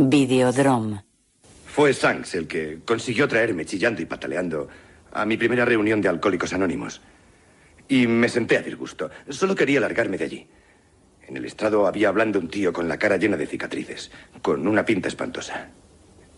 Videodrome. 0.00 1.02
Fue 1.66 1.92
Sanks 1.92 2.36
el 2.36 2.46
que 2.46 2.78
consiguió 2.84 3.26
traerme 3.26 3.64
chillando 3.64 4.00
y 4.00 4.06
pataleando 4.06 4.68
a 5.12 5.26
mi 5.26 5.36
primera 5.36 5.64
reunión 5.64 6.00
de 6.00 6.08
Alcohólicos 6.08 6.52
Anónimos. 6.52 7.00
Y 7.88 8.06
me 8.06 8.28
senté 8.28 8.58
a 8.58 8.62
disgusto. 8.62 9.10
Solo 9.28 9.56
quería 9.56 9.80
largarme 9.80 10.16
de 10.16 10.24
allí. 10.24 10.48
En 11.26 11.36
el 11.36 11.44
estrado 11.44 11.84
había 11.88 12.10
hablando 12.10 12.38
un 12.38 12.48
tío 12.48 12.72
con 12.72 12.88
la 12.88 12.96
cara 12.96 13.16
llena 13.16 13.36
de 13.36 13.48
cicatrices, 13.48 14.12
con 14.40 14.68
una 14.68 14.84
pinta 14.84 15.08
espantosa. 15.08 15.70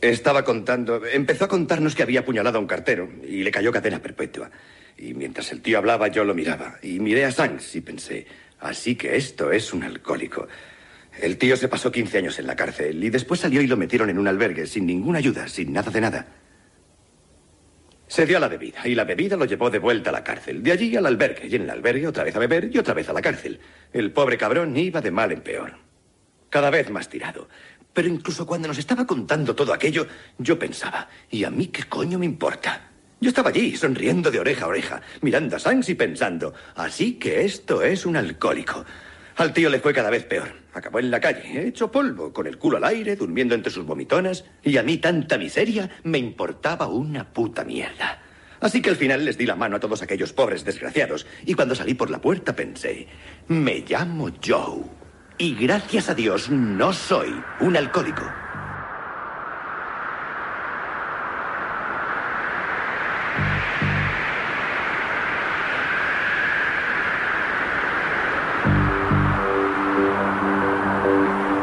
Estaba 0.01 0.43
contando, 0.43 1.05
empezó 1.05 1.45
a 1.45 1.49
contarnos 1.49 1.95
que 1.95 2.02
había 2.02 2.21
apuñalado 2.21 2.57
a 2.57 2.63
un 2.63 2.66
cartero 2.66 3.11
y 3.23 3.43
le 3.43 3.51
cayó 3.51 3.71
cadena 3.71 4.01
perpetua. 4.01 4.51
Y 4.97 5.13
mientras 5.13 5.52
el 5.52 5.61
tío 5.61 5.77
hablaba 5.77 6.09
yo 6.09 6.24
lo 6.24 6.35
miraba 6.35 6.79
y 6.83 6.99
miré 6.99 7.27
a 7.27 7.30
Sanks 7.30 7.77
y 7.77 7.83
pensé, 7.83 8.27
así 8.59 8.97
que 8.97 9.16
esto 9.16 9.52
es 9.52 9.74
un 9.74 9.83
alcohólico. 9.83 10.49
El 11.20 11.37
tío 11.37 11.56
se 11.56 11.69
pasó 11.69 11.92
15 11.92 12.19
años 12.19 12.38
en 12.38 12.47
la 12.47 12.56
cárcel 12.56 13.05
y 13.05 13.10
después 13.10 13.41
salió 13.41 13.60
y 13.60 13.66
lo 13.66 13.77
metieron 13.77 14.09
en 14.09 14.19
un 14.19 14.27
albergue 14.27 14.66
sin 14.66 14.87
ninguna 14.87 15.19
ayuda, 15.19 15.48
sin 15.48 15.70
nada 15.73 15.91
de 15.91 16.01
nada. 16.01 16.27
Se 18.07 18.24
dio 18.24 18.38
a 18.38 18.40
la 18.40 18.49
bebida 18.49 18.88
y 18.88 18.95
la 18.95 19.04
bebida 19.04 19.37
lo 19.37 19.45
llevó 19.45 19.68
de 19.68 19.79
vuelta 19.79 20.09
a 20.09 20.15
la 20.15 20.24
cárcel. 20.24 20.62
De 20.62 20.73
allí 20.73 20.96
al 20.96 21.04
albergue 21.04 21.46
y 21.46 21.57
en 21.57 21.62
el 21.62 21.71
albergue 21.71 22.09
otra 22.09 22.24
vez 22.24 22.35
a 22.35 22.38
beber 22.38 22.71
y 22.73 22.79
otra 22.79 22.95
vez 22.95 23.09
a 23.10 23.12
la 23.12 23.21
cárcel. 23.21 23.60
El 23.93 24.12
pobre 24.12 24.38
cabrón 24.38 24.74
iba 24.77 25.02
de 25.02 25.10
mal 25.10 25.30
en 25.30 25.43
peor. 25.43 25.74
Cada 26.49 26.71
vez 26.71 26.90
más 26.90 27.10
tirado. 27.10 27.49
Pero 27.93 28.09
incluso 28.09 28.46
cuando 28.46 28.68
nos 28.68 28.79
estaba 28.79 29.07
contando 29.07 29.55
todo 29.55 29.74
aquello, 29.74 30.07
yo 30.38 30.59
pensaba, 30.59 31.09
¿y 31.30 31.45
a 31.45 31.51
mí 31.51 31.66
qué 31.66 31.84
coño 31.84 32.18
me 32.18 32.27
importa? 32.27 32.88
Yo 33.21 33.29
estaba 33.29 33.51
allí, 33.51 33.77
sonriendo 33.77 34.30
de 34.30 34.40
oreja 34.40 34.65
a 34.65 34.68
oreja, 34.68 35.02
mirando 35.21 35.57
a 35.57 35.59
Sanks 35.59 35.90
y 35.90 35.95
pensando, 35.95 36.55
así 36.74 37.18
que 37.18 37.45
esto 37.45 37.82
es 37.82 38.07
un 38.07 38.16
alcohólico. 38.16 38.87
Al 39.41 39.55
tío 39.55 39.71
le 39.71 39.80
fue 39.80 39.95
cada 39.95 40.10
vez 40.10 40.27
peor. 40.27 40.52
Acabó 40.74 40.99
en 40.99 41.10
la 41.10 41.19
calle, 41.19 41.66
hecho 41.66 41.91
polvo, 41.91 42.30
con 42.30 42.46
el 42.46 42.59
culo 42.59 42.77
al 42.77 42.85
aire, 42.85 43.16
durmiendo 43.16 43.55
entre 43.55 43.73
sus 43.73 43.87
vomitonas, 43.87 44.45
y 44.63 44.77
a 44.77 44.83
mí 44.83 44.99
tanta 44.99 45.38
miseria 45.38 45.88
me 46.02 46.19
importaba 46.19 46.88
una 46.88 47.33
puta 47.33 47.65
mierda. 47.65 48.21
Así 48.61 48.83
que 48.83 48.91
al 48.91 48.96
final 48.96 49.24
les 49.24 49.38
di 49.38 49.46
la 49.46 49.57
mano 49.57 49.77
a 49.77 49.80
todos 49.80 50.02
aquellos 50.02 50.35
pobres 50.35 50.66
desgraciados, 50.66 51.27
y 51.46 51.55
cuando 51.55 51.74
salí 51.74 51.95
por 51.95 52.11
la 52.11 52.21
puerta 52.21 52.55
pensé, 52.55 53.09
me 53.49 53.83
llamo 53.88 54.29
Joe, 54.46 54.83
y 55.38 55.55
gracias 55.55 56.11
a 56.11 56.15
Dios 56.15 56.51
no 56.51 56.93
soy 56.93 57.35
un 57.61 57.79
alcohólico. 57.79 58.30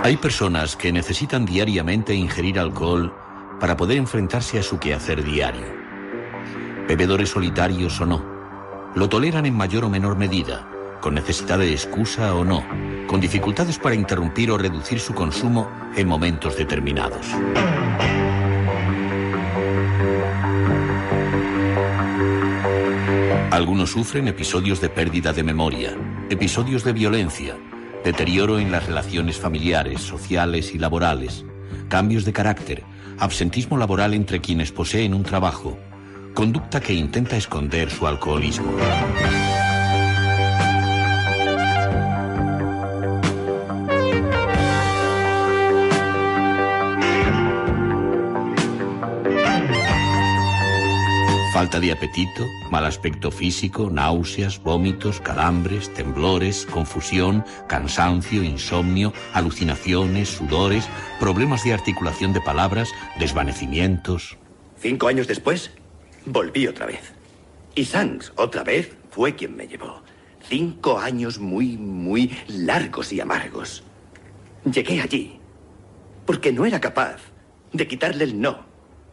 Hay 0.07 0.15
personas 0.15 0.77
que 0.77 0.93
necesitan 0.93 1.45
diariamente 1.45 2.15
ingerir 2.15 2.59
alcohol 2.59 3.13
para 3.59 3.75
poder 3.75 3.97
enfrentarse 3.97 4.57
a 4.57 4.63
su 4.63 4.79
quehacer 4.79 5.21
diario. 5.21 5.65
Bebedores 6.87 7.31
solitarios 7.31 7.99
o 7.99 8.05
no, 8.05 8.23
lo 8.95 9.09
toleran 9.09 9.45
en 9.45 9.53
mayor 9.53 9.83
o 9.83 9.89
menor 9.89 10.17
medida, 10.17 10.65
con 11.01 11.13
necesidad 11.13 11.59
de 11.59 11.73
excusa 11.73 12.33
o 12.35 12.45
no, 12.45 12.63
con 13.05 13.19
dificultades 13.19 13.77
para 13.79 13.95
interrumpir 13.95 14.49
o 14.49 14.57
reducir 14.57 15.01
su 15.01 15.13
consumo 15.13 15.69
en 15.97 16.07
momentos 16.07 16.55
determinados. 16.55 17.27
Algunos 23.51 23.91
sufren 23.91 24.29
episodios 24.29 24.79
de 24.79 24.87
pérdida 24.87 25.33
de 25.33 25.43
memoria, 25.43 25.97
episodios 26.29 26.85
de 26.85 26.93
violencia, 26.93 27.57
deterioro 28.03 28.59
en 28.59 28.71
las 28.71 28.85
relaciones 28.85 29.37
familiares, 29.37 30.01
sociales 30.01 30.73
y 30.73 30.79
laborales, 30.79 31.45
cambios 31.89 32.25
de 32.25 32.33
carácter, 32.33 32.83
absentismo 33.19 33.77
laboral 33.77 34.13
entre 34.13 34.41
quienes 34.41 34.71
poseen 34.71 35.13
un 35.13 35.23
trabajo, 35.23 35.77
conducta 36.33 36.79
que 36.79 36.93
intenta 36.93 37.37
esconder 37.37 37.89
su 37.89 38.07
alcoholismo. 38.07 38.71
Falta 51.57 51.79
de 51.79 51.91
apetito, 51.91 52.45
mal 52.69 52.85
aspecto 52.85 53.31
físico, 53.31 53.89
náuseas, 53.89 54.61
vómitos, 54.61 55.19
calambres, 55.19 55.91
temblores, 55.91 56.67
confusión, 56.67 57.43
cansancio, 57.67 58.43
insomnio, 58.43 59.11
alucinaciones, 59.33 60.29
sudores, 60.29 60.87
problemas 61.19 61.63
de 61.63 61.73
articulación 61.73 62.31
de 62.31 62.41
palabras, 62.41 62.91
desvanecimientos. 63.17 64.37
Cinco 64.77 65.07
años 65.07 65.25
después, 65.25 65.71
volví 66.27 66.67
otra 66.67 66.85
vez. 66.85 67.11
Y 67.73 67.85
Sanks, 67.85 68.33
otra 68.35 68.63
vez, 68.63 68.95
fue 69.09 69.33
quien 69.33 69.55
me 69.55 69.67
llevó. 69.67 70.03
Cinco 70.47 70.99
años 70.99 71.39
muy, 71.39 71.75
muy 71.75 72.37
largos 72.49 73.11
y 73.11 73.19
amargos. 73.19 73.83
Llegué 74.63 75.01
allí 75.01 75.39
porque 76.27 76.53
no 76.53 76.67
era 76.67 76.79
capaz 76.79 77.17
de 77.73 77.87
quitarle 77.87 78.25
el 78.25 78.39
no 78.39 78.63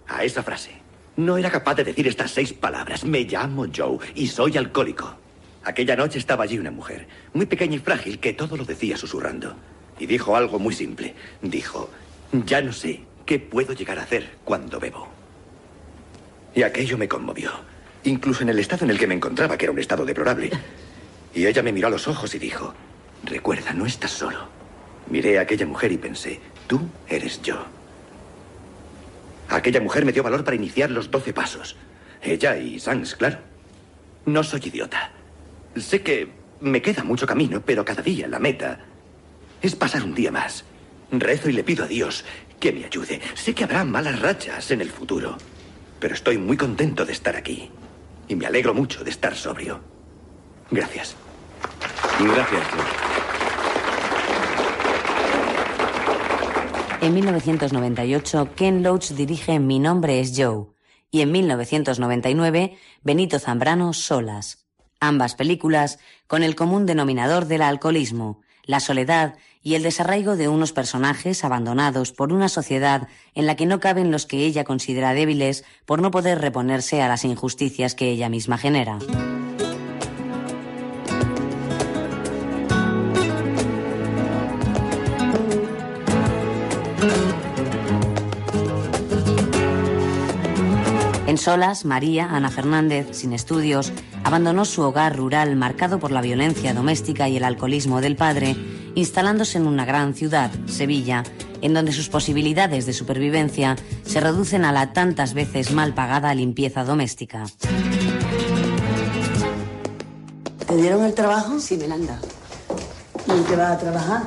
a 0.07 0.25
esa 0.25 0.43
frase. 0.43 0.84
No 1.17 1.39
era 1.39 1.51
capaz 1.51 1.77
de 1.77 1.85
decir 1.85 2.09
estas 2.09 2.33
seis 2.33 2.53
palabras. 2.53 3.05
Me 3.05 3.21
llamo 3.23 3.67
Joe 3.75 3.99
y 4.17 4.27
soy 4.27 4.57
alcohólico. 4.57 5.15
Aquella 5.63 5.95
noche 5.97 6.19
estaba 6.19 6.45
allí 6.45 6.59
una 6.59 6.73
mujer, 6.73 7.07
muy 7.33 7.47
pequeña 7.47 7.77
y 7.77 7.79
frágil, 7.79 8.19
que 8.19 8.33
todo 8.33 8.57
lo 8.57 8.65
decía 8.65 8.97
susurrando. 8.97 9.55
Y 9.99 10.07
dijo 10.07 10.37
algo 10.37 10.59
muy 10.59 10.75
simple. 10.75 11.15
Dijo, 11.41 11.89
ya 12.33 12.61
no 12.61 12.73
sé 12.73 13.03
qué 13.25 13.39
puedo 13.39 13.73
llegar 13.73 13.99
a 13.99 14.03
hacer 14.03 14.29
cuando 14.45 14.81
bebo. 14.81 15.09
Y 16.55 16.63
aquello 16.63 16.99
me 16.99 17.09
conmovió, 17.09 17.53
incluso 18.03 18.43
en 18.43 18.49
el 18.49 18.59
estado 18.59 18.85
en 18.85 18.91
el 18.91 18.99
que 18.99 19.07
me 19.07 19.15
encontraba, 19.15 19.57
que 19.57 19.67
era 19.67 19.73
un 19.73 19.79
estado 19.79 20.05
deplorable. 20.05 20.51
Y 21.33 21.47
ella 21.47 21.63
me 21.63 21.73
miró 21.73 21.89
a 21.89 21.91
los 21.91 22.09
ojos 22.09 22.35
y 22.35 22.39
dijo, 22.39 22.75
recuerda, 23.25 23.73
no 23.73 23.87
estás 23.87 24.11
solo. 24.11 24.49
Miré 25.09 25.39
a 25.39 25.43
aquella 25.43 25.67
mujer 25.67 25.93
y 25.93 25.99
pensé, 25.99 26.41
tú 26.67 26.81
eres 27.09 27.41
yo. 27.43 27.65
Aquella 29.49 29.81
mujer 29.81 30.05
me 30.05 30.13
dio 30.13 30.23
valor 30.23 30.45
para 30.45 30.57
iniciar 30.57 30.91
los 30.91 31.11
doce 31.11 31.33
pasos. 31.33 31.77
Ella 32.23 32.57
y 32.57 32.81
Sans, 32.81 33.15
claro. 33.15 33.39
No 34.27 34.43
soy 34.43 34.61
idiota. 34.65 35.13
Sé 35.77 36.03
que 36.03 36.31
me 36.61 36.81
queda 36.81 37.05
mucho 37.05 37.27
camino, 37.27 37.63
pero 37.65 37.85
cada 37.85 38.03
día 38.03 38.27
la 38.27 38.39
meta 38.39 38.81
es 39.61 39.77
pasar 39.77 40.03
un 40.03 40.15
día 40.15 40.31
más. 40.31 40.65
Rezo 41.11 41.49
y 41.49 41.53
le 41.53 41.65
pido 41.65 41.85
a 41.85 41.89
Dios 41.89 42.25
que 42.59 42.73
me 42.73 42.85
ayude. 42.85 43.21
Sé 43.35 43.55
que 43.55 43.65
habrá 43.65 43.85
malas 43.85 44.21
rachas 44.21 44.71
en 44.71 44.81
el 44.81 44.91
futuro, 44.91 45.37
pero 46.01 46.15
estoy 46.15 46.39
muy 46.39 46.57
contento 46.57 47.05
de 47.05 47.13
estar 47.13 47.37
aquí. 47.37 47.71
Y 48.29 48.37
me 48.37 48.47
alegro 48.47 48.73
mucho 48.73 49.05
de 49.05 49.11
estar 49.11 49.35
sobrio. 49.37 49.81
Gracias. 50.71 51.17
Gracias, 52.19 52.67
En 57.05 57.13
1998, 57.13 58.55
Ken 58.57 58.83
Loach 58.83 59.11
dirige 59.11 59.61
Mi 59.61 59.79
nombre 59.79 60.21
es 60.21 60.33
Joe 60.35 60.69
y 61.11 61.21
en 61.21 61.33
1999, 61.33 62.79
Benito 63.03 63.39
Zambrano 63.39 63.93
Solas. 63.93 64.65
Ambas 65.01 65.35
películas 65.35 65.99
con 66.27 66.43
el 66.43 66.57
común 66.57 66.87
denominador 66.87 67.45
del 67.45 67.61
alcoholismo, 67.61 68.41
la 68.65 68.81
soledad 68.81 69.35
y 69.63 69.75
el 69.75 69.83
desarraigo 69.83 70.37
de 70.37 70.49
unos 70.49 70.73
personajes 70.73 71.45
abandonados 71.45 72.11
por 72.13 72.33
una 72.33 72.49
sociedad 72.49 73.07
en 73.35 73.45
la 73.45 73.55
que 73.55 73.67
no 73.67 73.81
caben 73.81 74.11
los 74.11 74.25
que 74.25 74.47
ella 74.47 74.65
considera 74.65 75.13
débiles 75.13 75.63
por 75.85 76.01
no 76.01 76.11
poder 76.11 76.41
reponerse 76.41 77.03
a 77.03 77.09
las 77.09 77.27
injusticias 77.27 77.95
que 77.95 78.09
ella 78.09 78.31
misma 78.31 78.57
genera. 78.57 78.99
En 91.35 91.39
solas, 91.39 91.85
María, 91.85 92.29
Ana 92.31 92.49
Fernández, 92.49 93.09
sin 93.11 93.33
estudios, 93.33 93.93
abandonó 94.23 94.65
su 94.65 94.83
hogar 94.83 95.17
rural 95.17 95.57
marcado 95.57 95.99
por 95.99 96.13
la 96.13 96.21
violencia 96.21 96.73
doméstica 96.75 97.29
y 97.29 97.39
el 97.39 97.43
alcoholismo 97.43 98.01
del 98.01 98.15
padre, 98.15 98.55
instalándose 98.95 99.59
en 99.59 99.67
una 99.67 99.85
gran 99.85 100.15
ciudad, 100.15 100.53
Sevilla, 100.67 101.25
en 101.61 101.75
donde 101.75 101.91
sus 101.91 102.09
posibilidades 102.09 102.87
de 102.87 102.93
supervivencia 102.93 103.75
se 104.07 104.21
reducen 104.21 104.65
a 104.65 104.71
la 104.71 104.93
tantas 104.93 105.35
veces 105.35 105.73
mal 105.73 105.93
pagada 105.93 106.33
limpieza 106.37 106.85
doméstica. 106.85 107.47
¿Te 110.69 110.77
dieron 110.77 111.05
el 111.05 111.15
trabajo? 111.15 111.59
Sí, 111.59 111.77
me 111.77 111.89
la 111.89 111.97
han 111.97 112.07
dado. 112.07 112.29
¿Y 113.27 113.43
qué 113.43 113.57
vas 113.57 113.73
a 113.73 113.79
trabajar? 113.79 114.23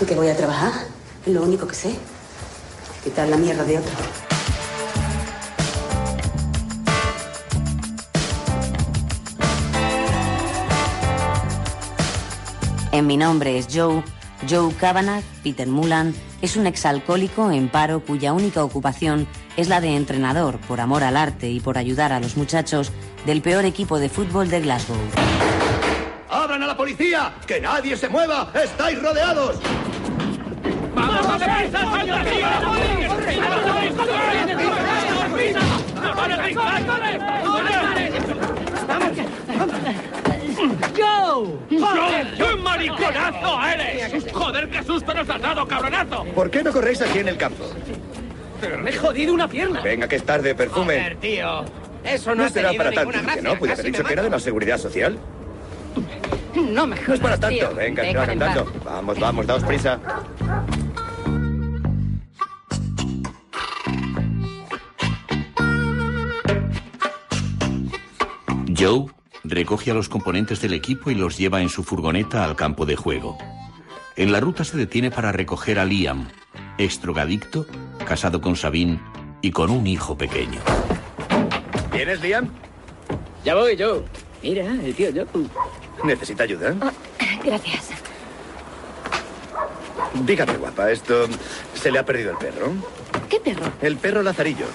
¿En 0.00 0.06
qué 0.08 0.16
voy 0.16 0.26
a 0.26 0.36
trabajar? 0.36 0.72
Es 1.24 1.32
lo 1.32 1.44
único 1.44 1.68
que 1.68 1.76
sé. 1.76 1.94
Quitar 3.04 3.28
la 3.28 3.36
mierda 3.36 3.62
de 3.62 3.78
otro. 3.78 4.25
En 12.96 13.06
mi 13.06 13.18
nombre 13.18 13.58
es 13.58 13.68
Joe. 13.70 14.02
Joe 14.48 14.72
Kavanagh, 14.72 15.22
Peter 15.42 15.66
Mulan, 15.66 16.14
es 16.40 16.56
un 16.56 16.66
exalcohólico 16.66 17.50
en 17.50 17.68
paro 17.68 18.00
cuya 18.00 18.32
única 18.32 18.64
ocupación 18.64 19.28
es 19.58 19.68
la 19.68 19.82
de 19.82 19.94
entrenador 19.94 20.58
por 20.60 20.80
amor 20.80 21.04
al 21.04 21.18
arte 21.18 21.50
y 21.50 21.60
por 21.60 21.76
ayudar 21.76 22.14
a 22.14 22.20
los 22.20 22.38
muchachos 22.38 22.92
del 23.26 23.42
peor 23.42 23.66
equipo 23.66 23.98
de 23.98 24.08
fútbol 24.08 24.48
de 24.48 24.62
Glasgow. 24.62 24.96
¡Abran 26.30 26.62
a 26.62 26.66
la 26.68 26.74
policía! 26.74 27.34
¡Que 27.46 27.60
nadie 27.60 27.98
se 27.98 28.08
mueva! 28.08 28.50
¡Estáis 28.54 29.02
rodeados! 29.02 29.56
¡Vamos 30.94 31.26
¡Joe! 40.56 41.58
¡Joe! 41.70 42.26
¡Qué 42.36 42.56
mariconazo 42.62 43.62
eres! 43.66 44.32
¡Joder, 44.32 44.68
qué 44.70 44.82
susto 44.82 45.14
nos 45.14 45.28
has 45.28 45.40
dado, 45.40 45.66
cabronazo! 45.66 46.24
¿Por 46.34 46.50
qué 46.50 46.62
no 46.62 46.72
corréis 46.72 47.00
aquí 47.02 47.18
en 47.18 47.28
el 47.28 47.36
campo? 47.36 47.64
Pero 48.60 48.78
me 48.78 48.90
he 48.90 48.96
jodido 48.96 49.34
una 49.34 49.48
pierna. 49.48 49.80
Venga, 49.82 50.08
que 50.08 50.16
es 50.16 50.24
tarde, 50.24 50.54
perfume. 50.54 50.94
Joder, 50.98 51.16
tío. 51.16 51.64
Eso 52.04 52.34
no, 52.34 52.44
No 52.44 52.48
será 52.48 52.72
para 52.72 52.92
tanto, 52.92 53.10
gracia. 53.22 53.42
¿no? 53.42 53.58
Puede 53.58 53.72
haber 53.74 53.86
dicho 53.86 54.04
que 54.04 54.12
era 54.12 54.22
de 54.22 54.30
la 54.30 54.38
seguridad 54.38 54.78
social. 54.78 55.18
No 56.54 56.86
me 56.86 56.96
No 56.96 57.14
es 57.14 57.20
para 57.20 57.36
jodas, 57.36 57.40
tanto. 57.40 57.48
tío. 57.56 57.74
Venga, 57.74 58.06
en 58.08 58.16
paz. 58.16 58.26
cantando. 58.26 58.72
Vamos, 58.84 59.18
vamos, 59.18 59.46
daos 59.46 59.64
prisa. 59.64 59.98
Joe 68.76 69.06
recoge 69.50 69.90
a 69.90 69.94
los 69.94 70.08
componentes 70.08 70.60
del 70.60 70.74
equipo 70.74 71.10
y 71.10 71.14
los 71.14 71.38
lleva 71.38 71.60
en 71.62 71.68
su 71.68 71.84
furgoneta 71.84 72.44
al 72.44 72.56
campo 72.56 72.86
de 72.86 72.96
juego. 72.96 73.38
En 74.16 74.32
la 74.32 74.40
ruta 74.40 74.64
se 74.64 74.76
detiene 74.76 75.10
para 75.10 75.32
recoger 75.32 75.78
a 75.78 75.84
Liam, 75.84 76.28
extrogadicto, 76.78 77.66
casado 78.06 78.40
con 78.40 78.56
Sabine 78.56 79.00
y 79.42 79.50
con 79.50 79.70
un 79.70 79.86
hijo 79.86 80.16
pequeño. 80.16 80.60
¿Vienes, 81.92 82.20
Liam? 82.20 82.48
Ya 83.44 83.54
voy, 83.54 83.76
Joe. 83.78 84.02
Mira, 84.42 84.64
el 84.64 84.94
tío 84.94 85.10
Joe. 85.12 85.46
¿Necesita 86.04 86.44
ayuda? 86.44 86.74
Gracias. 87.44 87.90
Dígame, 90.24 90.56
guapa, 90.56 90.90
esto... 90.90 91.26
¿Se 91.74 91.90
le 91.90 91.98
ha 91.98 92.04
perdido 92.04 92.32
el 92.32 92.38
perro? 92.38 92.72
¿Qué 93.28 93.38
perro? 93.38 93.70
El 93.82 93.96
perro 93.96 94.22
Lazarillo. 94.22 94.66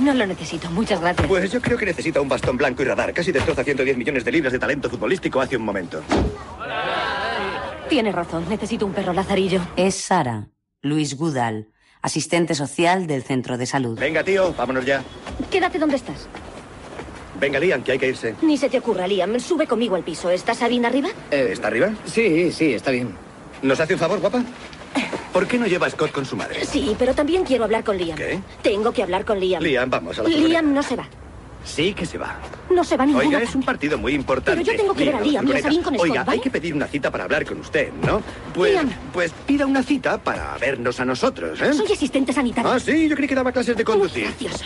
No 0.00 0.12
lo 0.14 0.26
necesito, 0.26 0.70
muchas 0.70 1.00
gracias. 1.00 1.26
Pues 1.26 1.50
yo 1.50 1.60
creo 1.60 1.78
que 1.78 1.86
necesita 1.86 2.20
un 2.20 2.28
bastón 2.28 2.56
blanco 2.56 2.82
y 2.82 2.84
radar. 2.86 3.12
Casi 3.12 3.32
destroza 3.32 3.64
110 3.64 3.96
millones 3.96 4.24
de 4.24 4.32
libras 4.32 4.52
de 4.52 4.58
talento 4.58 4.90
futbolístico 4.90 5.40
hace 5.40 5.56
un 5.56 5.64
momento. 5.64 6.02
Tienes 7.88 8.14
razón, 8.14 8.44
necesito 8.48 8.84
un 8.84 8.92
perro 8.92 9.12
lazarillo. 9.12 9.60
Es 9.76 9.94
Sara, 9.94 10.48
Luis 10.82 11.16
Goodall, 11.16 11.68
asistente 12.02 12.54
social 12.54 13.06
del 13.06 13.22
centro 13.22 13.56
de 13.56 13.64
salud. 13.66 13.98
Venga, 13.98 14.22
tío, 14.22 14.52
vámonos 14.54 14.84
ya. 14.84 15.02
Quédate 15.50 15.78
donde 15.78 15.96
estás. 15.96 16.28
Venga, 17.40 17.58
Liam, 17.58 17.82
que 17.82 17.92
hay 17.92 17.98
que 17.98 18.08
irse. 18.08 18.34
Ni 18.42 18.58
se 18.58 18.68
te 18.68 18.78
ocurra, 18.78 19.06
Liam. 19.06 19.38
Sube 19.40 19.66
conmigo 19.66 19.94
al 19.94 20.02
piso. 20.02 20.28
¿Está 20.28 20.54
Sabine 20.54 20.88
arriba? 20.88 21.08
¿Está 21.30 21.68
arriba? 21.68 21.90
Sí, 22.04 22.52
sí, 22.52 22.74
está 22.74 22.90
bien. 22.90 23.14
¿Nos 23.62 23.80
hace 23.80 23.94
un 23.94 24.00
favor, 24.00 24.20
guapa? 24.20 24.42
¿Por 25.32 25.46
qué 25.46 25.58
no 25.58 25.66
lleva 25.66 25.86
a 25.86 25.90
Scott 25.90 26.10
con 26.10 26.24
su 26.24 26.36
madre? 26.36 26.64
Sí, 26.64 26.96
pero 26.98 27.14
también 27.14 27.44
quiero 27.44 27.64
hablar 27.64 27.84
con 27.84 27.96
Liam. 27.96 28.16
¿Qué? 28.16 28.40
Tengo 28.62 28.92
que 28.92 29.02
hablar 29.02 29.24
con 29.24 29.38
Liam. 29.38 29.62
Liam, 29.62 29.88
vamos 29.90 30.18
a 30.18 30.22
la 30.22 30.28
furgoneta. 30.28 30.48
Liam 30.48 30.74
no 30.74 30.82
se 30.82 30.96
va. 30.96 31.08
Sí 31.64 31.92
que 31.92 32.06
se 32.06 32.16
va. 32.18 32.36
No 32.70 32.82
se 32.82 32.96
va 32.96 33.04
ninguna 33.04 33.26
Oiga, 33.26 33.42
es 33.42 33.54
un 33.54 33.62
partido 33.62 33.98
muy 33.98 34.14
importante. 34.14 34.62
Pero 34.64 34.72
yo 34.72 34.80
tengo 34.82 34.94
que 34.94 35.04
ver 35.04 35.16
a 35.16 35.20
Liam 35.20 35.46
y 35.46 35.52
a. 35.52 35.60
Sabine 35.60 35.82
con 35.82 35.94
Scott, 35.94 36.02
Oiga, 36.08 36.24
¿vale? 36.24 36.38
hay 36.38 36.40
que 36.42 36.50
pedir 36.50 36.74
una 36.74 36.86
cita 36.86 37.10
para 37.10 37.24
hablar 37.24 37.44
con 37.44 37.60
usted, 37.60 37.92
¿no? 38.06 38.22
Pues, 38.54 38.72
Liam. 38.72 38.90
pues 39.12 39.32
pida 39.46 39.66
una 39.66 39.82
cita 39.82 40.18
para 40.18 40.56
vernos 40.58 40.98
a 40.98 41.04
nosotros, 41.04 41.60
¿eh? 41.60 41.72
Soy 41.74 41.92
asistente 41.92 42.32
sanitaria. 42.32 42.72
Ah, 42.74 42.80
sí, 42.80 43.08
yo 43.08 43.14
creí 43.14 43.28
que 43.28 43.34
daba 43.34 43.52
clases 43.52 43.76
de 43.76 43.84
Muy 43.84 43.92
conducir. 43.92 44.24
gracioso. 44.24 44.64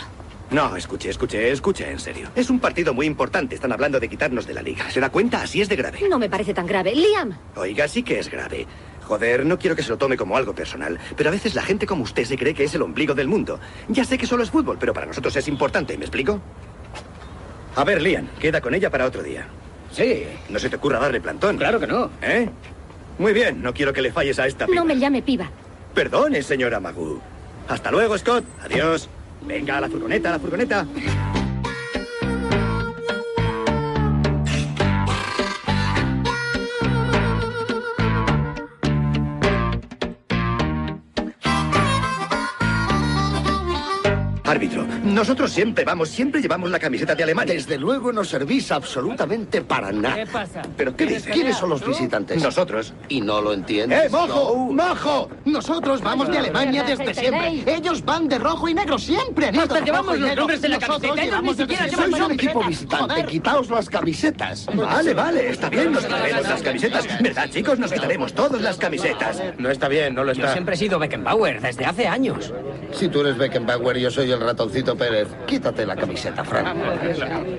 No, 0.51 0.75
escuche, 0.75 1.09
escuche, 1.09 1.51
escuche, 1.51 1.89
en 1.89 1.99
serio. 1.99 2.29
Es 2.35 2.49
un 2.51 2.59
partido 2.59 2.93
muy 2.93 3.07
importante. 3.07 3.55
Están 3.55 3.71
hablando 3.71 3.99
de 3.99 4.07
quitarnos 4.07 4.45
de 4.45 4.53
la 4.53 4.61
liga. 4.61 4.89
¿Se 4.91 4.99
da 4.99 5.09
cuenta? 5.09 5.41
Así 5.41 5.61
es 5.61 5.67
de 5.67 5.75
grave. 5.75 5.99
No 6.07 6.19
me 6.19 6.29
parece 6.29 6.53
tan 6.53 6.67
grave. 6.67 6.93
Liam, 6.95 7.35
Oiga, 7.55 7.87
sí 7.87 8.03
que 8.03 8.19
es 8.19 8.29
grave. 8.29 8.67
Joder, 9.07 9.45
no 9.45 9.59
quiero 9.59 9.75
que 9.75 9.83
se 9.83 9.89
lo 9.89 9.97
tome 9.97 10.15
como 10.17 10.37
algo 10.37 10.53
personal, 10.55 10.97
pero 11.17 11.29
a 11.29 11.31
veces 11.31 11.55
la 11.55 11.61
gente 11.61 11.85
como 11.85 12.03
usted 12.03 12.23
se 12.25 12.37
cree 12.37 12.53
que 12.53 12.63
es 12.63 12.73
el 12.75 12.81
ombligo 12.81 13.13
del 13.13 13.27
mundo. 13.27 13.59
Ya 13.89 14.05
sé 14.05 14.17
que 14.17 14.25
solo 14.25 14.43
es 14.43 14.49
fútbol, 14.51 14.77
pero 14.79 14.93
para 14.93 15.05
nosotros 15.05 15.35
es 15.35 15.47
importante, 15.47 15.97
¿me 15.97 16.05
explico? 16.05 16.39
A 17.75 17.83
ver, 17.83 18.01
Lian, 18.01 18.29
queda 18.39 18.61
con 18.61 18.73
ella 18.73 18.89
para 18.89 19.05
otro 19.05 19.21
día. 19.23 19.45
Sí, 19.91 20.23
No 20.49 20.57
se 20.59 20.69
te 20.69 20.75
ocurra 20.77 20.99
darle 20.99 21.21
plantón. 21.21 21.57
claro 21.57 21.79
que 21.79 21.87
no. 21.87 22.09
¿Eh? 22.21 22.49
Muy 23.19 23.33
bien, 23.33 23.61
no 23.61 23.73
quiero 23.73 23.93
que 23.93 24.01
le 24.01 24.11
falles 24.11 24.39
a 24.39 24.47
esta 24.47 24.65
piba. 24.65 24.75
no 24.75 24.85
me 24.85 24.97
llame 24.97 25.21
piba. 25.21 25.49
Perdone, 25.93 26.41
señora 26.41 26.79
Magoo. 26.79 27.21
Hasta 27.67 27.91
luego, 27.91 28.17
Scott. 28.17 28.43
Adiós. 28.63 29.07
Venga, 29.45 29.77
a 29.77 29.81
la 29.81 29.89
furgoneta, 29.89 30.29
a 30.29 30.31
la 30.33 30.39
furgoneta. 30.39 30.87
Nosotros 45.13 45.51
siempre 45.51 45.83
vamos, 45.85 46.09
siempre 46.09 46.41
llevamos 46.41 46.69
la 46.71 46.79
camiseta 46.79 47.15
de 47.15 47.23
Alemania. 47.23 47.53
Desde 47.53 47.77
luego 47.77 48.11
no 48.11 48.23
servís 48.23 48.71
absolutamente 48.71 49.61
para 49.61 49.91
nada. 49.91 50.15
¿Qué 50.15 50.25
pasa? 50.27 50.61
¿Pero 50.75 50.95
qué? 50.95 51.21
¿Quiénes 51.21 51.57
son 51.57 51.69
los 51.69 51.85
visitantes? 51.85 52.41
Nosotros. 52.41 52.93
¿Y 53.09 53.21
no 53.21 53.41
lo 53.41 53.53
entiendes? 53.53 54.05
¡Eh, 54.05 54.09
mojo! 54.09 54.55
¡Mojo! 54.71 55.29
Nosotros 55.45 56.01
vamos 56.01 56.29
de 56.29 56.37
Alemania 56.39 56.83
desde 56.83 57.13
siempre. 57.13 57.63
Ellos 57.75 58.03
van 58.03 58.27
de 58.27 58.39
rojo 58.39 58.67
y 58.67 58.73
negro 58.73 58.97
siempre. 58.97 59.47
han 59.47 59.55
ido 59.55 59.63
Hasta 59.63 59.75
de 59.75 59.85
llevamos 59.85 60.17
los 60.19 60.27
negro. 60.29 60.41
nombres 60.41 60.63
en 60.63 60.71
la 60.71 60.79
camiseta, 60.79 61.23
ellos 61.23 61.43
ni 61.43 61.53
siquiera 61.53 61.87
llevan 61.87 62.11
Sois 62.11 62.23
un 62.23 62.31
equipo 62.31 62.63
visitante. 62.63 63.13
Joder. 63.13 63.25
Quitaos 63.27 63.69
las 63.69 63.89
camisetas. 63.89 64.65
Vale, 64.73 65.13
vale, 65.13 65.49
está 65.49 65.69
bien, 65.69 65.91
nos 65.91 66.03
quitaremos 66.05 66.49
las 66.49 66.61
camisetas. 66.61 67.21
¿Verdad, 67.21 67.49
chicos? 67.49 67.79
Nos 67.79 67.91
quitaremos 67.91 68.33
todas 68.33 68.61
las 68.61 68.77
camisetas. 68.77 69.41
No 69.57 69.69
está 69.69 69.87
bien, 69.87 70.15
no 70.15 70.23
lo 70.23 70.33
Yo 70.33 70.41
está. 70.41 70.53
siempre 70.53 70.75
he 70.75 70.77
sido 70.77 70.99
Beckenbauer, 70.99 71.61
desde 71.61 71.85
hace 71.85 72.07
años. 72.07 72.53
Si 72.93 73.07
tú 73.09 73.21
eres 73.21 73.37
Beckenbauer 73.37 73.97
y 73.97 74.01
yo 74.01 74.11
soy 74.11 74.31
el 74.31 74.39
ratoncito 74.39 74.95
Pérez, 75.03 75.27
quítate 75.47 75.85
la 75.85 75.97
camiseta, 75.97 76.45
Frank. 76.45 76.77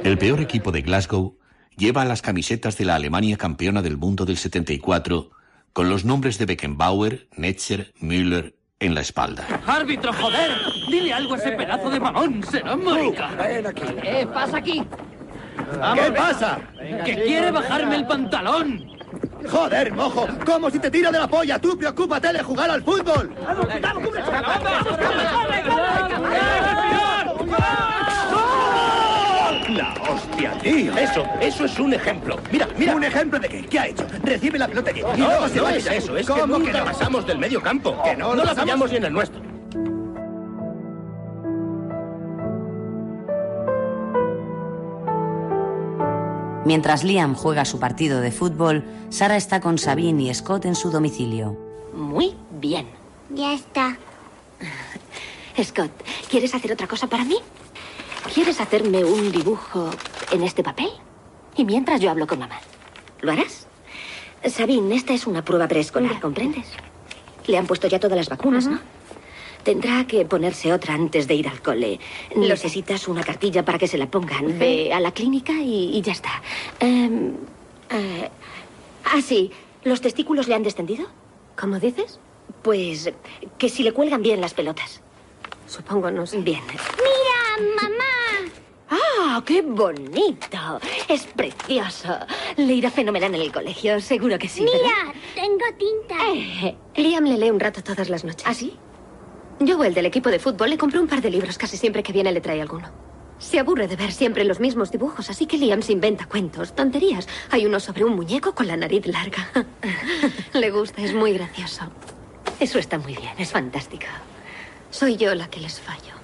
El 0.02 0.16
peor 0.16 0.40
equipo 0.40 0.72
de 0.72 0.80
Glasgow 0.80 1.36
lleva 1.76 2.06
las 2.06 2.22
camisetas 2.22 2.78
de 2.78 2.86
la 2.86 2.94
Alemania 2.94 3.36
campeona 3.36 3.82
del 3.82 3.98
mundo 3.98 4.24
del 4.24 4.38
74 4.38 5.30
con 5.74 5.90
los 5.90 6.06
nombres 6.06 6.38
de 6.38 6.46
Beckenbauer, 6.46 7.28
Netzer, 7.36 7.92
Müller 8.00 8.54
en 8.80 8.94
la 8.94 9.02
espalda. 9.02 9.44
¡Árbitro, 9.66 10.14
joder! 10.14 10.52
Dile 10.88 11.12
algo 11.12 11.34
a 11.34 11.36
ese 11.36 11.52
pedazo 11.52 11.90
de 11.90 12.00
mamón. 12.00 12.42
Será 12.50 12.76
marica. 12.76 13.28
¿Qué 13.74 14.26
pasa 14.32 14.56
aquí? 14.56 14.82
¿Qué 15.94 16.12
pasa? 16.12 16.58
¡Que 17.04 17.14
quiere 17.14 17.50
bajarme 17.50 17.96
el 17.96 18.06
pantalón! 18.06 18.94
Joder, 19.50 19.92
mojo, 19.92 20.26
¿cómo 20.46 20.70
si 20.70 20.78
te 20.78 20.90
tiro 20.90 21.12
de 21.12 21.18
la 21.18 21.28
polla? 21.28 21.58
Tú 21.58 21.76
preocúpate 21.76 22.32
de 22.32 22.42
jugar 22.42 22.70
al 22.70 22.82
fútbol. 22.82 23.34
La 29.70 29.94
hostia, 30.08 30.52
tío. 30.62 30.96
Eso, 30.96 31.24
eso 31.40 31.64
es 31.64 31.78
un 31.78 31.94
ejemplo. 31.94 32.36
Mira, 32.52 32.68
mira. 32.76 32.94
¿Un 32.94 33.04
ejemplo 33.04 33.38
de 33.40 33.48
qué? 33.48 33.62
¿Qué 33.66 33.78
ha 33.78 33.86
hecho? 33.88 34.06
Recibe 34.22 34.58
la 34.58 34.68
pelota 34.68 34.90
aquí. 34.90 35.00
y 35.00 35.20
No, 35.20 35.26
luego 35.26 35.48
se 35.48 35.56
no 35.56 35.62
va 35.64 35.72
es 35.74 35.86
eso, 35.86 36.16
es 36.16 36.26
que 36.26 36.32
¿Cómo 36.32 36.58
nunca 36.58 36.78
no? 36.78 36.84
pasamos 36.84 37.26
del 37.26 37.38
medio 37.38 37.60
campo. 37.62 37.96
¿Que 38.04 38.14
no 38.16 38.34
no 38.34 38.44
la 38.44 38.54
fallamos 38.54 38.90
ni 38.90 38.98
en 38.98 39.04
el 39.04 39.12
nuestro. 39.12 39.40
Mientras 46.64 47.04
Liam 47.04 47.34
juega 47.34 47.64
su 47.66 47.78
partido 47.78 48.20
de 48.20 48.30
fútbol, 48.32 48.84
Sara 49.10 49.36
está 49.36 49.60
con 49.60 49.76
Sabine 49.76 50.22
y 50.22 50.34
Scott 50.34 50.64
en 50.64 50.74
su 50.74 50.90
domicilio. 50.90 51.56
Muy 51.94 52.34
bien. 52.58 52.86
Ya 53.30 53.52
está. 53.52 53.96
Scott, 55.62 55.90
¿quieres 56.28 56.54
hacer 56.54 56.72
otra 56.72 56.86
cosa 56.86 57.06
para 57.06 57.24
mí? 57.24 57.36
¿Quieres 58.32 58.60
hacerme 58.60 59.04
un 59.04 59.30
dibujo 59.30 59.90
en 60.32 60.42
este 60.42 60.62
papel? 60.62 60.90
Y 61.56 61.64
mientras 61.64 62.00
yo 62.00 62.10
hablo 62.10 62.26
con 62.26 62.38
mamá. 62.40 62.58
¿Lo 63.20 63.32
harás? 63.32 63.66
Sabine, 64.44 64.96
esta 64.96 65.14
es 65.14 65.26
una 65.26 65.44
prueba 65.44 65.68
preescolar, 65.68 66.20
¿comprendes? 66.20 66.66
Le 67.46 67.56
han 67.56 67.66
puesto 67.66 67.86
ya 67.86 68.00
todas 68.00 68.16
las 68.16 68.28
vacunas, 68.28 68.66
¿no? 68.66 68.80
Tendrá 69.62 70.06
que 70.06 70.26
ponerse 70.26 70.72
otra 70.72 70.94
antes 70.94 71.26
de 71.26 71.34
ir 71.34 71.48
al 71.48 71.62
cole. 71.62 71.98
Necesitas 72.36 73.08
una 73.08 73.22
cartilla 73.22 73.64
para 73.64 73.78
que 73.78 73.88
se 73.88 73.96
la 73.96 74.10
pongan. 74.10 74.58
Ve 74.58 74.92
a 74.92 75.00
la 75.00 75.12
clínica 75.12 75.52
y, 75.52 75.96
y 75.96 76.02
ya 76.02 76.12
está. 76.12 76.42
Em, 76.80 77.32
eh, 77.90 78.28
ah, 79.04 79.22
sí. 79.22 79.50
¿Los 79.84 80.02
testículos 80.02 80.48
le 80.48 80.54
han 80.54 80.62
descendido? 80.62 81.06
¿Cómo 81.58 81.78
dices? 81.78 82.18
Pues 82.62 83.10
que 83.56 83.68
si 83.70 83.82
le 83.82 83.92
cuelgan 83.92 84.22
bien 84.22 84.40
las 84.40 84.52
pelotas. 84.52 85.00
Supongo, 85.66 86.10
no 86.10 86.26
sé. 86.26 86.40
Bien. 86.40 86.62
¡Mira, 86.66 87.72
mamá! 87.80 88.50
¡Ah, 88.90 89.42
qué 89.44 89.62
bonito! 89.62 90.80
Es 91.08 91.24
precioso. 91.26 92.18
Le 92.56 92.74
irá 92.74 92.90
fenomenal 92.90 93.34
en 93.34 93.40
el 93.40 93.52
colegio, 93.52 94.00
seguro 94.00 94.38
que 94.38 94.48
sí. 94.48 94.62
Mira, 94.62 95.12
tengo 95.34 95.64
tinta. 95.78 96.16
Eh, 96.34 96.76
Liam 96.96 97.24
le 97.24 97.38
lee 97.38 97.50
un 97.50 97.60
rato 97.60 97.82
todas 97.82 98.08
las 98.08 98.24
noches. 98.24 98.46
¿Ah, 98.46 98.54
sí? 98.54 98.76
Yo, 99.60 99.82
el 99.84 99.94
del 99.94 100.06
equipo 100.06 100.30
de 100.30 100.38
fútbol, 100.38 100.70
le 100.70 100.78
compré 100.78 100.98
un 100.98 101.08
par 101.08 101.20
de 101.22 101.30
libros. 101.30 101.58
Casi 101.58 101.76
siempre 101.76 102.02
que 102.02 102.12
viene 102.12 102.32
le 102.32 102.40
trae 102.40 102.60
alguno. 102.60 102.88
Se 103.38 103.58
aburre 103.58 103.88
de 103.88 103.96
ver 103.96 104.12
siempre 104.12 104.44
los 104.44 104.60
mismos 104.60 104.90
dibujos, 104.90 105.28
así 105.28 105.46
que 105.46 105.58
Liam 105.58 105.82
se 105.82 105.92
inventa 105.92 106.26
cuentos, 106.26 106.74
tonterías. 106.74 107.28
Hay 107.50 107.66
uno 107.66 107.80
sobre 107.80 108.04
un 108.04 108.14
muñeco 108.14 108.54
con 108.54 108.66
la 108.66 108.76
nariz 108.76 109.06
larga. 109.06 109.48
le 110.52 110.70
gusta, 110.70 111.02
es 111.02 111.12
muy 111.14 111.32
gracioso. 111.32 111.82
Eso 112.60 112.78
está 112.78 112.98
muy 112.98 113.16
bien, 113.16 113.32
es 113.38 113.50
fantástico. 113.50 114.06
Soy 114.94 115.16
yo 115.16 115.34
la 115.34 115.48
que 115.50 115.58
les 115.58 115.80
fallo. 115.80 116.14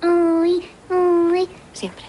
Uy, 0.00 0.62
uy. 0.88 1.48
Siempre. 1.72 2.04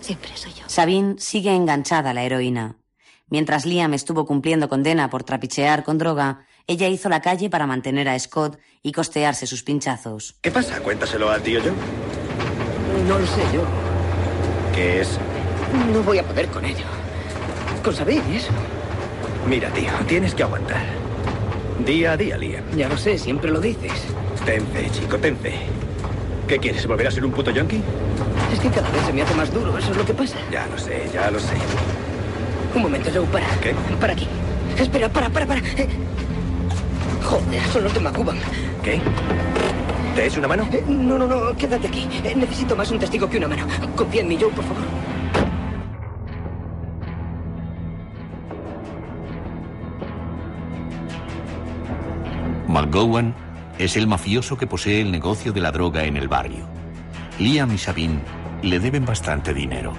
Siempre 0.00 0.30
soy 0.36 0.52
yo. 0.52 0.62
Sabine 0.68 1.16
sigue 1.18 1.52
enganchada 1.52 2.10
a 2.10 2.14
la 2.14 2.22
heroína. 2.22 2.76
Mientras 3.28 3.66
Liam 3.66 3.94
estuvo 3.94 4.24
cumpliendo 4.26 4.68
condena 4.68 5.10
por 5.10 5.24
trapichear 5.24 5.82
con 5.82 5.98
droga, 5.98 6.46
ella 6.68 6.86
hizo 6.86 7.08
la 7.08 7.20
calle 7.20 7.50
para 7.50 7.66
mantener 7.66 8.08
a 8.08 8.16
Scott 8.16 8.56
y 8.80 8.92
costearse 8.92 9.48
sus 9.48 9.64
pinchazos. 9.64 10.36
¿Qué 10.40 10.52
pasa? 10.52 10.78
Cuéntaselo 10.78 11.30
al 11.30 11.42
tío 11.42 11.60
Joe. 11.60 11.72
No 13.08 13.18
lo 13.18 13.26
sé 13.26 13.42
yo. 13.52 13.64
¿Qué 14.72 15.00
es? 15.00 15.18
No 15.92 16.00
voy 16.04 16.18
a 16.18 16.22
poder 16.22 16.46
con 16.46 16.64
ello. 16.64 16.86
Con 17.82 17.92
Sabine 17.92 18.36
eso. 18.36 18.52
Mira, 19.48 19.68
tío, 19.70 19.90
tienes 20.06 20.32
que 20.32 20.44
aguantar. 20.44 20.84
Día 21.84 22.12
a 22.12 22.16
día, 22.16 22.38
Liam. 22.38 22.64
Ya 22.76 22.88
lo 22.88 22.96
sé, 22.96 23.18
siempre 23.18 23.50
lo 23.50 23.60
dices. 23.60 23.90
Ten 24.44 24.60
fe, 24.66 24.90
chico, 24.90 25.16
ten 25.18 25.36
fe. 25.38 25.54
¿Qué 26.46 26.58
quieres? 26.58 26.86
¿Volver 26.86 27.06
a 27.06 27.10
ser 27.10 27.24
un 27.24 27.32
puto 27.32 27.50
yonki? 27.50 27.80
Es 28.52 28.60
que 28.60 28.68
cada 28.68 28.90
vez 28.90 29.02
se 29.06 29.12
me 29.12 29.22
hace 29.22 29.34
más 29.34 29.52
duro, 29.52 29.78
eso 29.78 29.90
es 29.90 29.96
lo 29.96 30.04
que 30.04 30.12
pasa. 30.12 30.36
Ya 30.52 30.66
lo 30.66 30.78
sé, 30.78 31.08
ya 31.12 31.30
lo 31.30 31.40
sé. 31.40 31.54
Un 32.74 32.82
momento, 32.82 33.10
Joe, 33.12 33.24
para. 33.26 33.46
¿Qué? 33.62 33.74
Para 33.98 34.12
aquí. 34.12 34.28
Espera, 34.78 35.08
para, 35.08 35.30
para, 35.30 35.46
para. 35.46 35.60
Eh, 35.60 35.88
Joder, 37.22 37.62
son 37.72 37.84
los 37.84 37.94
de 37.94 38.00
Macuban. 38.00 38.36
¿Qué? 38.82 39.00
¿Te 40.14 40.26
es 40.26 40.36
una 40.36 40.48
mano? 40.48 40.68
Eh, 40.70 40.84
no, 40.86 41.18
no, 41.18 41.26
no, 41.26 41.56
quédate 41.56 41.88
aquí. 41.88 42.06
Eh, 42.22 42.34
necesito 42.36 42.76
más 42.76 42.90
un 42.90 42.98
testigo 42.98 43.28
que 43.30 43.38
una 43.38 43.48
mano. 43.48 43.66
Confía 43.96 44.20
en 44.20 44.28
mí, 44.28 44.36
Joe, 44.38 44.50
por 44.50 44.64
favor. 44.64 44.82
McGowan 52.68 53.34
es 53.78 53.96
el 53.96 54.06
mafioso 54.06 54.56
que 54.56 54.66
posee 54.66 55.00
el 55.00 55.10
negocio 55.10 55.52
de 55.52 55.60
la 55.60 55.72
droga 55.72 56.04
en 56.04 56.16
el 56.16 56.28
barrio. 56.28 56.68
Liam 57.38 57.72
y 57.74 57.78
Sabine 57.78 58.20
le 58.62 58.78
deben 58.78 59.04
bastante 59.04 59.52
dinero. 59.52 59.92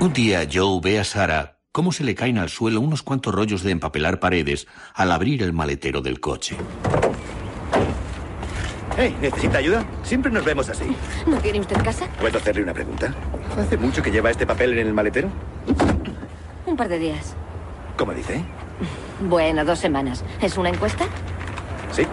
Un 0.00 0.12
día 0.12 0.46
Joe 0.52 0.80
ve 0.82 0.98
a 0.98 1.04
Sara 1.04 1.60
cómo 1.72 1.90
se 1.90 2.04
le 2.04 2.14
caen 2.14 2.38
al 2.38 2.50
suelo 2.50 2.80
unos 2.80 3.02
cuantos 3.02 3.34
rollos 3.34 3.62
de 3.62 3.72
empapelar 3.72 4.20
paredes 4.20 4.68
al 4.94 5.10
abrir 5.10 5.42
el 5.42 5.52
maletero 5.52 6.02
del 6.02 6.20
coche. 6.20 6.56
Hey, 8.96 9.16
¿necesita 9.20 9.58
ayuda? 9.58 9.84
Siempre 10.04 10.30
nos 10.30 10.44
vemos 10.44 10.68
así. 10.68 10.84
¿No 11.26 11.36
tiene 11.38 11.58
usted 11.60 11.76
casa? 11.82 12.06
¿Puedo 12.20 12.38
hacerle 12.38 12.62
una 12.62 12.72
pregunta? 12.72 13.12
¿Hace 13.58 13.76
mucho 13.76 14.02
que 14.02 14.10
lleva 14.10 14.30
este 14.30 14.46
papel 14.46 14.78
en 14.78 14.86
el 14.86 14.94
maletero? 14.94 15.28
Un 16.66 16.76
par 16.76 16.88
de 16.88 16.98
días. 16.98 17.34
¿Cómo 17.96 18.12
dice? 18.12 18.42
Bueno, 19.20 19.64
dos 19.64 19.80
semanas. 19.80 20.24
¿Es 20.40 20.56
una 20.56 20.68
encuesta? 20.68 21.06
Sí. 21.90 22.06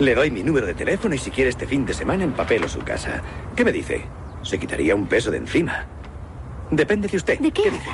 Le 0.00 0.14
doy 0.14 0.32
mi 0.32 0.42
número 0.42 0.66
de 0.66 0.74
teléfono 0.74 1.14
y 1.14 1.18
si 1.18 1.30
quiere 1.30 1.50
este 1.50 1.66
fin 1.66 1.86
de 1.86 1.94
semana 1.94 2.24
empapelo 2.24 2.68
su 2.68 2.80
casa. 2.80 3.22
¿Qué 3.54 3.64
me 3.64 3.70
dice? 3.70 4.04
Se 4.42 4.58
quitaría 4.58 4.96
un 4.96 5.06
peso 5.06 5.30
de 5.30 5.38
encima. 5.38 5.84
Depende 6.70 7.06
de 7.06 7.16
usted. 7.16 7.38
¿De 7.38 7.52
qué? 7.52 7.70
dice? 7.70 7.90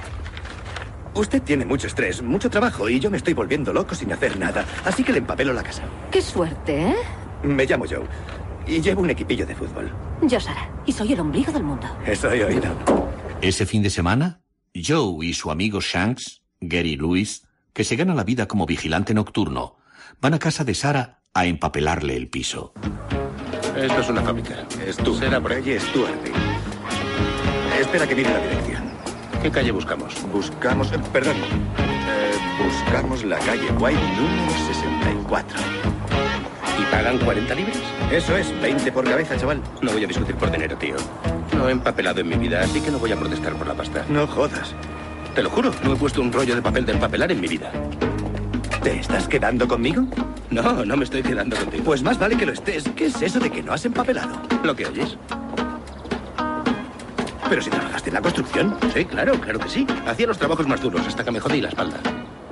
Usted 1.12 1.42
tiene 1.42 1.66
mucho 1.66 1.88
estrés, 1.88 2.22
mucho 2.22 2.48
trabajo 2.48 2.88
y 2.88 3.00
yo 3.00 3.10
me 3.10 3.18
estoy 3.18 3.34
volviendo 3.34 3.72
loco 3.72 3.94
sin 3.94 4.12
hacer 4.12 4.38
nada. 4.38 4.64
Así 4.84 5.04
que 5.04 5.12
le 5.12 5.18
empapelo 5.18 5.52
la 5.52 5.62
casa. 5.62 5.82
Qué 6.10 6.22
suerte, 6.22 6.90
¿eh? 6.90 6.96
Me 7.42 7.64
llamo 7.66 7.85
Joe 7.88 8.07
y 8.66 8.80
llevo 8.80 9.00
un 9.02 9.11
equipillo 9.11 9.47
de 9.47 9.54
fútbol. 9.54 9.90
Yo, 10.23 10.38
Sara, 10.40 10.68
y 10.85 10.92
soy 10.92 11.12
el 11.12 11.21
ombligo 11.21 11.52
del 11.52 11.62
mundo. 11.62 11.87
Eso 12.04 12.30
he 12.30 12.45
oído. 12.45 12.68
Ese 13.40 13.64
fin 13.66 13.83
de 13.83 13.90
semana, 13.90 14.40
Joe 14.75 15.25
y 15.25 15.33
su 15.33 15.50
amigo 15.50 15.80
Shanks, 15.80 16.42
Gary 16.61 16.97
Lewis, 16.97 17.47
que 17.73 17.85
se 17.85 17.97
gana 17.97 18.14
la 18.14 18.25
vida 18.25 18.47
como 18.47 18.66
vigilante 18.66 19.14
nocturno, 19.14 19.76
van 20.21 20.35
a 20.35 20.38
casa 20.38 20.64
de 20.64 20.75
Sara 20.75 21.21
a 21.33 21.47
empapelarle 21.47 22.16
el 22.16 22.28
piso. 22.28 22.73
Esto 23.76 24.00
es 24.00 24.09
una 24.09 24.23
fábrica. 24.23 24.66
Stuart. 24.90 25.18
Será 25.21 25.40
por 25.40 25.52
calle 25.52 25.78
Stuart. 25.78 26.14
Espera 27.80 28.07
que 28.09 28.14
mire 28.16 28.30
la 28.30 28.40
dirección. 28.40 28.83
¿Qué 29.40 29.50
calle 29.50 29.71
buscamos? 29.71 30.14
Buscamos... 30.33 30.92
eh, 30.92 30.99
perdón. 31.12 31.37
Eh, 31.37 32.33
buscamos 32.64 33.23
la 33.25 33.38
calle 33.38 33.71
White 33.78 34.00
número 34.16 34.52
64. 34.66 35.59
¿Y 36.98 37.00
pagan 37.00 37.18
40 37.18 37.54
libras? 37.54 37.78
Eso 38.10 38.36
es, 38.36 38.60
20 38.60 38.90
por 38.90 39.04
cabeza, 39.04 39.36
chaval. 39.36 39.62
No 39.82 39.92
voy 39.92 40.02
a 40.02 40.06
discutir 40.08 40.34
por 40.34 40.50
dinero, 40.50 40.76
tío. 40.76 40.96
No 41.56 41.68
he 41.68 41.72
empapelado 41.72 42.20
en 42.20 42.28
mi 42.28 42.34
vida, 42.34 42.60
así 42.60 42.80
que 42.80 42.90
no 42.90 42.98
voy 42.98 43.12
a 43.12 43.16
protestar 43.16 43.54
por 43.54 43.68
la 43.68 43.74
pasta. 43.74 44.04
No 44.08 44.26
jodas. 44.26 44.74
Te 45.32 45.44
lo 45.44 45.48
juro, 45.48 45.70
no 45.84 45.92
he 45.92 45.96
puesto 45.96 46.20
un 46.20 46.32
rollo 46.32 46.56
de 46.56 46.62
papel 46.62 46.84
de 46.86 46.92
empapelar 46.94 47.30
en 47.30 47.40
mi 47.40 47.46
vida. 47.46 47.70
¿Te 48.82 48.98
estás 48.98 49.28
quedando 49.28 49.68
conmigo? 49.68 50.08
No, 50.50 50.84
no 50.84 50.96
me 50.96 51.04
estoy 51.04 51.22
quedando 51.22 51.56
contigo. 51.56 51.84
Pues 51.84 52.02
más 52.02 52.18
vale 52.18 52.36
que 52.36 52.46
lo 52.46 52.52
estés. 52.52 52.84
¿Qué 52.96 53.06
es 53.06 53.22
eso 53.22 53.38
de 53.38 53.50
que 53.50 53.62
no 53.62 53.72
has 53.72 53.84
empapelado? 53.84 54.42
¿Lo 54.64 54.74
que 54.74 54.86
oyes? 54.86 55.16
Pero 57.48 57.62
si 57.62 57.70
trabajaste 57.70 58.10
en 58.10 58.14
la 58.14 58.22
construcción. 58.22 58.76
Sí, 58.92 59.04
claro, 59.04 59.34
claro 59.40 59.60
que 59.60 59.68
sí. 59.68 59.86
Hacía 60.04 60.26
los 60.26 60.38
trabajos 60.38 60.66
más 60.66 60.80
duros 60.80 61.06
hasta 61.06 61.22
que 61.22 61.30
me 61.30 61.38
jodí 61.38 61.60
la 61.60 61.68
espalda. 61.68 62.00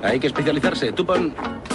Hay 0.03 0.19
que 0.19 0.27
especializarse. 0.27 0.91
Tú 0.91 1.05
pon... 1.05 1.33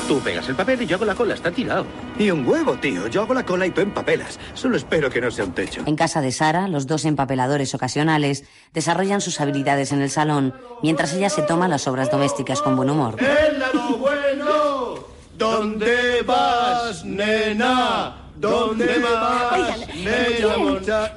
Tú 0.08 0.18
pegas 0.20 0.48
el 0.48 0.56
papel 0.56 0.82
y 0.82 0.86
yo 0.86 0.96
hago 0.96 1.04
la 1.04 1.14
cola. 1.14 1.34
Está 1.34 1.50
tirado. 1.50 1.86
Y 2.18 2.30
un 2.30 2.46
huevo, 2.46 2.74
tío. 2.74 3.06
Yo 3.08 3.22
hago 3.22 3.34
la 3.34 3.44
cola 3.44 3.66
y 3.66 3.70
tú 3.70 3.80
empapelas. 3.80 4.38
Solo 4.54 4.76
espero 4.76 5.10
que 5.10 5.20
no 5.20 5.30
sea 5.30 5.44
un 5.44 5.52
techo. 5.52 5.82
En 5.86 5.96
casa 5.96 6.20
de 6.20 6.32
Sara, 6.32 6.68
los 6.68 6.86
dos 6.86 7.04
empapeladores 7.04 7.74
ocasionales 7.74 8.44
desarrollan 8.72 9.20
sus 9.20 9.40
habilidades 9.40 9.92
en 9.92 10.02
el 10.02 10.10
salón, 10.10 10.54
mientras 10.82 11.14
ella 11.14 11.30
se 11.30 11.42
toma 11.42 11.68
las 11.68 11.86
obras 11.88 12.10
domésticas 12.10 12.60
con 12.62 12.76
buen 12.76 12.90
humor. 12.90 13.16
¡El 13.20 13.58
lado 13.58 13.96
bueno! 13.96 14.94
¿Dónde 15.36 16.22
vas, 16.26 17.04
nena? 17.04 18.16
¿Dónde 18.36 18.98
vas, 18.98 19.52
Oigan, 19.52 20.04
nena? 20.04 21.12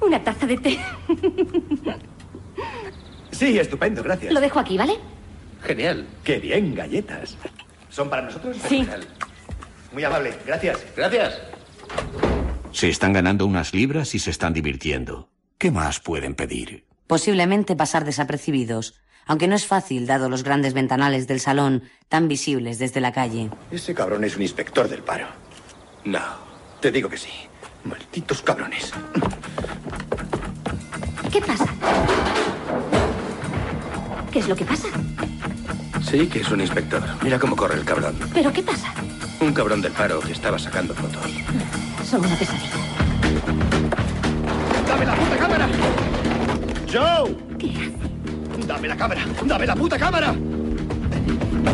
Una 0.00 0.22
taza 0.22 0.46
de 0.46 0.56
té. 0.56 0.78
Sí, 3.32 3.58
estupendo, 3.58 4.02
gracias. 4.02 4.32
Lo 4.32 4.40
dejo 4.40 4.58
aquí, 4.58 4.76
¿vale? 4.76 4.98
Genial. 5.62 6.06
Qué 6.24 6.38
bien, 6.38 6.74
galletas. 6.74 7.36
¿Son 7.88 8.08
para 8.08 8.22
nosotros? 8.22 8.56
Sí. 8.68 8.78
Genial. 8.78 9.06
Muy 9.92 10.04
amable, 10.04 10.34
gracias. 10.46 10.78
Gracias. 10.96 11.40
Se 12.72 12.88
están 12.88 13.12
ganando 13.12 13.46
unas 13.46 13.74
libras 13.74 14.14
y 14.14 14.18
se 14.20 14.30
están 14.30 14.52
divirtiendo. 14.52 15.28
¿Qué 15.58 15.70
más 15.70 16.00
pueden 16.00 16.34
pedir? 16.34 16.84
Posiblemente 17.06 17.74
pasar 17.74 18.04
desapercibidos, 18.04 19.00
aunque 19.26 19.48
no 19.48 19.56
es 19.56 19.66
fácil 19.66 20.06
dado 20.06 20.28
los 20.28 20.44
grandes 20.44 20.74
ventanales 20.74 21.26
del 21.26 21.40
salón 21.40 21.82
tan 22.08 22.28
visibles 22.28 22.78
desde 22.78 23.00
la 23.00 23.12
calle. 23.12 23.50
Ese 23.70 23.94
cabrón 23.94 24.24
es 24.24 24.36
un 24.36 24.42
inspector 24.42 24.88
del 24.88 25.02
paro. 25.02 25.26
No, 26.04 26.20
te 26.80 26.92
digo 26.92 27.08
que 27.08 27.18
sí. 27.18 27.30
Malditos 27.84 28.42
cabrones. 28.42 28.92
¿Qué 31.32 31.40
pasa? 31.40 31.66
¿Qué 34.30 34.38
es 34.38 34.48
lo 34.48 34.54
que 34.54 34.64
pasa? 34.64 34.88
Sí, 36.02 36.26
que 36.28 36.40
es 36.40 36.50
un 36.50 36.60
inspector. 36.60 37.02
Mira 37.22 37.38
cómo 37.38 37.56
corre 37.56 37.74
el 37.74 37.84
cabrón. 37.84 38.16
¿Pero 38.32 38.52
qué 38.52 38.62
pasa? 38.62 38.92
Un 39.40 39.52
cabrón 39.52 39.82
del 39.82 39.92
paro 39.92 40.20
que 40.20 40.32
estaba 40.32 40.58
sacando 40.58 40.94
fotos. 40.94 41.22
Son 42.08 42.24
una 42.24 42.36
pesadilla. 42.36 42.70
¡Dame 44.86 45.06
la 45.06 45.14
puta 45.14 45.36
cámara! 45.36 45.68
¡Joe! 46.92 47.36
¿Qué 47.58 47.70
hace? 47.70 48.66
¡Dame 48.66 48.88
la 48.88 48.96
cámara! 48.96 49.26
¡Dame 49.44 49.66
la 49.66 49.76
puta 49.76 49.98
cámara! 49.98 50.34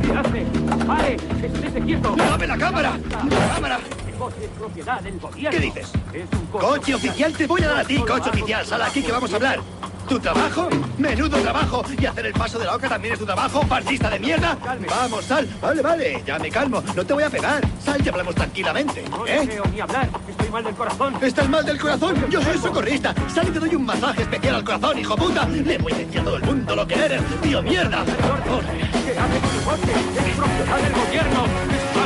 ¿Qué 0.03 0.13
hace? 0.13 0.47
¡Pare! 0.87 1.17
¡Estése 1.43 1.81
quieto! 1.83 2.15
¡Dame 2.17 2.47
la 2.47 2.57
cámara! 2.57 2.99
¡La 3.11 3.55
cámara! 3.55 3.81
coche 4.19 4.45
es 4.45 4.51
propiedad 4.51 5.01
del 5.01 5.19
gobierno. 5.19 5.51
¿Qué 5.51 5.67
dices? 5.67 5.93
Es 6.13 6.29
un 6.33 6.47
coche, 6.47 6.67
Coche 6.67 6.95
oficial, 6.95 7.33
te 7.33 7.47
voy 7.47 7.63
a 7.63 7.69
dar 7.69 7.79
a 7.79 7.85
ti, 7.85 7.97
coche 7.99 8.31
oficial. 8.31 8.67
Sal 8.67 8.83
aquí 8.83 9.03
que 9.03 9.13
vamos 9.13 9.33
a 9.33 9.37
hablar. 9.37 9.61
¿Tu 10.09 10.21
trabajo? 10.21 10.69
Menudo 10.99 11.37
trabajo. 11.39 11.85
¿Y 11.99 12.07
hacer 12.07 12.27
el 12.27 12.33
paso 12.33 12.59
de 12.59 12.65
la 12.65 12.77
oca 12.77 12.89
también 12.89 13.15
es 13.15 13.19
tu 13.19 13.27
trabajo? 13.27 13.61
¿Partista 13.67 14.09
de 14.09 14.21
mierda? 14.21 14.57
Vamos, 14.89 15.25
sal. 15.25 15.49
Vale, 15.61 15.83
vale, 15.83 16.23
ya 16.25 16.39
me 16.39 16.49
calmo. 16.49 16.83
No 16.95 17.05
te 17.05 17.13
voy 17.13 17.25
a 17.25 17.31
pegar. 17.31 17.61
Sal 17.85 18.01
y 18.05 18.09
hablamos 18.09 18.35
tranquilamente. 18.35 19.05
No 19.11 19.27
¿eh? 19.27 19.41
deseo 19.47 19.65
ni 19.73 19.81
hablar. 19.81 20.09
Estoy 20.29 20.49
mal 20.51 20.63
del 20.63 20.75
corazón. 20.75 21.15
¿Estás 21.21 21.49
mal 21.49 21.65
del 21.65 21.81
corazón? 21.81 22.31
Yo 22.31 22.41
soy 22.41 22.59
socorrista. 22.59 23.15
Sal 23.35 23.49
y 23.49 23.51
te 23.51 23.59
doy 23.59 23.75
un 23.75 23.85
masaje 23.85 24.23
especial 24.23 24.55
al 24.55 24.65
corazón, 24.65 24.99
hijo 24.99 25.17
puta. 25.17 25.49
Le 25.49 25.79
voy 25.79 25.93
a 25.93 25.97
decir 25.97 26.21
a 26.21 26.25
todo 26.25 26.37
el 26.37 26.43
mundo 26.45 26.77
lo 26.77 26.87
que 26.87 26.95
eres, 26.95 27.23
tío 27.43 27.63
mierda. 27.63 28.05
¿Qué 28.05 28.13
hace 28.13 29.39
con 29.65 29.81
el? 29.81 30.29
Es 30.29 30.37
propiedad 30.37 30.77
del 30.83 30.93
gobierno. 30.93 32.06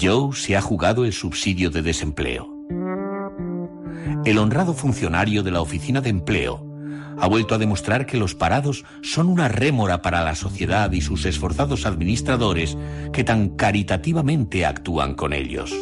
Joe 0.00 0.34
se 0.34 0.56
ha 0.56 0.60
jugado 0.60 1.04
el 1.04 1.12
subsidio 1.12 1.70
de 1.70 1.82
desempleo. 1.82 2.54
El 4.24 4.38
honrado 4.38 4.74
funcionario 4.74 5.42
de 5.42 5.50
la 5.50 5.60
Oficina 5.60 6.00
de 6.00 6.10
Empleo 6.10 6.64
ha 7.18 7.26
vuelto 7.26 7.54
a 7.54 7.58
demostrar 7.58 8.06
que 8.06 8.16
los 8.16 8.34
parados 8.34 8.84
son 9.02 9.28
una 9.28 9.48
rémora 9.48 10.02
para 10.02 10.22
la 10.24 10.34
sociedad 10.34 10.92
y 10.92 11.00
sus 11.00 11.24
esforzados 11.24 11.84
administradores 11.86 12.76
que 13.12 13.24
tan 13.24 13.50
caritativamente 13.50 14.64
actúan 14.64 15.14
con 15.14 15.32
ellos. 15.32 15.74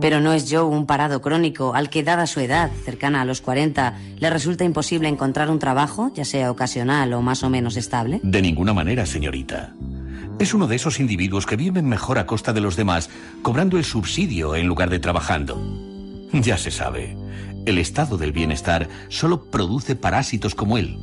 Pero 0.00 0.20
no 0.20 0.34
es 0.34 0.46
Joe 0.50 0.62
un 0.62 0.86
parado 0.86 1.22
crónico 1.22 1.74
al 1.74 1.88
que, 1.88 2.02
dada 2.02 2.26
su 2.26 2.40
edad, 2.40 2.70
cercana 2.84 3.22
a 3.22 3.24
los 3.24 3.40
40, 3.40 3.94
le 4.18 4.30
resulta 4.30 4.64
imposible 4.64 5.08
encontrar 5.08 5.50
un 5.50 5.58
trabajo, 5.58 6.12
ya 6.14 6.24
sea 6.24 6.50
ocasional 6.50 7.14
o 7.14 7.22
más 7.22 7.42
o 7.42 7.48
menos 7.50 7.76
estable. 7.76 8.20
De 8.22 8.42
ninguna 8.42 8.74
manera, 8.74 9.06
señorita. 9.06 9.72
Es 10.38 10.52
uno 10.52 10.66
de 10.66 10.76
esos 10.76 11.00
individuos 11.00 11.46
que 11.46 11.56
viven 11.56 11.88
mejor 11.88 12.18
a 12.18 12.26
costa 12.26 12.52
de 12.52 12.60
los 12.60 12.76
demás, 12.76 13.08
cobrando 13.40 13.78
el 13.78 13.84
subsidio 13.84 14.54
en 14.54 14.66
lugar 14.66 14.90
de 14.90 14.98
trabajando. 14.98 15.58
Ya 16.32 16.58
se 16.58 16.70
sabe, 16.70 17.16
el 17.64 17.78
estado 17.78 18.18
del 18.18 18.32
bienestar 18.32 18.88
solo 19.08 19.44
produce 19.50 19.96
parásitos 19.96 20.54
como 20.54 20.76
él. 20.76 20.98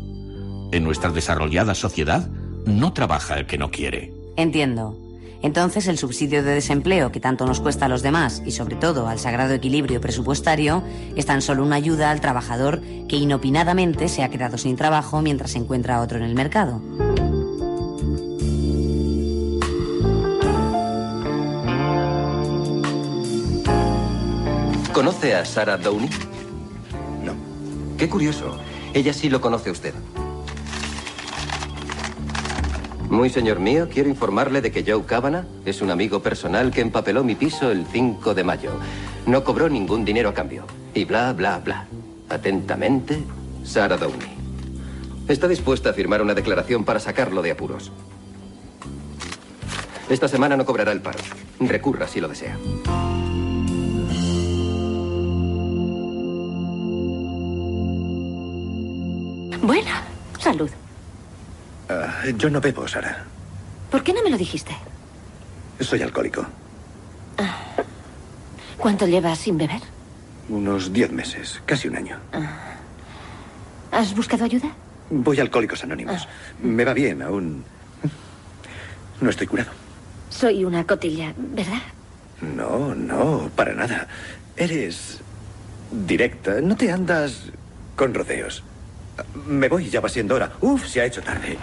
En 0.71 0.83
nuestra 0.83 1.09
desarrollada 1.09 1.73
sociedad, 1.73 2.29
no 2.65 2.93
trabaja 2.93 3.39
el 3.39 3.47
que 3.47 3.57
no 3.57 3.71
quiere. 3.71 4.13
Entiendo. 4.37 4.99
Entonces 5.41 5.87
el 5.87 5.97
subsidio 5.97 6.43
de 6.43 6.53
desempleo 6.53 7.11
que 7.11 7.19
tanto 7.19 7.45
nos 7.45 7.59
cuesta 7.59 7.87
a 7.87 7.89
los 7.89 8.01
demás 8.03 8.41
y 8.45 8.51
sobre 8.51 8.75
todo 8.75 9.07
al 9.07 9.19
sagrado 9.19 9.53
equilibrio 9.53 9.99
presupuestario 9.99 10.83
es 11.15 11.25
tan 11.25 11.41
solo 11.41 11.63
una 11.63 11.75
ayuda 11.75 12.11
al 12.11 12.21
trabajador 12.21 12.81
que 13.09 13.17
inopinadamente 13.17 14.07
se 14.07 14.23
ha 14.23 14.29
quedado 14.29 14.57
sin 14.57 14.77
trabajo 14.77 15.21
mientras 15.21 15.51
se 15.51 15.57
encuentra 15.57 16.01
otro 16.01 16.17
en 16.17 16.23
el 16.23 16.35
mercado. 16.35 16.81
¿Conoce 24.93 25.33
a 25.33 25.43
Sarah 25.43 25.77
Downey? 25.77 26.07
No. 27.23 27.33
Qué 27.97 28.07
curioso. 28.07 28.59
Ella 28.93 29.11
sí 29.11 29.27
lo 29.27 29.41
conoce 29.41 29.71
usted. 29.71 29.91
Muy 33.09 33.31
señor 33.31 33.59
mío, 33.59 33.89
quiero 33.91 34.09
informarle 34.09 34.61
de 34.61 34.71
que 34.71 34.83
Joe 34.85 35.03
Cabana 35.03 35.47
es 35.65 35.81
un 35.81 35.89
amigo 35.89 36.21
personal 36.21 36.71
que 36.71 36.81
empapeló 36.81 37.23
mi 37.23 37.33
piso 37.33 37.71
el 37.71 37.87
5 37.87 38.35
de 38.35 38.43
mayo. 38.43 38.69
No 39.25 39.43
cobró 39.43 39.67
ningún 39.67 40.05
dinero 40.05 40.29
a 40.29 40.33
cambio. 40.35 40.65
Y 40.93 41.05
bla, 41.05 41.33
bla, 41.33 41.57
bla. 41.57 41.87
Atentamente, 42.29 43.23
Sarah 43.63 43.97
Downey. 43.97 44.29
Está 45.27 45.47
dispuesta 45.47 45.89
a 45.89 45.93
firmar 45.93 46.21
una 46.21 46.35
declaración 46.35 46.83
para 46.85 46.99
sacarlo 46.99 47.41
de 47.41 47.49
apuros. 47.49 47.91
Esta 50.07 50.27
semana 50.27 50.55
no 50.55 50.65
cobrará 50.65 50.91
el 50.91 51.01
paro. 51.01 51.19
Recurra 51.59 52.07
si 52.07 52.21
lo 52.21 52.27
desea. 52.27 52.57
Buena. 59.63 60.03
Salud. 60.39 60.69
Ah, 61.89 62.23
yo 62.37 62.49
no 62.49 62.59
bebo, 62.59 62.85
Sara. 62.85 63.23
¿Por 63.89 64.03
qué 64.03 64.11
no 64.11 64.21
me 64.21 64.29
lo 64.29 64.37
dijiste? 64.37 64.75
Soy 65.79 66.01
alcohólico. 66.01 66.45
¿Cuánto 68.77 69.07
llevas 69.07 69.39
sin 69.39 69.57
beber? 69.57 69.79
Unos 70.49 70.91
diez 70.91 71.11
meses, 71.11 71.61
casi 71.65 71.87
un 71.87 71.95
año. 71.95 72.19
¿Has 73.89 74.13
buscado 74.13 74.43
ayuda? 74.43 74.69
Voy 75.09 75.39
a 75.39 75.43
Alcohólicos 75.43 75.81
Anónimos. 75.83 76.27
Me 76.61 76.83
va 76.83 76.93
bien, 76.93 77.21
aún. 77.21 77.63
No 79.21 79.29
estoy 79.29 79.47
curado. 79.47 79.71
Soy 80.29 80.65
una 80.65 80.83
cotilla, 80.85 81.33
¿verdad? 81.37 81.81
No, 82.41 82.93
no, 82.93 83.49
para 83.55 83.73
nada. 83.73 84.07
Eres 84.57 85.19
directa. 85.91 86.59
No 86.59 86.75
te 86.75 86.91
andas 86.91 87.43
con 87.95 88.13
rodeos. 88.13 88.63
Me 89.47 89.67
voy, 89.69 89.89
ya 89.89 89.99
va 90.01 90.09
siendo 90.09 90.35
hora. 90.35 90.51
Uf, 90.61 90.85
se 90.87 91.01
ha 91.01 91.05
hecho 91.05 91.21
tarde. 91.21 91.57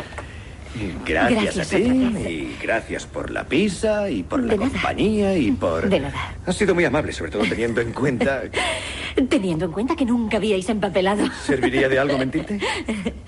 Gracias, 1.05 1.43
Gracias 1.57 1.73
a 1.73 1.77
ti 1.77 1.83
y 1.83 2.57
gracias 2.63 3.05
por 3.07 3.31
la 3.31 3.45
pizza 3.45 4.09
y 4.09 4.23
por 4.23 4.41
la 4.41 4.55
nada. 4.55 4.69
compañía 4.71 5.37
y 5.37 5.51
por... 5.51 5.89
De 5.89 5.99
nada. 5.99 6.35
Has 6.47 6.57
sido 6.57 6.75
muy 6.77 6.85
amable, 6.85 7.13
sobre 7.13 7.33
todo 7.33 7.43
teniendo 7.43 7.81
en 7.81 7.93
cuenta... 7.93 8.43
Teniendo 9.29 9.65
en 9.65 9.73
cuenta 9.73 9.97
que 9.97 10.05
nunca 10.05 10.37
habíais 10.37 10.69
empapelado. 10.69 11.25
¿Serviría 11.45 11.89
de 11.89 11.99
algo 11.99 12.17
mentirte? 12.17 12.61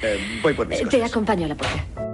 Eh, 0.05 0.19
voy 0.43 0.55
por 0.55 0.67
mis 0.67 0.79
Te 0.79 0.85
cosas. 0.85 1.11
acompaño 1.11 1.45
a 1.47 1.49
la 1.49 1.55
puerta. 1.55 2.12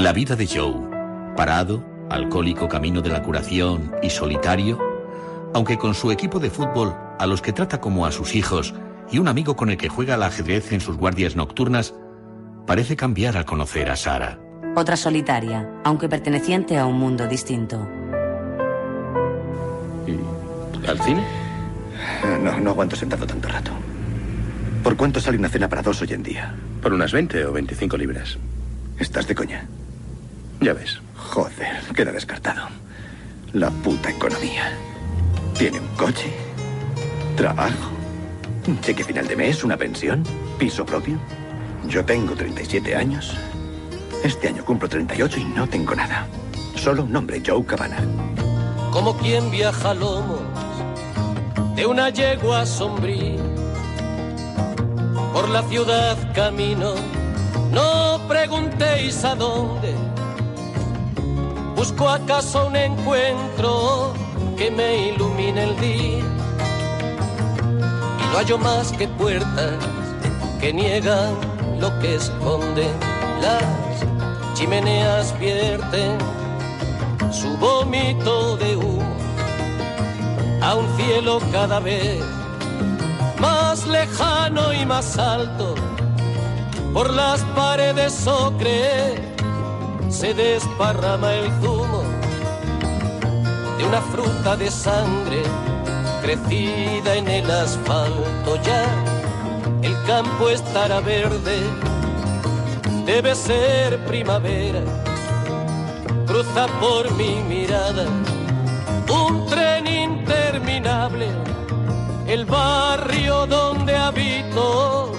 La 0.00 0.14
vida 0.14 0.34
de 0.34 0.46
Joe, 0.46 0.72
parado, 1.36 1.84
alcohólico 2.08 2.70
camino 2.70 3.02
de 3.02 3.10
la 3.10 3.22
curación 3.22 3.92
y 4.02 4.08
solitario, 4.08 4.78
aunque 5.52 5.76
con 5.76 5.92
su 5.92 6.10
equipo 6.10 6.40
de 6.40 6.48
fútbol 6.48 6.96
a 7.18 7.26
los 7.26 7.42
que 7.42 7.52
trata 7.52 7.82
como 7.82 8.06
a 8.06 8.10
sus 8.10 8.34
hijos 8.34 8.72
y 9.12 9.18
un 9.18 9.28
amigo 9.28 9.56
con 9.56 9.68
el 9.68 9.76
que 9.76 9.90
juega 9.90 10.14
al 10.14 10.22
ajedrez 10.22 10.72
en 10.72 10.80
sus 10.80 10.96
guardias 10.96 11.36
nocturnas, 11.36 11.92
parece 12.66 12.96
cambiar 12.96 13.36
al 13.36 13.44
conocer 13.44 13.90
a 13.90 13.96
Sara. 13.96 14.40
Otra 14.74 14.96
solitaria, 14.96 15.68
aunque 15.84 16.08
perteneciente 16.08 16.78
a 16.78 16.86
un 16.86 16.98
mundo 16.98 17.26
distinto. 17.26 17.86
¿Al 20.88 20.98
cine? 21.00 21.22
No, 22.42 22.58
no 22.58 22.70
aguanto 22.70 22.96
sentado 22.96 23.26
tanto 23.26 23.48
rato. 23.48 23.72
¿Por 24.82 24.96
cuánto 24.96 25.20
sale 25.20 25.36
una 25.36 25.50
cena 25.50 25.68
para 25.68 25.82
dos 25.82 26.00
hoy 26.00 26.14
en 26.14 26.22
día? 26.22 26.54
Por 26.80 26.94
unas 26.94 27.12
20 27.12 27.44
o 27.44 27.52
25 27.52 27.98
libras. 27.98 28.38
¿Estás 28.98 29.26
de 29.26 29.34
coña? 29.34 29.68
Ya 30.60 30.74
ves. 30.74 31.00
Joder, 31.16 31.80
queda 31.94 32.12
descartado. 32.12 32.62
La 33.52 33.70
puta 33.70 34.10
economía. 34.10 34.72
Tiene 35.58 35.80
un 35.80 35.88
coche, 35.96 36.32
trabajo, 37.36 37.90
un 38.66 38.80
cheque 38.80 39.04
final 39.04 39.26
de 39.26 39.36
mes, 39.36 39.64
una 39.64 39.76
pensión, 39.76 40.22
piso 40.58 40.84
propio. 40.84 41.18
Yo 41.88 42.04
tengo 42.04 42.34
37 42.34 42.94
años. 42.94 43.34
Este 44.22 44.48
año 44.48 44.64
cumplo 44.64 44.88
38 44.88 45.40
y 45.40 45.44
no 45.44 45.66
tengo 45.68 45.94
nada. 45.94 46.26
Solo 46.76 47.04
un 47.04 47.12
nombre, 47.12 47.42
Joe 47.44 47.64
Cabana. 47.64 47.98
como 48.92 49.16
quien 49.16 49.50
viaja 49.50 49.90
a 49.90 49.94
lomos 49.94 50.40
de 51.76 51.86
una 51.86 52.10
yegua 52.10 52.66
sombría. 52.66 53.40
Por 55.32 55.48
la 55.48 55.62
ciudad 55.62 56.16
camino, 56.34 56.94
no 57.72 58.20
preguntéis 58.28 59.24
a 59.24 59.34
dónde. 59.36 60.09
Busco 61.80 62.10
acaso 62.10 62.66
un 62.66 62.76
encuentro 62.76 64.12
que 64.58 64.70
me 64.70 65.08
ilumine 65.08 65.64
el 65.64 65.80
día. 65.80 66.24
Y 68.18 68.24
no 68.30 68.36
hallo 68.36 68.58
más 68.58 68.92
que 68.92 69.08
puertas 69.08 69.76
que 70.60 70.74
niegan 70.74 71.32
lo 71.80 71.88
que 72.00 72.16
esconden. 72.16 72.92
Las 73.40 73.64
chimeneas 74.52 75.34
vierten 75.40 76.18
su 77.32 77.56
vómito 77.56 78.58
de 78.58 78.76
humo 78.76 79.16
a 80.60 80.74
un 80.74 80.86
cielo 80.98 81.40
cada 81.50 81.80
vez 81.80 82.22
más 83.40 83.86
lejano 83.86 84.74
y 84.74 84.84
más 84.84 85.16
alto. 85.16 85.74
Por 86.92 87.08
las 87.08 87.40
paredes 87.56 88.26
ocre 88.26 89.39
se 90.10 90.34
desparrama 90.34 91.32
el 91.32 91.50
zumo 91.60 92.02
de 93.78 93.84
una 93.84 94.00
fruta 94.02 94.56
de 94.56 94.70
sangre 94.70 95.42
crecida 96.22 97.14
en 97.16 97.28
el 97.28 97.50
asfalto. 97.50 98.56
Ya, 98.62 98.84
el 99.82 99.96
campo 100.06 100.50
estará 100.50 101.00
verde, 101.00 101.58
debe 103.06 103.34
ser 103.34 104.04
primavera, 104.04 104.82
cruza 106.26 106.66
por 106.80 107.10
mi 107.12 107.36
mirada 107.48 108.06
un 109.10 109.46
tren 109.46 109.86
interminable, 109.86 111.26
el 112.28 112.44
barrio 112.44 113.46
donde 113.46 113.96
habito 113.96 115.12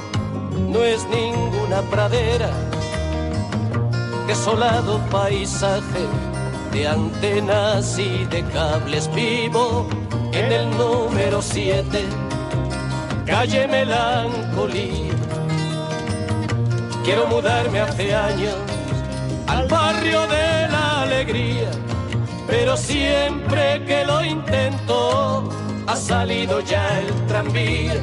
no 0.58 0.84
es 0.84 1.06
ninguna 1.10 1.82
pradera, 1.90 2.50
desolado 4.32 4.98
paisaje 5.10 6.06
de 6.72 6.88
antenas 6.88 8.00
y 8.00 8.24
de 8.34 8.42
cables 8.46 9.14
vivo 9.14 9.90
en 10.32 10.50
el 10.54 10.70
número 10.78 11.42
7, 11.42 12.06
calle 13.26 13.68
Melancolía. 13.68 15.14
Quiero 17.04 17.28
mudarme 17.28 17.82
hace 17.82 18.16
años 18.16 18.56
al 19.48 19.68
barrio 19.68 20.22
de 20.28 20.68
la 20.70 21.02
alegría, 21.02 21.70
pero 22.48 22.78
siempre 22.78 23.84
que 23.84 24.06
lo 24.06 24.24
intento 24.24 25.50
ha 25.88 25.96
salido 25.98 26.62
ya 26.62 27.00
el 27.00 27.28
tranvía. 27.28 28.02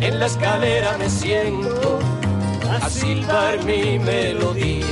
En 0.00 0.18
la 0.18 0.24
escalera 0.24 0.96
me 0.96 1.10
siento 1.10 2.17
a 2.70 2.90
silbar 2.90 3.64
mi 3.64 3.98
melodía. 3.98 4.84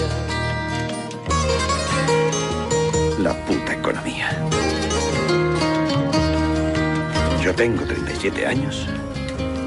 La 3.18 3.34
puta 3.44 3.74
economía. 3.74 4.30
Yo 7.42 7.54
tengo 7.54 7.84
37 7.84 8.46
años. 8.46 8.86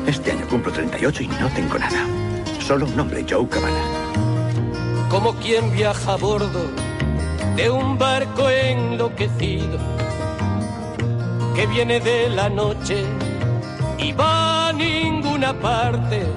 Este 0.07 0.31
año 0.31 0.47
cumplo 0.47 0.71
38 0.71 1.23
y 1.23 1.27
no 1.27 1.47
tengo 1.49 1.77
nada. 1.77 2.05
Solo 2.59 2.85
un 2.85 2.95
nombre, 2.95 3.25
Joe 3.29 3.47
Cabana. 3.47 3.83
como 5.09 5.33
quien 5.35 5.71
viaja 5.71 6.13
a 6.13 6.17
bordo 6.17 6.69
de 7.55 7.69
un 7.69 7.97
barco 7.97 8.47
enloquecido 8.49 9.79
que 11.55 11.65
viene 11.65 11.99
de 11.99 12.29
la 12.29 12.47
noche 12.47 13.03
y 13.97 14.11
va 14.11 14.69
a 14.69 14.73
ninguna 14.73 15.53
parte. 15.59 16.27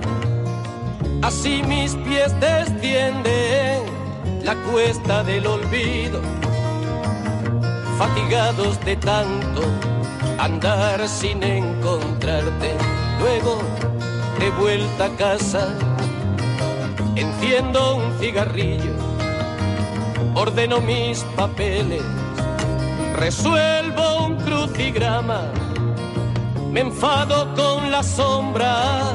Así 1.23 1.63
mis 1.63 1.95
pies 1.95 2.35
descienden 2.41 3.85
la 4.43 4.57
cuesta 4.73 5.23
del 5.23 5.47
olvido, 5.47 6.21
fatigados 7.97 8.85
de 8.85 8.97
tanto 8.97 9.63
andar 10.39 11.09
sin 11.09 11.43
encontrarte. 11.45 12.75
Luego, 13.21 13.63
de 14.41 14.51
vuelta 14.51 15.05
a 15.05 15.17
casa, 15.17 15.69
Enciendo 17.15 17.97
un 17.97 18.19
cigarrillo, 18.19 18.95
ordeno 20.35 20.81
mis 20.81 21.23
papeles, 21.37 22.03
resuelvo 23.17 24.25
un 24.25 24.37
crucigrama, 24.37 25.43
me 26.73 26.81
enfado 26.81 27.55
con 27.55 27.91
las 27.91 28.07
sombras 28.07 29.13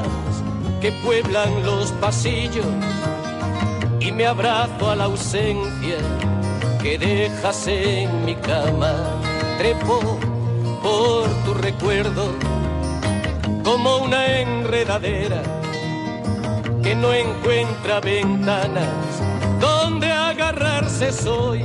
que 0.80 0.92
pueblan 0.92 1.64
los 1.64 1.92
pasillos 1.92 2.66
y 4.00 4.12
me 4.12 4.26
abrazo 4.26 4.90
a 4.90 4.96
la 4.96 5.04
ausencia 5.04 5.98
que 6.82 6.98
dejas 6.98 7.66
en 7.66 8.24
mi 8.24 8.34
cama. 8.36 8.94
Trepo 9.58 10.18
por 10.82 11.28
tu 11.44 11.54
recuerdo 11.54 12.32
como 13.64 13.98
una 13.98 14.38
enredadera 14.38 15.42
que 16.82 16.94
no 16.94 17.12
encuentra 17.12 18.00
ventanas 18.00 18.88
donde 19.60 20.10
agarrarse 20.12 21.12
soy 21.12 21.64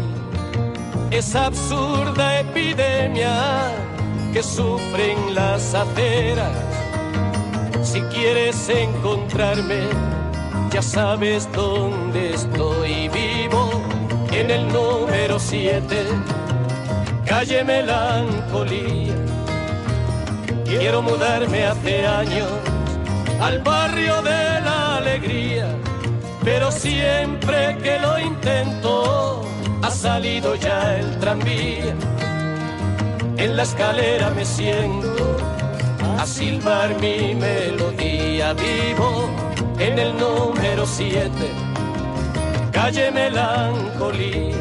esa 1.12 1.45
absurda 1.45 2.39
epidemia 2.39 3.71
que 4.34 4.41
sufren 4.41 5.36
las 5.36 5.76
aceras. 5.76 6.73
Si 7.93 8.01
quieres 8.01 8.69
encontrarme, 8.69 9.82
ya 10.71 10.82
sabes 10.82 11.47
dónde 11.51 12.34
estoy 12.34 13.08
vivo, 13.10 13.69
en 14.32 14.49
el 14.49 14.67
número 14.69 15.38
7, 15.38 16.03
calle 17.23 17.63
Melancolía. 17.63 19.13
Quiero 20.65 21.03
mudarme 21.03 21.65
hace 21.67 22.08
años 22.08 22.49
al 23.39 23.60
barrio 23.60 24.23
de 24.23 24.62
la 24.62 24.97
alegría, 24.97 25.67
pero 26.43 26.71
siempre 26.71 27.77
que 27.77 27.99
lo 27.99 28.17
intento 28.17 29.45
ha 29.84 29.91
salido 29.91 30.56
ya 30.56 30.95
el 30.95 31.19
tranvía. 31.19 31.93
En 33.38 33.56
la 33.56 33.62
escalera 33.62 34.32
me 34.32 34.45
siento 34.45 35.53
a 36.19 36.26
silbar 36.26 36.99
mi 36.99 37.36
melodía 37.36 38.54
vivo 38.54 39.30
en 39.80 39.99
el 39.99 40.17
número 40.17 40.86
7, 40.86 41.30
calle 42.71 43.12
Melancolía. 43.12 44.58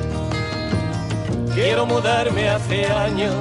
Quiero 1.54 1.86
mudarme 1.86 2.48
hace 2.48 2.86
años 2.86 3.34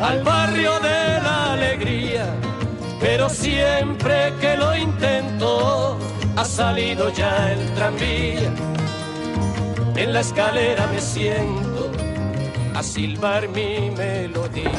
al 0.00 0.22
barrio 0.22 0.72
de 0.80 1.20
la 1.22 1.52
alegría 1.54 2.26
pero 3.02 3.28
siempre 3.28 4.32
que 4.40 4.56
lo 4.56 4.76
intento 4.76 5.98
ha 6.36 6.44
salido 6.44 7.10
ya 7.10 7.52
el 7.52 7.74
tranvía. 7.74 8.52
En 9.96 10.12
la 10.12 10.20
escalera 10.20 10.86
me 10.86 11.00
siento 11.00 11.90
a 12.74 12.82
silbar 12.82 13.48
mi 13.48 13.90
melodía. 13.90 14.70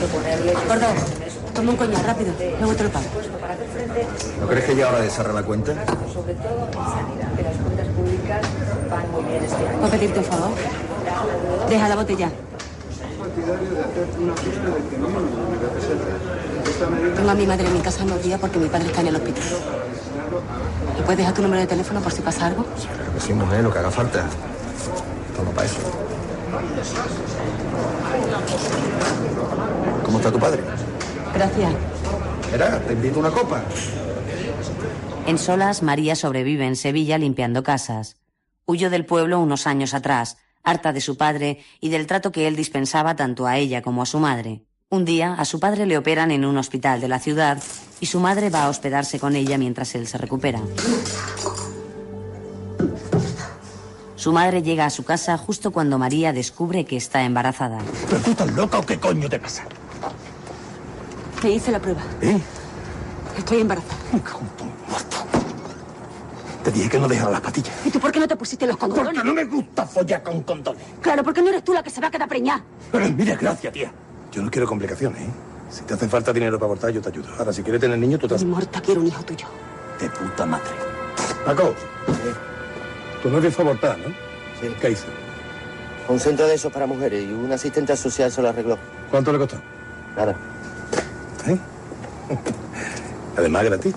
Gordo, 0.00 0.86
toma 1.54 1.70
un 1.72 1.76
coñac 1.76 2.06
rápido, 2.06 2.32
luego 2.58 2.74
te 2.74 2.84
lo 2.84 2.90
pago. 2.90 3.04
¿No 4.40 4.46
crees 4.46 4.64
que 4.64 4.76
ya 4.76 4.88
hora 4.88 5.00
de 5.00 5.10
cerrar 5.10 5.34
la 5.34 5.42
cuenta? 5.42 5.74
Sobre 6.12 6.34
todo 6.34 6.68
en 6.68 6.72
sanidad, 6.72 7.34
que 7.36 7.42
las 7.42 7.56
cuentas 7.56 7.86
públicas 7.88 8.40
van 8.90 9.10
muy 9.12 9.24
bien 9.24 9.44
este 9.44 9.56
año. 9.56 9.78
¿Puedo 9.78 9.90
pedirte 9.90 10.18
un 10.20 10.24
favor? 10.24 10.50
Deja 11.68 11.88
la 11.88 11.96
botella. 11.96 12.30
Tengo 17.16 17.30
a 17.30 17.34
mi 17.34 17.46
madre 17.46 17.66
en 17.66 17.74
mi 17.74 17.80
casa 17.80 18.04
unos 18.04 18.22
días 18.22 18.40
porque 18.40 18.58
mi 18.58 18.68
padre 18.68 18.86
está 18.86 19.02
en 19.02 19.08
el 19.08 19.16
hospital. 19.16 19.44
¿Me 20.96 21.02
puedes 21.02 21.18
dejar 21.18 21.34
tu 21.34 21.42
número 21.42 21.60
de 21.60 21.66
teléfono 21.66 22.00
por 22.00 22.12
si 22.12 22.22
pasa 22.22 22.46
algo? 22.46 22.64
Claro 22.64 23.12
que 23.14 23.20
sí, 23.20 23.34
mujer, 23.34 23.62
lo 23.62 23.70
que 23.70 23.78
haga 23.78 23.90
falta. 23.90 24.24
Toma 25.36 25.50
para 25.50 25.66
eso. 25.66 25.76
¿Cómo 30.10 30.18
está 30.18 30.32
tu 30.32 30.40
padre? 30.40 30.60
Gracias. 31.32 31.72
Mira, 32.50 32.80
te 32.80 32.94
invito 32.94 33.20
una 33.20 33.30
copa. 33.30 33.62
En 35.24 35.38
solas, 35.38 35.84
María 35.84 36.16
sobrevive 36.16 36.66
en 36.66 36.74
Sevilla 36.74 37.16
limpiando 37.16 37.62
casas. 37.62 38.16
Huyó 38.66 38.90
del 38.90 39.06
pueblo 39.06 39.38
unos 39.38 39.68
años 39.68 39.94
atrás, 39.94 40.36
harta 40.64 40.92
de 40.92 41.00
su 41.00 41.16
padre 41.16 41.60
y 41.80 41.90
del 41.90 42.08
trato 42.08 42.32
que 42.32 42.48
él 42.48 42.56
dispensaba 42.56 43.14
tanto 43.14 43.46
a 43.46 43.56
ella 43.58 43.82
como 43.82 44.02
a 44.02 44.06
su 44.06 44.18
madre. 44.18 44.64
Un 44.88 45.04
día, 45.04 45.34
a 45.34 45.44
su 45.44 45.60
padre 45.60 45.86
le 45.86 45.96
operan 45.96 46.32
en 46.32 46.44
un 46.44 46.58
hospital 46.58 47.00
de 47.00 47.06
la 47.06 47.20
ciudad 47.20 47.62
y 48.00 48.06
su 48.06 48.18
madre 48.18 48.50
va 48.50 48.64
a 48.64 48.68
hospedarse 48.68 49.20
con 49.20 49.36
ella 49.36 49.58
mientras 49.58 49.94
él 49.94 50.08
se 50.08 50.18
recupera. 50.18 50.60
Su 54.16 54.32
madre 54.32 54.60
llega 54.64 54.86
a 54.86 54.90
su 54.90 55.04
casa 55.04 55.38
justo 55.38 55.70
cuando 55.70 56.00
María 56.00 56.32
descubre 56.32 56.84
que 56.84 56.96
está 56.96 57.22
embarazada. 57.22 57.78
¿Pero 58.08 58.20
tú 58.20 58.30
estás 58.32 58.52
loca 58.54 58.80
o 58.80 58.84
qué 58.84 58.98
coño 58.98 59.28
te 59.28 59.38
pasa? 59.38 59.66
Te 61.40 61.50
hice 61.50 61.72
la 61.72 61.78
prueba. 61.80 62.02
¿Eh? 62.20 62.38
Estoy 63.36 63.60
embarazada. 63.60 63.96
Te 66.62 66.70
dije 66.70 66.90
que 66.90 66.98
no 66.98 67.08
dejara 67.08 67.30
las 67.30 67.40
patillas. 67.40 67.74
¿Y 67.86 67.90
tú 67.90 67.98
por 67.98 68.12
qué 68.12 68.20
no 68.20 68.28
te 68.28 68.36
pusiste 68.36 68.66
los 68.66 68.76
condones? 68.76 69.14
Porque 69.14 69.24
no 69.24 69.32
me 69.32 69.44
gusta 69.44 69.86
follar 69.86 70.22
con 70.22 70.42
condones. 70.42 70.82
Claro, 71.00 71.24
porque 71.24 71.40
no 71.40 71.48
eres 71.48 71.64
tú 71.64 71.72
la 71.72 71.82
que 71.82 71.88
se 71.88 72.02
va 72.02 72.08
a 72.08 72.10
quedar 72.10 72.28
preñada. 72.28 72.62
Pero 72.92 73.08
mira, 73.10 73.36
gracias, 73.36 73.72
tía. 73.72 73.90
Yo 74.30 74.42
no 74.42 74.50
quiero 74.50 74.66
complicaciones, 74.66 75.22
¿eh? 75.22 75.30
Si 75.70 75.82
te 75.82 75.94
hace 75.94 76.08
falta 76.08 76.32
dinero 76.32 76.58
para 76.58 76.66
abortar, 76.66 76.90
yo 76.90 77.00
te 77.00 77.08
ayudo. 77.08 77.28
Ahora, 77.38 77.52
si 77.52 77.62
quieres 77.62 77.80
tener 77.80 77.96
niño, 77.96 78.18
tú 78.18 78.28
te 78.28 78.36
Mi 78.36 78.44
muerta 78.44 78.80
quiero 78.82 79.00
un 79.00 79.06
hijo 79.06 79.22
tuyo. 79.22 79.46
De 79.98 80.10
puta 80.10 80.44
madre. 80.44 80.70
Paco, 81.46 81.74
tu 83.22 83.30
novio 83.30 83.50
fue 83.50 83.64
a 83.64 83.68
abortar, 83.68 83.98
¿no? 83.98 84.08
Sí. 84.60 84.74
¿Qué 84.80 84.90
hizo? 84.90 85.06
Un 86.08 86.20
centro 86.20 86.46
de 86.46 86.54
esos 86.54 86.72
para 86.72 86.86
mujeres 86.86 87.24
y 87.24 87.32
un 87.32 87.50
asistente 87.52 87.96
social 87.96 88.30
se 88.30 88.42
lo 88.42 88.48
arregló. 88.50 88.76
¿Cuánto 89.10 89.32
le 89.32 89.38
costó? 89.38 89.56
Nada. 90.16 90.36
¿Eh? 91.46 91.58
Además, 93.36 93.64
gratis. 93.64 93.94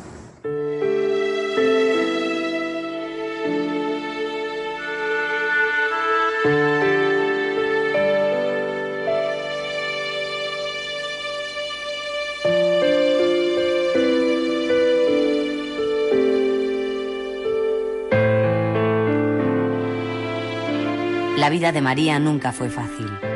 La 21.38 21.50
vida 21.50 21.74
de 21.74 21.82
María 21.82 22.20
nunca 22.20 22.54
fue 22.54 22.70
fácil. 22.70 23.33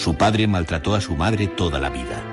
Su 0.00 0.14
padre 0.14 0.46
maltrató 0.46 0.94
a 0.94 1.00
su 1.02 1.14
madre 1.14 1.46
toda 1.46 1.78
la 1.78 1.90
vida. 1.90 2.24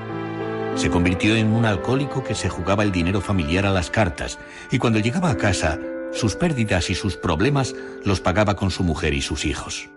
Se 0.76 0.90
convirtió 0.90 1.36
en 1.36 1.48
un 1.48 1.66
alcohólico 1.66 2.24
que 2.24 2.34
se 2.34 2.48
jugaba 2.48 2.84
el 2.84 2.94
dinero 2.94 3.20
familiar 3.20 3.66
a 3.66 3.72
las 3.72 3.90
cartas 3.90 4.40
y 4.72 4.78
cuando 4.78 5.00
llegaba 5.00 5.32
a 5.32 5.36
casa, 5.36 5.78
sus 6.14 6.38
pérdidas 6.38 6.90
y 6.90 6.96
sus 6.96 7.18
problemas 7.18 7.76
los 8.06 8.22
pagaba 8.22 8.56
con 8.56 8.72
su 8.72 8.86
mujer 8.86 9.14
y 9.14 9.22
sus 9.22 9.44
hijos. 9.44 9.90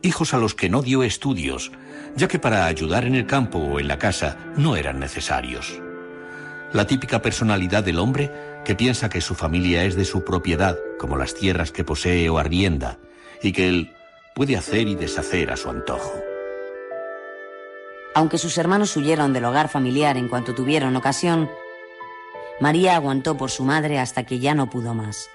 Hijos 0.00 0.32
a 0.32 0.38
los 0.38 0.54
que 0.54 0.70
no 0.70 0.80
dio 0.80 1.02
estudios, 1.02 1.72
ya 2.16 2.26
que 2.26 2.38
para 2.38 2.64
ayudar 2.64 3.04
en 3.04 3.16
el 3.16 3.26
campo 3.26 3.58
o 3.58 3.80
en 3.80 3.88
la 3.88 3.98
casa 3.98 4.38
no 4.56 4.74
eran 4.74 4.98
necesarios. 4.98 5.78
La 6.72 6.86
típica 6.86 7.20
personalidad 7.20 7.84
del 7.84 7.98
hombre 7.98 8.32
que 8.64 8.76
piensa 8.76 9.10
que 9.10 9.20
su 9.20 9.34
familia 9.34 9.84
es 9.84 9.94
de 9.94 10.06
su 10.06 10.24
propiedad, 10.24 10.78
como 10.98 11.18
las 11.18 11.34
tierras 11.34 11.70
que 11.70 11.84
posee 11.84 12.30
o 12.30 12.38
arrienda, 12.38 12.96
y 13.42 13.52
que 13.52 13.68
él 13.68 13.92
puede 14.34 14.56
hacer 14.56 14.88
y 14.88 14.94
deshacer 14.94 15.50
a 15.50 15.58
su 15.58 15.68
antojo. 15.68 16.33
Aunque 18.14 18.38
sus 18.38 18.56
hermanos 18.58 18.96
huyeron 18.96 19.32
del 19.32 19.44
hogar 19.44 19.68
familiar 19.68 20.16
en 20.16 20.28
cuanto 20.28 20.54
tuvieron 20.54 20.94
ocasión, 20.94 21.50
María 22.60 22.94
aguantó 22.94 23.36
por 23.36 23.50
su 23.50 23.64
madre 23.64 23.98
hasta 23.98 24.24
que 24.24 24.38
ya 24.38 24.54
no 24.54 24.70
pudo 24.70 24.94
más. 24.94 25.30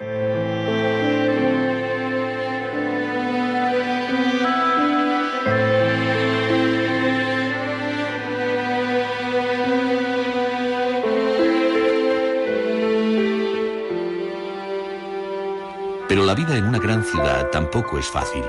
Pero 16.08 16.24
la 16.24 16.34
vida 16.34 16.56
en 16.56 16.64
una 16.64 16.78
gran 16.78 17.04
ciudad 17.04 17.50
tampoco 17.50 17.98
es 17.98 18.06
fácil. 18.06 18.42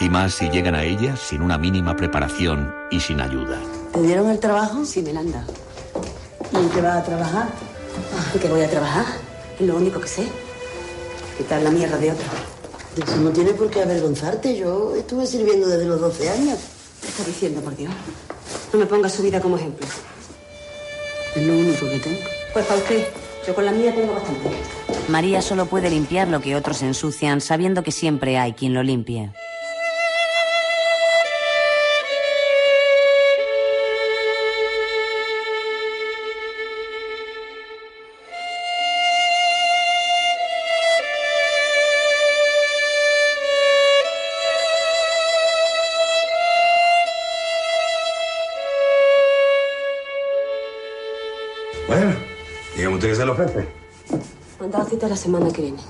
Y 0.00 0.08
más 0.08 0.34
si 0.34 0.48
llegan 0.48 0.74
a 0.74 0.82
ella 0.82 1.16
sin 1.16 1.42
una 1.42 1.58
mínima 1.58 1.94
preparación 1.96 2.74
y 2.90 3.00
sin 3.00 3.20
ayuda. 3.20 3.58
¿Te 3.92 4.02
dieron 4.02 4.28
el 4.30 4.40
trabajo? 4.40 4.84
Sí, 4.84 5.02
me 5.02 5.12
la 5.12 5.20
han 5.20 5.32
dado. 5.32 5.52
¿Y 6.52 6.56
en 6.56 6.68
qué 6.70 6.80
vas 6.80 6.96
a 6.96 7.04
trabajar? 7.04 7.48
¿En 8.34 8.40
qué 8.40 8.48
voy 8.48 8.62
a 8.62 8.70
trabajar? 8.70 9.04
Es 9.58 9.66
lo 9.66 9.76
único 9.76 10.00
que 10.00 10.08
sé. 10.08 10.26
Quitar 11.38 11.62
la 11.62 11.70
mierda 11.70 11.96
de 11.98 12.10
otro. 12.10 12.26
Eso 12.96 13.16
no 13.16 13.30
tiene 13.30 13.52
por 13.52 13.70
qué 13.70 13.82
avergonzarte. 13.82 14.56
Yo 14.56 14.94
estuve 14.96 15.26
sirviendo 15.26 15.66
desde 15.66 15.86
los 15.86 16.00
12 16.00 16.30
años. 16.30 16.58
¿Qué 17.00 17.08
está 17.08 17.24
diciendo, 17.24 17.60
por 17.60 17.76
Dios? 17.76 17.92
No 18.72 18.78
me 18.78 18.86
pongas 18.86 19.12
su 19.12 19.22
vida 19.22 19.40
como 19.40 19.56
ejemplo. 19.56 19.86
Es 21.34 21.42
lo 21.42 21.54
único 21.54 21.86
que 21.88 21.98
tengo. 21.98 22.20
Pues 22.52 22.66
para 22.66 22.80
usted. 22.80 23.06
Yo 23.46 23.54
con 23.54 23.64
la 23.64 23.72
mía 23.72 23.94
tengo 23.94 24.14
bastante. 24.14 24.50
María 25.08 25.42
solo 25.42 25.66
puede 25.66 25.90
limpiar 25.90 26.28
lo 26.28 26.40
que 26.40 26.54
otros 26.54 26.82
ensucian, 26.82 27.40
sabiendo 27.40 27.82
que 27.82 27.90
siempre 27.90 28.38
hay 28.38 28.52
quien 28.52 28.72
lo 28.72 28.82
limpie. 28.82 29.32
Le 53.34 53.44
ofrece. 53.44 53.68
Me 54.58 54.66
han 54.66 54.70
dado 54.70 54.88
cita 54.88 55.08
la 55.08 55.16
semana 55.16 55.52
que 55.52 55.62
viene. 55.62 55.82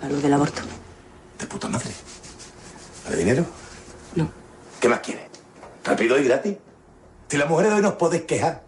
Para 0.00 0.12
lo 0.12 0.20
del 0.20 0.32
aborto. 0.32 0.62
De 1.38 1.46
puta 1.46 1.68
madre. 1.68 1.90
¿Vale 3.04 3.16
dinero? 3.16 3.44
No. 4.14 4.28
¿Qué 4.80 4.88
más 4.88 5.00
quiere? 5.00 5.28
¿Rápido 5.84 6.18
y 6.18 6.24
gratis? 6.24 6.56
Si 7.28 7.36
las 7.36 7.48
mujeres 7.48 7.72
de 7.72 7.76
hoy 7.76 7.82
nos 7.82 7.94
podéis 7.94 8.22
quejar. 8.22 8.62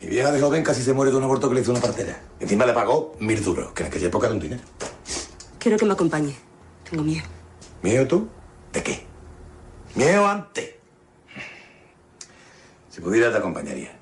Mi 0.00 0.08
vieja 0.08 0.30
de 0.30 0.40
joven 0.40 0.62
casi 0.62 0.82
se 0.82 0.92
muere 0.92 1.10
de 1.10 1.16
un 1.16 1.24
aborto 1.24 1.48
que 1.48 1.54
le 1.54 1.60
hizo 1.62 1.70
una 1.70 1.80
partera. 1.80 2.20
Encima 2.38 2.66
le 2.66 2.72
pagó 2.72 3.14
mil 3.18 3.42
duros, 3.42 3.72
que 3.72 3.82
en 3.82 3.88
aquella 3.88 4.08
época 4.08 4.26
era 4.26 4.34
un 4.34 4.40
dinero. 4.40 4.62
Quiero 5.58 5.78
que 5.78 5.86
me 5.86 5.92
acompañe. 5.94 6.36
Tengo 6.88 7.02
miedo. 7.02 7.24
¿Miedo 7.82 8.06
tú? 8.06 8.28
¿De 8.72 8.82
qué? 8.82 9.06
Miedo 9.94 10.26
antes. 10.26 10.74
Si 12.90 13.00
pudiera 13.00 13.30
te 13.30 13.38
acompañaría. 13.38 13.96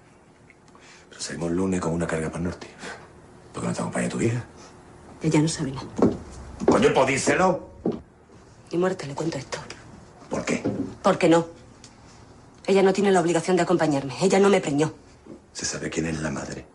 Pero 1.08 1.20
salimos 1.20 1.50
el 1.50 1.56
lunes 1.56 1.80
con 1.80 1.92
una 1.92 2.06
carga 2.06 2.28
para 2.28 2.38
el 2.38 2.44
norte. 2.44 2.66
¿Por 3.54 3.62
qué 3.62 3.68
no 3.68 3.74
te 3.74 3.80
acompaña 3.80 4.08
tu 4.10 4.18
vieja? 4.18 4.44
Ella 5.22 5.40
no 5.40 5.48
sabe 5.48 5.70
nada. 5.70 5.86
Coño, 6.66 6.92
pues 6.92 7.06
díselo. 7.06 7.70
Muerta 8.72 9.06
le 9.06 9.14
cuento 9.14 9.38
esto. 9.38 9.58
¿Por 10.28 10.44
qué? 10.44 10.60
Porque 11.00 11.28
no. 11.28 11.46
Ella 12.66 12.82
no 12.82 12.92
tiene 12.92 13.12
la 13.12 13.20
obligación 13.20 13.56
de 13.56 13.62
acompañarme. 13.62 14.14
Ella 14.20 14.40
no 14.40 14.48
me 14.48 14.60
preñó. 14.60 14.92
Se 15.52 15.64
sabe 15.64 15.88
quién 15.90 16.06
es 16.06 16.20
la 16.20 16.30
madre. 16.32 16.66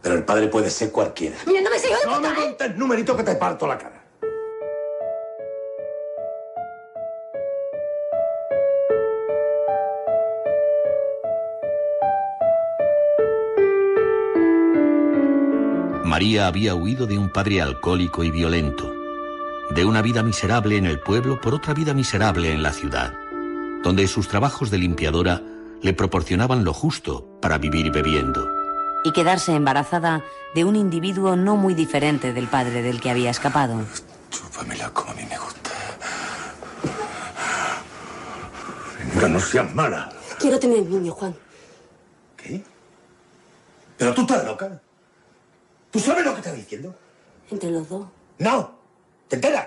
Pero 0.00 0.14
el 0.14 0.24
padre 0.24 0.46
puede 0.46 0.70
ser 0.70 0.92
cualquiera. 0.92 1.36
Mira, 1.46 1.60
no 1.60 1.70
me 1.70 1.78
sigas 1.80 1.98
No 2.06 2.20
me 2.20 2.28
¿eh? 2.28 2.32
montes 2.36 2.76
numerito 2.76 3.16
que 3.16 3.24
te 3.24 3.34
parto 3.34 3.66
la 3.66 3.76
cara. 3.76 3.97
María 16.18 16.48
había 16.48 16.74
huido 16.74 17.06
de 17.06 17.16
un 17.16 17.28
padre 17.28 17.62
alcohólico 17.62 18.24
y 18.24 18.32
violento, 18.32 18.92
de 19.70 19.84
una 19.84 20.02
vida 20.02 20.24
miserable 20.24 20.76
en 20.76 20.84
el 20.84 20.98
pueblo 20.98 21.40
por 21.40 21.54
otra 21.54 21.74
vida 21.74 21.94
miserable 21.94 22.52
en 22.52 22.60
la 22.60 22.72
ciudad, 22.72 23.14
donde 23.84 24.08
sus 24.08 24.26
trabajos 24.26 24.72
de 24.72 24.78
limpiadora 24.78 25.40
le 25.80 25.92
proporcionaban 25.92 26.64
lo 26.64 26.72
justo 26.72 27.38
para 27.40 27.56
vivir 27.58 27.92
bebiendo. 27.92 28.50
Y 29.04 29.12
quedarse 29.12 29.54
embarazada 29.54 30.24
de 30.56 30.64
un 30.64 30.74
individuo 30.74 31.36
no 31.36 31.54
muy 31.54 31.74
diferente 31.74 32.32
del 32.32 32.48
padre 32.48 32.82
del 32.82 33.00
que 33.00 33.10
había 33.10 33.30
escapado. 33.30 33.80
Chúpamela 34.28 34.90
como 34.90 35.12
a 35.12 35.14
mí 35.14 35.22
me 35.22 35.38
gusta. 35.38 35.70
Venga, 39.14 39.28
no 39.28 39.38
seas 39.38 39.72
mala. 39.72 40.10
Quiero 40.40 40.58
tener 40.58 40.84
niño, 40.84 41.12
Juan. 41.12 41.36
¿Qué? 42.36 42.64
¿Pero 43.96 44.12
tú 44.14 44.22
estás 44.22 44.44
loca? 44.44 44.82
¿Tú 45.98 46.04
sabes 46.04 46.24
lo 46.24 46.32
que 46.32 46.38
estás 46.38 46.54
diciendo? 46.54 46.94
Entre 47.50 47.72
los 47.72 47.88
dos. 47.88 48.06
No. 48.38 48.70
¿Te 49.26 49.34
enteras? 49.34 49.66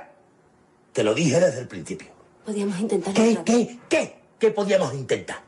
Te 0.94 1.04
lo 1.04 1.14
dije 1.14 1.38
desde 1.42 1.60
el 1.60 1.68
principio. 1.68 2.08
Podíamos 2.46 2.80
intentar. 2.80 3.14
¿Qué, 3.14 3.38
qué, 3.44 3.80
qué? 3.90 4.22
¿Qué 4.40 4.52
podíamos 4.52 4.94
intentar? 4.94 5.42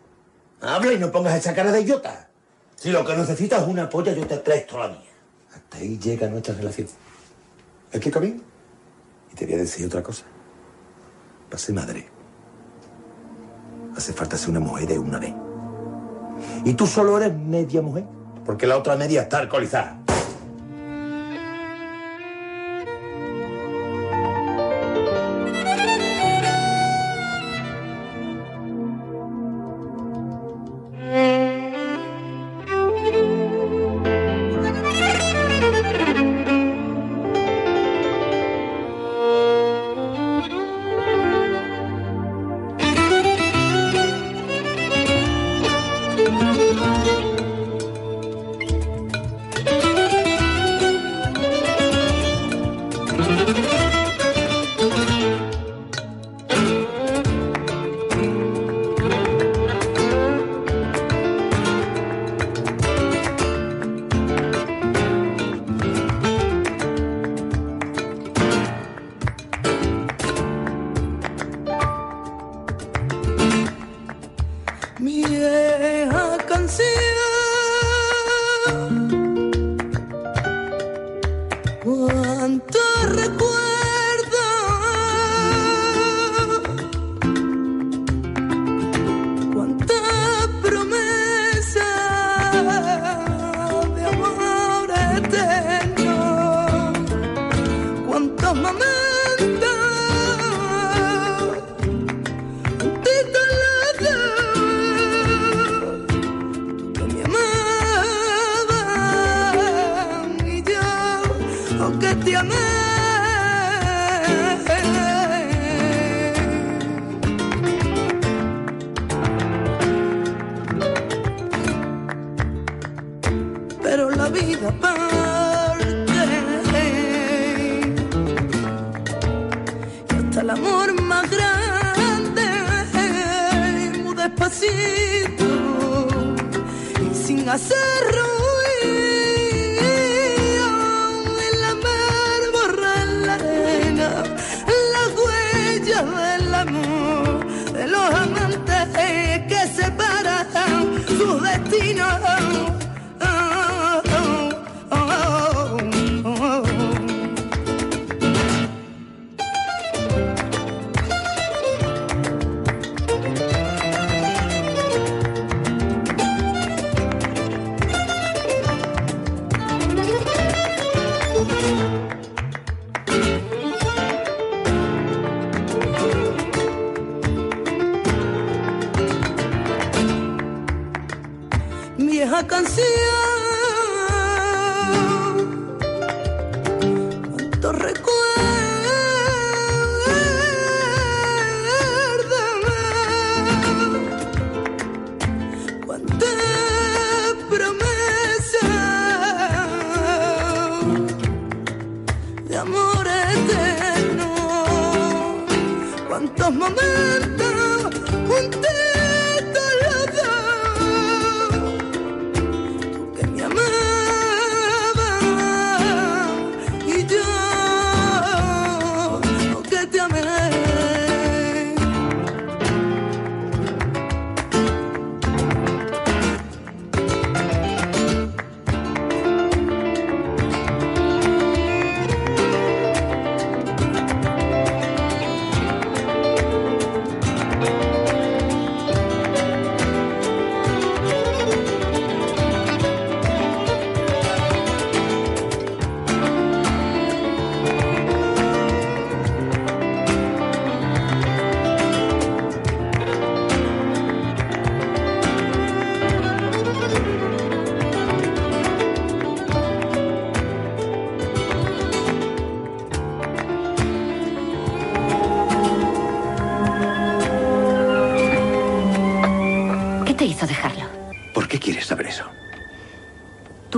Habla 0.59 0.91
y 0.91 0.99
no 0.99 1.09
pongas 1.09 1.37
esa 1.37 1.55
cara 1.55 1.71
de 1.71 1.79
idiota. 1.79 2.27
Si 2.75 2.91
lo 2.91 3.05
que 3.05 3.15
necesitas 3.15 3.61
es 3.61 3.67
una 3.69 3.87
polla, 3.87 4.11
yo 4.11 4.27
te 4.27 4.35
presto 4.35 4.77
la 4.77 4.89
mía. 4.89 5.13
Hasta 5.55 5.77
ahí 5.77 5.97
llega 5.97 6.27
nuestra 6.27 6.53
relación. 6.53 6.89
¿Es 7.89 8.01
que 8.01 8.19
bien? 8.19 8.43
Y 9.31 9.35
te 9.35 9.45
voy 9.45 9.55
a 9.55 9.57
decir 9.59 9.85
otra 9.85 10.03
cosa. 10.03 10.25
Para 11.49 11.59
ser 11.59 11.75
madre, 11.75 12.09
hace 13.95 14.11
falta 14.11 14.37
ser 14.37 14.49
una 14.49 14.59
mujer 14.59 14.85
de 14.85 14.99
una 14.99 15.17
vez. 15.17 15.33
Y 16.65 16.73
tú 16.73 16.85
solo 16.85 17.17
eres 17.17 17.33
media 17.33 17.81
mujer, 17.81 18.03
porque 18.45 18.67
la 18.67 18.77
otra 18.77 18.97
media 18.97 19.21
está 19.21 19.37
alcoholizada. 19.37 20.02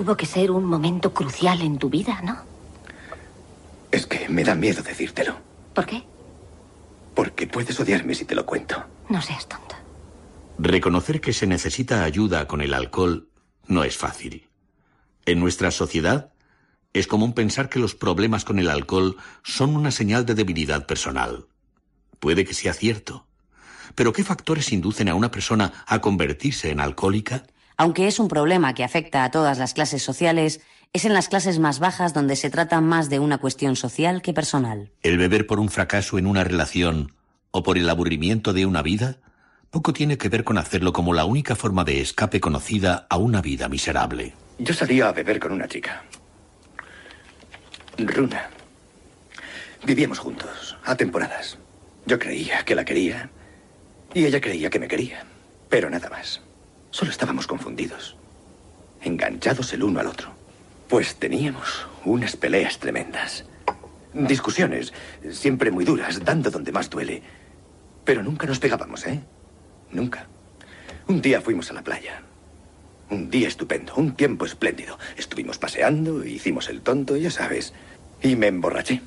Tuvo 0.06 0.18
que 0.18 0.28
ser 0.28 0.52
un 0.52 0.66
momento 0.66 1.16
crucial 1.16 1.62
en 1.62 1.80
tu 1.80 1.90
vida, 1.90 2.22
¿no? 2.22 2.38
Es 3.92 4.06
que 4.06 4.30
me 4.30 4.44
da 4.44 4.54
miedo 4.54 4.84
decírtelo. 4.84 5.36
¿Por 5.74 5.88
qué? 5.88 6.04
Porque 7.16 7.48
puedes 7.48 7.80
odiarme 7.80 8.14
si 8.14 8.24
te 8.24 8.36
lo 8.36 8.46
cuento. 8.46 8.86
No 9.10 9.20
seas 9.20 9.50
tonto. 9.50 9.76
Reconocer 10.60 11.22
que 11.22 11.34
se 11.34 11.48
necesita 11.48 12.04
ayuda 12.04 12.48
con 12.48 12.62
el 12.62 12.76
alcohol 12.76 13.30
no 13.66 13.84
es 13.84 13.98
fácil. 13.98 14.48
En 15.26 15.40
nuestra 15.40 15.72
sociedad 15.72 16.32
es 16.94 17.08
común 17.08 17.34
pensar 17.34 17.68
que 17.68 17.80
los 17.80 17.96
problemas 17.96 18.46
con 18.46 18.60
el 18.60 18.70
alcohol 18.70 19.18
son 19.44 19.76
una 19.76 19.90
señal 19.90 20.24
de 20.28 20.36
debilidad 20.36 20.86
personal. 20.86 21.48
Puede 22.20 22.46
que 22.46 22.54
sea 22.54 22.74
cierto. 22.74 23.26
Pero 23.96 24.14
¿qué 24.14 24.24
factores 24.24 24.72
inducen 24.72 25.10
a 25.10 25.16
una 25.16 25.32
persona 25.32 25.74
a 25.88 26.00
convertirse 26.00 26.70
en 26.70 26.80
alcohólica? 26.80 27.48
Aunque 27.78 28.08
es 28.08 28.20
un 28.20 28.28
problema 28.28 28.74
que 28.74 28.84
afecta 28.84 29.24
a 29.24 29.32
todas 29.32 29.58
las 29.58 29.74
clases 29.74 30.02
sociales, 30.02 30.62
es 30.94 31.04
en 31.04 31.14
las 31.14 31.28
clases 31.28 31.60
más 31.60 31.80
bajas 31.80 32.14
donde 32.14 32.38
se 32.38 32.50
trata 32.50 32.80
más 32.80 33.10
de 33.10 33.20
una 33.20 33.38
cuestión 33.38 33.76
social 33.76 34.22
que 34.22 34.34
personal. 34.34 34.92
¿El 35.04 35.18
beber 35.18 35.46
por 35.46 35.60
un 35.60 35.70
fracaso 35.70 36.18
en 36.18 36.26
una 36.26 36.46
relación 36.46 37.14
o 37.52 37.64
por 37.64 37.78
el 37.78 37.90
aburrimiento 37.90 38.54
de 38.54 38.66
una 38.66 38.82
vida? 38.82 39.18
Poco 39.72 39.92
tiene 39.92 40.18
que 40.18 40.30
ver 40.30 40.46
con 40.46 40.58
hacerlo 40.58 40.94
como 40.94 41.14
la 41.14 41.26
única 41.26 41.56
forma 41.56 41.84
de 41.84 42.00
escape 42.00 42.40
conocida 42.40 43.08
a 43.10 43.18
una 43.18 43.42
vida 43.42 43.68
miserable. 43.68 44.34
Yo 44.58 44.74
salía 44.74 45.10
a 45.10 45.12
beber 45.12 45.38
con 45.38 45.52
una 45.52 45.68
chica. 45.68 46.04
Runa. 47.98 48.50
Vivíamos 49.86 50.20
juntos, 50.20 50.78
a 50.86 50.96
temporadas. 50.96 51.58
Yo 52.06 52.18
creía 52.20 52.64
que 52.64 52.74
la 52.74 52.86
quería 52.86 53.30
y 54.14 54.26
ella 54.26 54.40
creía 54.40 54.70
que 54.70 54.80
me 54.80 54.88
quería. 54.88 55.26
Pero 55.68 55.90
nada 55.90 56.10
más. 56.10 56.42
Solo 56.96 57.12
estábamos 57.12 57.46
confundidos. 57.46 58.16
Enganchados 59.02 59.74
el 59.74 59.84
uno 59.84 60.00
al 60.00 60.08
otro. 60.08 60.30
Pues 60.88 61.18
teníamos 61.18 61.86
unas 62.06 62.38
peleas 62.38 62.80
tremendas. 62.80 63.44
Discusiones, 64.14 64.94
siempre 65.30 65.72
muy 65.72 65.84
duras, 65.84 66.24
dando 66.24 66.50
donde 66.50 66.72
más 66.72 66.90
duele. 66.90 67.22
Pero 68.06 68.24
nunca 68.24 68.48
nos 68.48 68.60
pegábamos, 68.60 69.06
¿eh? 69.08 69.20
Nunca. 69.92 70.28
Un 71.10 71.22
día 71.22 71.42
fuimos 71.42 71.70
a 71.70 71.74
la 71.74 71.84
playa. 71.84 72.22
Un 73.10 73.30
día 73.30 73.50
estupendo, 73.50 73.94
un 73.98 74.16
tiempo 74.16 74.46
espléndido. 74.46 74.98
Estuvimos 75.18 75.58
paseando, 75.58 76.24
hicimos 76.24 76.70
el 76.70 76.80
tonto, 76.80 77.18
ya 77.18 77.30
sabes. 77.30 77.74
Y 78.22 78.38
me 78.38 78.48
emborraché. 78.48 79.02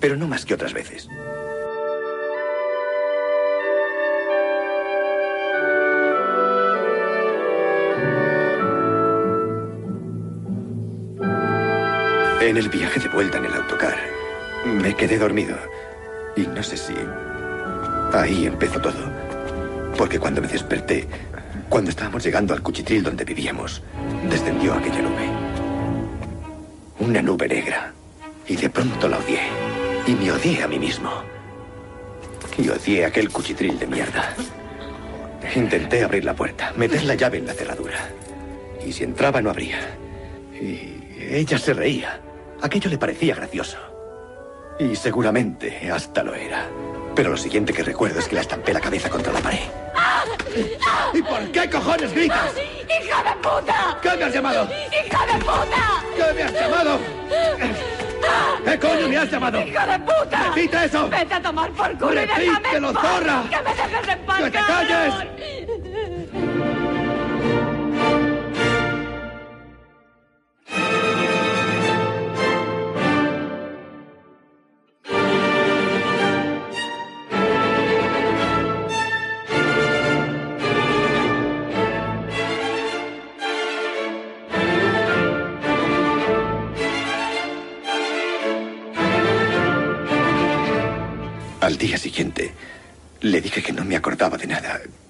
Pero 0.00 0.16
no 0.16 0.26
más 0.26 0.44
que 0.44 0.54
otras 0.54 0.72
veces. 0.72 1.08
En 12.40 12.56
el 12.56 12.68
viaje 12.68 13.00
de 13.00 13.08
vuelta 13.08 13.38
en 13.38 13.46
el 13.46 13.54
autocar, 13.54 13.96
me 14.64 14.94
quedé 14.94 15.18
dormido. 15.18 15.56
Y 16.36 16.42
no 16.42 16.62
sé 16.62 16.76
si... 16.76 16.94
Ahí 18.12 18.46
empezó 18.46 18.80
todo. 18.80 19.12
Porque 19.96 20.20
cuando 20.20 20.40
me 20.40 20.46
desperté, 20.46 21.08
cuando 21.68 21.90
estábamos 21.90 22.22
llegando 22.22 22.54
al 22.54 22.62
cuchitril 22.62 23.02
donde 23.02 23.24
vivíamos, 23.24 23.82
descendió 24.30 24.74
aquella 24.74 25.02
nube. 25.02 25.28
Una 27.00 27.22
nube 27.22 27.48
negra. 27.48 27.92
Y 28.46 28.54
de 28.54 28.70
pronto 28.70 29.08
la 29.08 29.18
odié. 29.18 29.40
Y 30.06 30.12
me 30.12 30.30
odié 30.30 30.62
a 30.62 30.68
mí 30.68 30.78
mismo. 30.78 31.10
Y 32.56 32.68
odié 32.68 33.04
aquel 33.04 33.30
cuchitril 33.30 33.80
de 33.80 33.86
mierda. 33.88 34.32
Intenté 35.56 36.04
abrir 36.04 36.24
la 36.24 36.34
puerta, 36.34 36.72
meter 36.76 37.02
la 37.02 37.16
llave 37.16 37.38
en 37.38 37.46
la 37.46 37.54
cerradura. 37.54 37.98
Y 38.86 38.92
si 38.92 39.02
entraba 39.02 39.42
no 39.42 39.50
abría. 39.50 39.80
Y 40.54 40.98
ella 41.18 41.58
se 41.58 41.74
reía. 41.74 42.20
Aquello 42.62 42.90
le 42.90 42.98
parecía 42.98 43.34
gracioso. 43.34 43.78
Y 44.78 44.94
seguramente 44.96 45.90
hasta 45.90 46.22
lo 46.22 46.34
era. 46.34 46.66
Pero 47.14 47.30
lo 47.30 47.36
siguiente 47.36 47.72
que 47.72 47.82
recuerdo 47.82 48.18
es 48.20 48.28
que 48.28 48.34
la 48.36 48.42
estampé 48.42 48.72
la 48.72 48.80
cabeza 48.80 49.08
contra 49.10 49.32
la 49.32 49.40
pared. 49.40 49.58
¿Y 51.14 51.22
por 51.22 51.50
qué 51.50 51.68
cojones 51.70 52.12
gritas? 52.12 52.52
¡Hija 52.56 53.22
de 53.22 53.36
puta! 53.40 53.98
¿Qué 54.02 54.16
me 54.16 54.24
has 54.24 54.34
llamado? 54.34 54.64
¡Hija 54.64 55.26
de 55.26 55.38
puta! 55.44 56.04
¿Qué 56.16 56.34
me 56.34 56.42
has 56.42 56.52
llamado? 56.52 56.98
¿Qué 58.64 58.78
coño 58.78 59.08
me 59.08 59.16
has 59.16 59.30
llamado? 59.30 59.60
¡Hijo 59.60 59.86
de 59.86 59.98
puta! 60.00 60.42
¡Repite 60.48 60.84
eso! 60.84 61.08
¡Vete 61.08 61.34
a 61.34 61.42
tomar 61.42 61.70
por 61.72 61.98
culo 61.98 62.12
y 62.12 62.16
déjame 62.26 62.44
en 62.46 62.54
¡Repítelo, 62.54 62.92
paz! 62.92 63.02
zorra! 63.02 63.42
¡Que 63.50 63.56
me 63.62 63.74
dejes 63.74 64.08
en 64.08 64.26
paz, 64.26 64.38
¡Que 64.38 64.50
te 64.50 64.58
cabrón! 64.58 64.76
calles! 64.88 65.14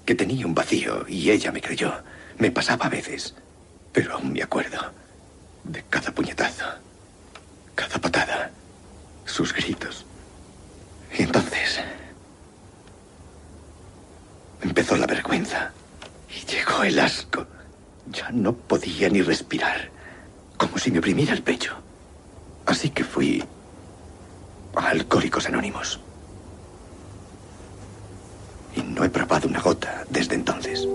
Que 0.09 0.15
tenía 0.15 0.47
un 0.47 0.55
vacío, 0.55 1.05
y 1.07 1.29
ella 1.29 1.51
me 1.51 1.61
creyó. 1.61 1.93
Me 2.39 2.49
pasaba 2.49 2.87
a 2.87 2.89
veces, 2.89 3.35
pero 3.93 4.15
aún 4.15 4.33
me 4.33 4.41
acuerdo 4.41 4.91
de 5.63 5.83
cada 5.87 6.11
puñetazo, 6.11 6.65
cada 7.75 7.99
patada, 7.99 8.49
sus 9.25 9.53
gritos. 9.53 10.07
Y 11.15 11.21
entonces 11.21 11.81
empezó 14.63 14.97
la 14.97 15.05
vergüenza 15.05 15.73
y 16.27 16.43
llegó 16.51 16.81
el 16.81 16.97
asco. 16.97 17.45
Ya 18.07 18.31
no 18.31 18.53
podía 18.53 19.09
ni 19.09 19.21
respirar, 19.21 19.91
como 20.57 20.79
si 20.79 20.89
me 20.89 20.97
oprimiera 20.97 21.33
el 21.33 21.43
pecho. 21.43 21.75
Así 22.65 22.89
que 22.89 23.03
fui 23.03 23.43
a 24.75 24.87
Alcohólicos 24.89 25.45
Anónimos. 25.45 25.99
Y 28.75 28.81
no 28.81 29.03
he 29.03 29.09
probado 29.09 29.47
una 29.47 29.59
gota 29.59 30.05
desde 30.09 30.35
entonces. 30.35 30.87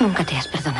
¿Nunca 0.00 0.24
te 0.24 0.36
has 0.36 0.48
perdonado? 0.48 0.71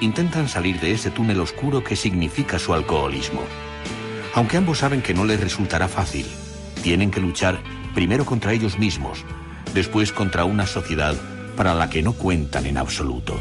Intentan 0.00 0.48
salir 0.48 0.78
de 0.80 0.92
ese 0.92 1.10
túnel 1.10 1.40
oscuro 1.40 1.82
que 1.82 1.96
significa 1.96 2.58
su 2.58 2.74
alcoholismo. 2.74 3.42
Aunque 4.34 4.56
ambos 4.56 4.78
saben 4.78 5.02
que 5.02 5.14
no 5.14 5.24
les 5.24 5.40
resultará 5.40 5.88
fácil, 5.88 6.26
tienen 6.82 7.10
que 7.10 7.20
luchar 7.20 7.58
primero 7.94 8.24
contra 8.24 8.52
ellos 8.52 8.78
mismos, 8.78 9.24
después 9.74 10.12
contra 10.12 10.44
una 10.44 10.66
sociedad 10.66 11.14
para 11.56 11.74
la 11.74 11.88
que 11.88 12.02
no 12.02 12.12
cuentan 12.12 12.66
en 12.66 12.76
absoluto. 12.76 13.40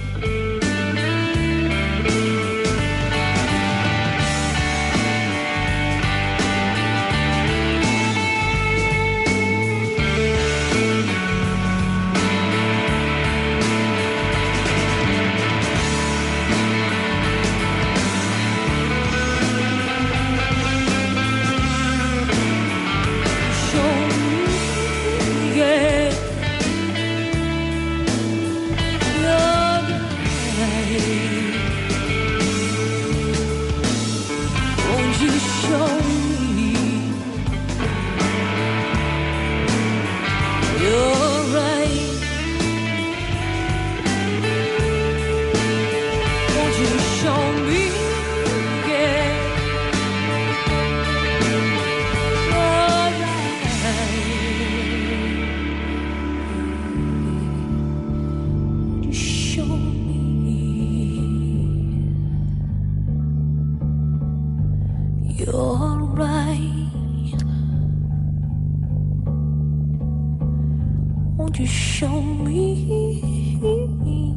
Show 71.95 72.21
me? 72.21 72.75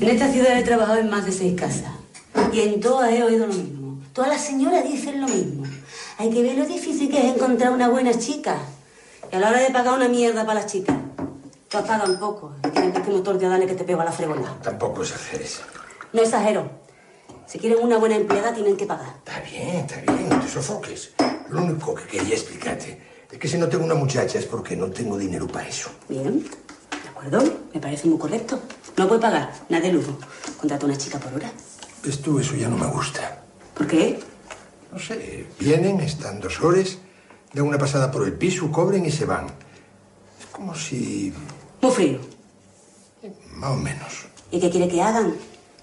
En 0.00 0.08
esta 0.08 0.30
ciudad 0.30 0.56
he 0.56 0.62
trabajado 0.62 1.00
en 1.00 1.10
más 1.10 1.26
de 1.26 1.32
seis 1.32 1.60
casas. 1.60 1.90
Y 2.52 2.60
en 2.60 2.78
todas 2.78 3.12
he 3.12 3.24
oído 3.24 3.48
lo 3.48 3.52
mismo. 3.52 4.00
Todas 4.12 4.30
las 4.30 4.40
señoras 4.40 4.84
dicen 4.84 5.20
lo 5.20 5.26
mismo. 5.26 5.64
Hay 6.18 6.30
que 6.30 6.40
ver 6.40 6.56
lo 6.56 6.66
difícil 6.66 7.10
que 7.10 7.18
es 7.18 7.34
encontrar 7.34 7.72
una 7.72 7.88
buena 7.88 8.16
chica. 8.16 8.58
Y 9.32 9.34
a 9.34 9.40
la 9.40 9.48
hora 9.48 9.58
de 9.58 9.70
pagar 9.70 9.94
una 9.94 10.08
mierda 10.08 10.46
para 10.46 10.60
las 10.60 10.70
chicas, 10.70 10.96
tú 11.68 11.78
pagas 11.78 12.08
un 12.08 12.20
poco. 12.20 12.52
Y 12.64 12.68
tienes 12.68 12.92
que 12.92 12.98
este 12.98 13.10
motor 13.10 13.38
de 13.38 13.48
dale 13.48 13.66
que 13.66 13.74
te 13.74 13.82
pego 13.82 14.02
a 14.02 14.04
la 14.04 14.12
fregona. 14.12 14.56
Tampoco 14.62 15.02
exageres. 15.02 15.60
No 16.12 16.22
exagero. 16.22 16.87
Si 17.48 17.58
quieren 17.58 17.78
una 17.82 17.96
buena 17.96 18.14
empleada, 18.14 18.52
tienen 18.52 18.76
que 18.76 18.84
pagar. 18.84 19.14
Está 19.24 19.40
bien, 19.40 19.76
está 19.76 19.96
bien, 20.02 20.28
no 20.28 20.38
te 20.38 20.48
sofoques. 20.48 21.12
Lo 21.48 21.62
único 21.62 21.94
que 21.94 22.04
quería 22.04 22.34
explicarte 22.34 23.00
es 23.32 23.38
que 23.38 23.48
si 23.48 23.56
no 23.56 23.66
tengo 23.70 23.86
una 23.86 23.94
muchacha 23.94 24.38
es 24.38 24.44
porque 24.44 24.76
no 24.76 24.90
tengo 24.90 25.16
dinero 25.16 25.46
para 25.46 25.66
eso. 25.66 25.88
Bien, 26.10 26.42
de 26.42 27.08
acuerdo, 27.08 27.42
me 27.72 27.80
parece 27.80 28.06
muy 28.06 28.18
correcto. 28.18 28.60
No 28.98 29.08
puede 29.08 29.22
pagar, 29.22 29.50
nada 29.70 29.82
de 29.82 29.94
lujo. 29.94 30.18
Contrata 30.60 30.84
una 30.84 30.98
chica 30.98 31.18
por 31.18 31.32
hora. 31.32 31.50
¿Ves 32.04 32.20
tú? 32.20 32.38
Eso 32.38 32.54
ya 32.54 32.68
no 32.68 32.76
me 32.76 32.86
gusta. 32.88 33.42
¿Por 33.72 33.86
qué? 33.86 34.20
No 34.92 34.98
sé, 34.98 35.46
vienen, 35.58 36.00
están 36.00 36.40
dos 36.40 36.60
horas, 36.60 36.98
dan 37.54 37.66
una 37.66 37.78
pasada 37.78 38.10
por 38.10 38.24
el 38.24 38.34
piso, 38.34 38.70
cobren 38.70 39.06
y 39.06 39.10
se 39.10 39.24
van. 39.24 39.46
Es 40.38 40.46
como 40.52 40.74
si... 40.74 41.32
Muy 41.80 41.92
frío. 41.92 42.20
Más 43.54 43.70
o 43.70 43.76
menos. 43.76 44.26
¿Y 44.50 44.60
qué 44.60 44.68
quiere 44.68 44.86
que 44.86 45.00
hagan? 45.00 45.34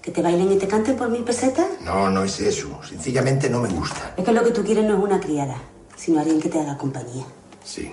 ¿Que 0.06 0.12
te 0.12 0.22
bailen 0.22 0.52
y 0.52 0.56
te 0.56 0.68
canten 0.68 0.96
por 0.96 1.10
mil 1.10 1.24
pesetas? 1.24 1.66
No, 1.84 2.08
no 2.08 2.22
es 2.22 2.38
eso. 2.38 2.78
Sencillamente 2.88 3.50
no 3.50 3.60
me 3.60 3.68
gusta. 3.68 4.14
Es 4.16 4.24
que 4.24 4.30
lo 4.30 4.44
que 4.44 4.52
tú 4.52 4.62
quieres 4.62 4.84
no 4.84 4.96
es 4.96 5.02
una 5.02 5.18
criada, 5.18 5.56
sino 5.96 6.20
alguien 6.20 6.40
que 6.40 6.48
te 6.48 6.60
haga 6.60 6.78
compañía. 6.78 7.24
Sí, 7.64 7.90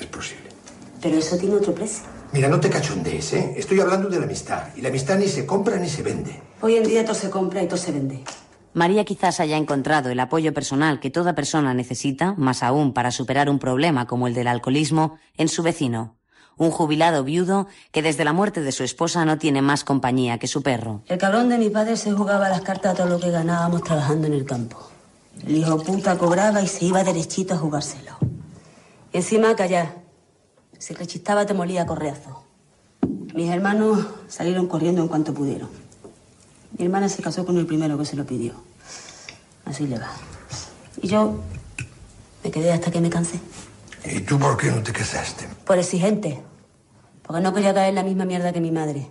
es 0.00 0.06
posible. 0.06 0.48
Pero 1.00 1.16
eso 1.16 1.38
tiene 1.38 1.54
otro 1.54 1.72
precio. 1.72 2.02
Mira, 2.32 2.48
no 2.48 2.58
te 2.58 2.68
cachondees, 2.68 3.34
¿eh? 3.34 3.54
Estoy 3.56 3.78
hablando 3.78 4.08
de 4.08 4.18
la 4.18 4.24
amistad. 4.24 4.64
Y 4.74 4.80
la 4.80 4.88
amistad 4.88 5.16
ni 5.16 5.28
se 5.28 5.46
compra 5.46 5.76
ni 5.76 5.88
se 5.88 6.02
vende. 6.02 6.42
Hoy 6.60 6.74
en 6.74 6.82
día 6.82 7.04
todo 7.04 7.14
se 7.14 7.30
compra 7.30 7.62
y 7.62 7.68
todo 7.68 7.76
se 7.76 7.92
vende. 7.92 8.24
María 8.72 9.04
quizás 9.04 9.38
haya 9.38 9.56
encontrado 9.56 10.10
el 10.10 10.18
apoyo 10.18 10.52
personal 10.52 10.98
que 10.98 11.10
toda 11.10 11.36
persona 11.36 11.72
necesita, 11.72 12.34
más 12.36 12.64
aún 12.64 12.92
para 12.92 13.12
superar 13.12 13.48
un 13.48 13.60
problema 13.60 14.08
como 14.08 14.26
el 14.26 14.34
del 14.34 14.48
alcoholismo, 14.48 15.18
en 15.36 15.46
su 15.46 15.62
vecino, 15.62 16.16
un 16.56 16.70
jubilado 16.70 17.24
viudo 17.24 17.66
que 17.90 18.02
desde 18.02 18.24
la 18.24 18.32
muerte 18.32 18.60
de 18.60 18.72
su 18.72 18.84
esposa 18.84 19.24
no 19.24 19.38
tiene 19.38 19.62
más 19.62 19.84
compañía 19.84 20.38
que 20.38 20.46
su 20.46 20.62
perro. 20.62 21.02
El 21.06 21.18
cabrón 21.18 21.48
de 21.48 21.58
mi 21.58 21.70
padre 21.70 21.96
se 21.96 22.12
jugaba 22.12 22.48
las 22.48 22.62
cartas 22.62 22.92
a 22.92 22.96
todo 22.96 23.08
lo 23.08 23.20
que 23.20 23.30
ganábamos 23.30 23.82
trabajando 23.82 24.26
en 24.26 24.34
el 24.34 24.44
campo. 24.44 24.90
El 25.46 25.56
hijo 25.56 25.78
puta 25.82 26.16
cobraba 26.16 26.62
y 26.62 26.68
se 26.68 26.84
iba 26.86 27.02
derechito 27.02 27.54
a 27.54 27.58
jugárselo. 27.58 28.16
Encima 29.12 29.54
callar. 29.56 30.02
Si 30.78 30.94
rechistaba 30.94 31.46
te 31.46 31.54
molía 31.54 31.86
correazo. 31.86 32.44
Mis 33.34 33.50
hermanos 33.50 34.06
salieron 34.28 34.68
corriendo 34.68 35.02
en 35.02 35.08
cuanto 35.08 35.34
pudieron. 35.34 35.68
Mi 36.78 36.84
hermana 36.84 37.08
se 37.08 37.22
casó 37.22 37.44
con 37.44 37.56
el 37.58 37.66
primero 37.66 37.96
que 37.98 38.04
se 38.04 38.16
lo 38.16 38.24
pidió. 38.24 38.54
Así 39.64 39.86
le 39.86 39.98
va. 39.98 40.10
Y 41.02 41.08
yo 41.08 41.40
me 42.42 42.50
quedé 42.50 42.72
hasta 42.72 42.90
que 42.90 43.00
me 43.00 43.10
cansé. 43.10 43.40
¿Y 44.04 44.20
tú 44.20 44.38
por 44.38 44.56
qué 44.56 44.70
no 44.70 44.82
te 44.82 44.92
casaste? 44.92 45.48
Por 45.64 45.78
exigente. 45.78 46.42
Porque 47.22 47.40
no 47.40 47.54
quería 47.54 47.72
caer 47.72 47.88
en 47.88 47.94
la 47.94 48.02
misma 48.02 48.26
mierda 48.26 48.52
que 48.52 48.60
mi 48.60 48.70
madre. 48.70 49.10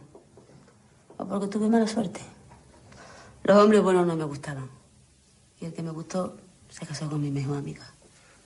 O 1.17 1.25
porque 1.25 1.47
tuve 1.47 1.67
mala 1.67 1.87
suerte. 1.87 2.21
Los 3.43 3.57
hombres 3.57 3.81
buenos 3.81 4.05
no 4.05 4.15
me 4.15 4.23
gustaban. 4.23 4.69
Y 5.59 5.65
el 5.65 5.73
que 5.73 5.81
me 5.81 5.91
gustó 5.91 6.37
se 6.69 6.85
casó 6.85 7.09
con 7.09 7.21
mi 7.21 7.31
mejor 7.31 7.57
amiga. 7.57 7.85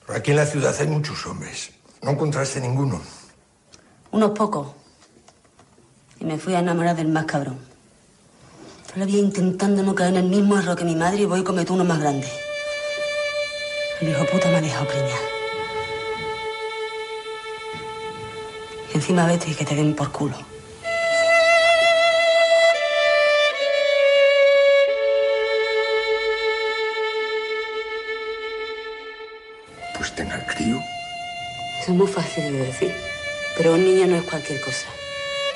Pero 0.06 0.18
aquí 0.18 0.30
en 0.30 0.38
la 0.38 0.46
ciudad 0.46 0.74
hay 0.78 0.86
muchos 0.86 1.26
hombres. 1.26 1.70
¿No 2.02 2.12
encontraste 2.12 2.60
ninguno? 2.60 3.00
Unos 4.10 4.30
pocos. 4.30 4.68
Y 6.18 6.24
me 6.24 6.38
fui 6.38 6.54
a 6.54 6.60
enamorar 6.60 6.96
del 6.96 7.08
más 7.08 7.26
cabrón. 7.26 7.58
Todavía 8.92 9.18
intentando 9.18 9.82
no 9.82 9.94
caer 9.94 10.14
en 10.14 10.24
el 10.24 10.30
mismo 10.30 10.56
error 10.58 10.76
que 10.76 10.84
mi 10.84 10.96
madre 10.96 11.20
y 11.20 11.26
voy 11.26 11.40
y 11.40 11.44
cometo 11.44 11.74
uno 11.74 11.84
más 11.84 12.00
grande. 12.00 12.26
El 14.00 14.08
hijo 14.08 14.24
puta 14.32 14.48
me 14.48 14.56
ha 14.56 14.60
dejado 14.62 14.88
preñar. 14.88 15.37
Encima 19.08 19.26
vete 19.26 19.50
y 19.50 19.54
que 19.54 19.64
te 19.64 19.74
den 19.74 19.94
por 19.94 20.12
culo. 20.12 20.36
Pues 29.96 30.14
tenga 30.14 30.44
crío. 30.46 30.76
Eso 31.80 31.92
es 31.92 31.96
muy 31.96 32.06
fácil 32.06 32.52
de 32.52 32.66
decir. 32.66 32.94
Pero 33.56 33.72
un 33.72 33.82
niño 33.82 34.06
no 34.08 34.16
es 34.16 34.24
cualquier 34.24 34.60
cosa. 34.60 34.88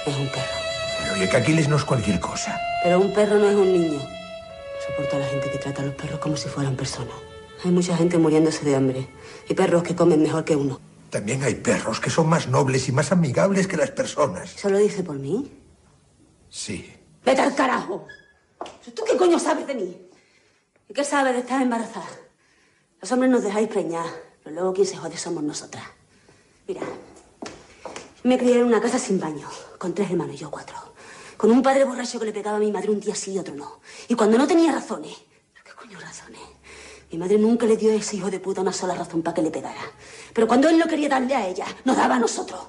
Es 0.07 0.17
un 0.17 0.29
perro. 0.29 0.57
Pero 1.03 1.13
oye, 1.13 1.29
que 1.29 1.37
Aquiles 1.37 1.69
no 1.69 1.77
es 1.77 1.85
cualquier 1.85 2.19
cosa. 2.21 2.59
Pero 2.83 3.01
un 3.01 3.13
perro 3.13 3.37
no 3.37 3.51
es 3.51 3.55
un 3.55 3.71
niño. 3.71 3.99
No 3.99 4.87
soporto 4.87 5.17
a 5.17 5.19
la 5.19 5.27
gente 5.27 5.51
que 5.51 5.59
trata 5.59 5.83
a 5.83 5.85
los 5.85 5.95
perros 5.95 6.21
como 6.21 6.39
si 6.39 6.49
fueran 6.49 6.75
personas. 6.75 7.17
Hay 7.63 7.71
mucha 7.71 7.95
gente 7.99 8.17
muriéndose 8.17 8.65
de 8.65 8.77
hambre. 8.77 9.07
Y 9.47 9.53
perros 9.53 9.83
que 9.83 9.95
comen 9.95 10.23
mejor 10.23 10.43
que 10.47 10.57
uno. 10.57 10.81
También 11.13 11.43
hay 11.43 11.57
perros 11.57 12.01
que 12.01 12.09
son 12.09 12.27
más 12.27 12.49
nobles 12.49 12.89
y 12.89 12.93
más 12.93 13.13
amigables 13.13 13.67
que 13.67 13.77
las 13.77 13.91
personas. 13.91 14.57
¿Eso 14.57 14.71
lo 14.71 14.79
dice 14.79 15.03
por 15.03 15.19
mí? 15.19 15.47
Sí. 16.49 16.91
¡Vete 17.23 17.43
al 17.43 17.55
carajo! 17.55 18.07
¿Tú 18.95 19.05
qué 19.07 19.15
coño 19.19 19.39
sabes 19.39 19.67
de 19.67 19.75
mí? 19.75 20.09
¿Y 20.89 20.95
qué 20.95 21.05
sabes 21.05 21.35
de 21.35 21.41
estar 21.41 21.61
embarazada? 21.61 22.09
Los 22.99 23.13
hombres 23.13 23.31
nos 23.31 23.43
dejáis 23.43 23.69
preñar, 23.69 24.07
pero 24.43 24.55
luego 24.55 24.73
quien 24.73 24.87
se 24.87 24.97
jode 24.97 25.19
somos 25.19 25.43
nosotras. 25.43 25.85
Mira, 26.67 26.81
me 28.23 28.39
crié 28.39 28.61
en 28.61 28.65
una 28.65 28.81
casa 28.81 28.99
sin 28.99 29.21
baño, 29.21 29.51
con 29.77 29.93
tres 29.95 30.11
hermanos 30.11 30.37
y 30.37 30.39
yo 30.39 30.51
cuatro. 30.51 30.77
Con 31.37 31.51
un 31.51 31.63
padre 31.63 31.85
borracho 31.85 32.19
que 32.21 32.25
le 32.25 32.33
pegaba 32.33 32.57
a 32.57 32.61
mi 32.61 32.73
madre 32.73 32.91
un 32.91 33.01
día 33.01 33.15
sí 33.15 33.33
y 33.33 33.39
otro 33.39 33.55
no. 33.55 33.81
Y 34.09 34.15
cuando 34.15 34.39
no 34.39 34.47
tenía 34.47 34.73
razones, 34.73 35.15
¿pero 35.53 35.63
qué 35.63 35.73
coño 35.73 36.01
razones? 36.01 36.41
Mi 37.13 37.19
madre 37.19 37.37
nunca 37.37 37.67
le 37.67 37.77
dio 37.77 37.93
a 37.93 37.97
ese 37.97 38.17
hijo 38.17 38.31
de 38.31 38.41
puta 38.41 38.63
una 38.63 38.73
sola 38.73 38.95
razón 38.95 39.21
para 39.21 39.35
que 39.35 39.43
le 39.43 39.51
pegara. 39.51 39.83
Pero 40.35 40.47
cuando 40.49 40.69
él 40.69 40.79
no 40.79 40.87
quería 40.87 41.09
darle 41.11 41.35
a 41.35 41.47
ella, 41.47 41.67
nos 41.85 41.97
daba 41.97 42.15
a 42.15 42.19
nosotros. 42.19 42.61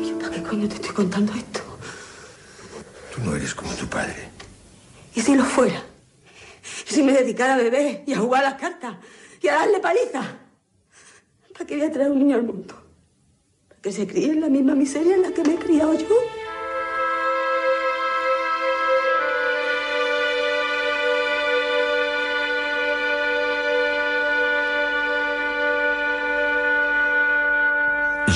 ¿Y 0.00 0.08
yo 0.08 0.18
para 0.18 0.30
qué 0.30 0.42
coño 0.42 0.68
te 0.68 0.76
estoy 0.76 0.90
contando 0.94 1.34
esto? 1.34 1.60
Tú 3.14 3.20
no 3.22 3.36
eres 3.36 3.54
como 3.54 3.72
tu 3.74 3.86
padre. 3.86 4.30
¿Y 5.14 5.20
si 5.20 5.34
lo 5.34 5.44
fuera? 5.44 5.82
¿Y 6.90 6.94
si 6.94 7.02
me 7.02 7.12
dedicara 7.12 7.54
a 7.54 7.58
beber 7.58 8.02
y 8.06 8.14
a 8.14 8.18
jugar 8.18 8.44
a 8.44 8.50
las 8.50 8.60
cartas 8.60 8.96
y 9.40 9.48
a 9.48 9.54
darle 9.54 9.78
paliza? 9.80 10.22
¿Para 11.52 11.66
qué 11.66 11.76
voy 11.76 11.86
a 11.86 11.92
traer 11.92 12.10
un 12.10 12.18
niño 12.18 12.36
al 12.36 12.44
mundo? 12.44 12.74
¿Para 13.68 13.80
que 13.80 13.92
se 13.92 14.06
críe 14.06 14.30
en 14.30 14.40
la 14.40 14.48
misma 14.48 14.74
miseria 14.74 15.14
en 15.14 15.22
la 15.22 15.32
que 15.32 15.42
me 15.42 15.54
he 15.54 15.58
criado 15.58 15.94
yo? 15.94 16.06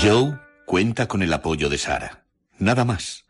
Joe 0.03 0.39
cuenta 0.67 1.09
con 1.09 1.23
el 1.23 1.33
apoyo 1.33 1.71
de 1.71 1.79
Sara. 1.79 2.25
Nada 2.59 2.85
más. 2.85 3.26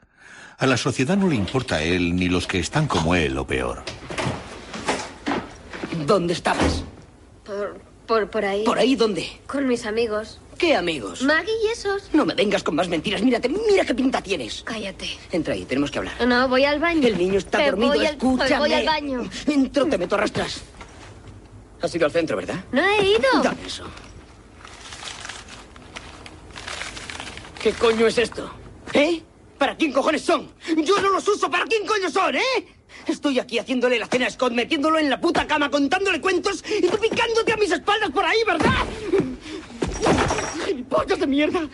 A 0.59 0.66
la 0.66 0.76
sociedad 0.76 1.16
no 1.16 1.28
le 1.28 1.34
importa 1.36 1.76
a 1.76 1.82
él 1.82 2.16
ni 2.16 2.28
los 2.28 2.46
que 2.46 2.59
están 2.59 2.86
como 2.86 3.14
él 3.14 3.36
o 3.36 3.46
peor. 3.46 3.82
¿Dónde 6.07 6.32
estabas? 6.32 6.82
Por, 7.44 7.78
por, 8.07 8.30
por 8.30 8.44
ahí. 8.44 8.64
¿Por 8.64 8.78
ahí 8.78 8.96
dónde? 8.96 9.28
Con 9.46 9.66
mis 9.66 9.84
amigos. 9.84 10.40
¿Qué 10.57 10.74
amigos? 10.74 11.20
Maggie 11.22 11.52
y 11.64 11.70
esos. 11.72 12.09
No 12.14 12.24
me 12.24 12.32
vengas 12.34 12.62
con 12.62 12.74
más 12.74 12.88
mentiras. 12.88 13.20
Mírate, 13.22 13.50
mira 13.50 13.84
qué 13.84 13.94
pinta 13.94 14.22
tienes. 14.22 14.62
Cállate. 14.64 15.07
Entra 15.30 15.52
ahí, 15.52 15.66
tenemos 15.66 15.90
que 15.90 15.98
hablar. 15.98 16.26
No, 16.26 16.48
voy 16.48 16.64
al 16.64 16.80
baño. 16.80 17.07
El 17.07 17.18
niño 17.18 17.38
está 17.38 17.59
Me 17.59 17.66
dormido, 17.66 17.88
voy 17.94 18.07
al- 18.07 18.14
escúchame. 18.14 18.59
voy 18.59 18.72
al 18.72 18.86
baño. 18.86 19.28
Entro, 19.46 19.84
te 19.86 19.98
meto 19.98 20.14
a 20.14 20.18
rastras. 20.18 20.62
Has 21.82 21.94
ido 21.94 22.07
al 22.07 22.12
centro, 22.12 22.38
¿verdad? 22.38 22.64
No 22.72 22.82
he 22.82 23.04
ido. 23.07 23.42
Dame 23.42 23.66
eso. 23.66 23.84
¿Qué 27.62 27.72
coño 27.72 28.07
es 28.07 28.16
esto? 28.16 28.50
¿Eh? 28.94 29.22
¿Para 29.59 29.76
quién 29.76 29.92
cojones 29.92 30.22
son? 30.22 30.52
Yo 30.76 31.00
no 31.00 31.11
los 31.11 31.26
uso. 31.28 31.50
¿Para 31.50 31.64
quién 31.64 31.86
coño 31.86 32.11
son, 32.11 32.36
eh? 32.36 32.40
Estoy 33.07 33.38
aquí 33.38 33.59
haciéndole 33.59 33.98
la 33.98 34.07
cena 34.07 34.26
a 34.26 34.30
Scott, 34.30 34.52
metiéndolo 34.52 34.98
en 34.98 35.09
la 35.09 35.20
puta 35.20 35.46
cama, 35.46 35.70
contándole 35.70 36.20
cuentos 36.20 36.62
y 36.66 36.86
tú 36.86 36.98
picándote 36.98 37.52
a 37.52 37.57
mis 37.57 37.70
espaldas 37.72 38.11
por 38.11 38.24
ahí, 38.24 38.38
¿verdad? 38.46 38.72
¡Gilipollas 40.64 41.18
de 41.20 41.26
mierda! 41.26 41.68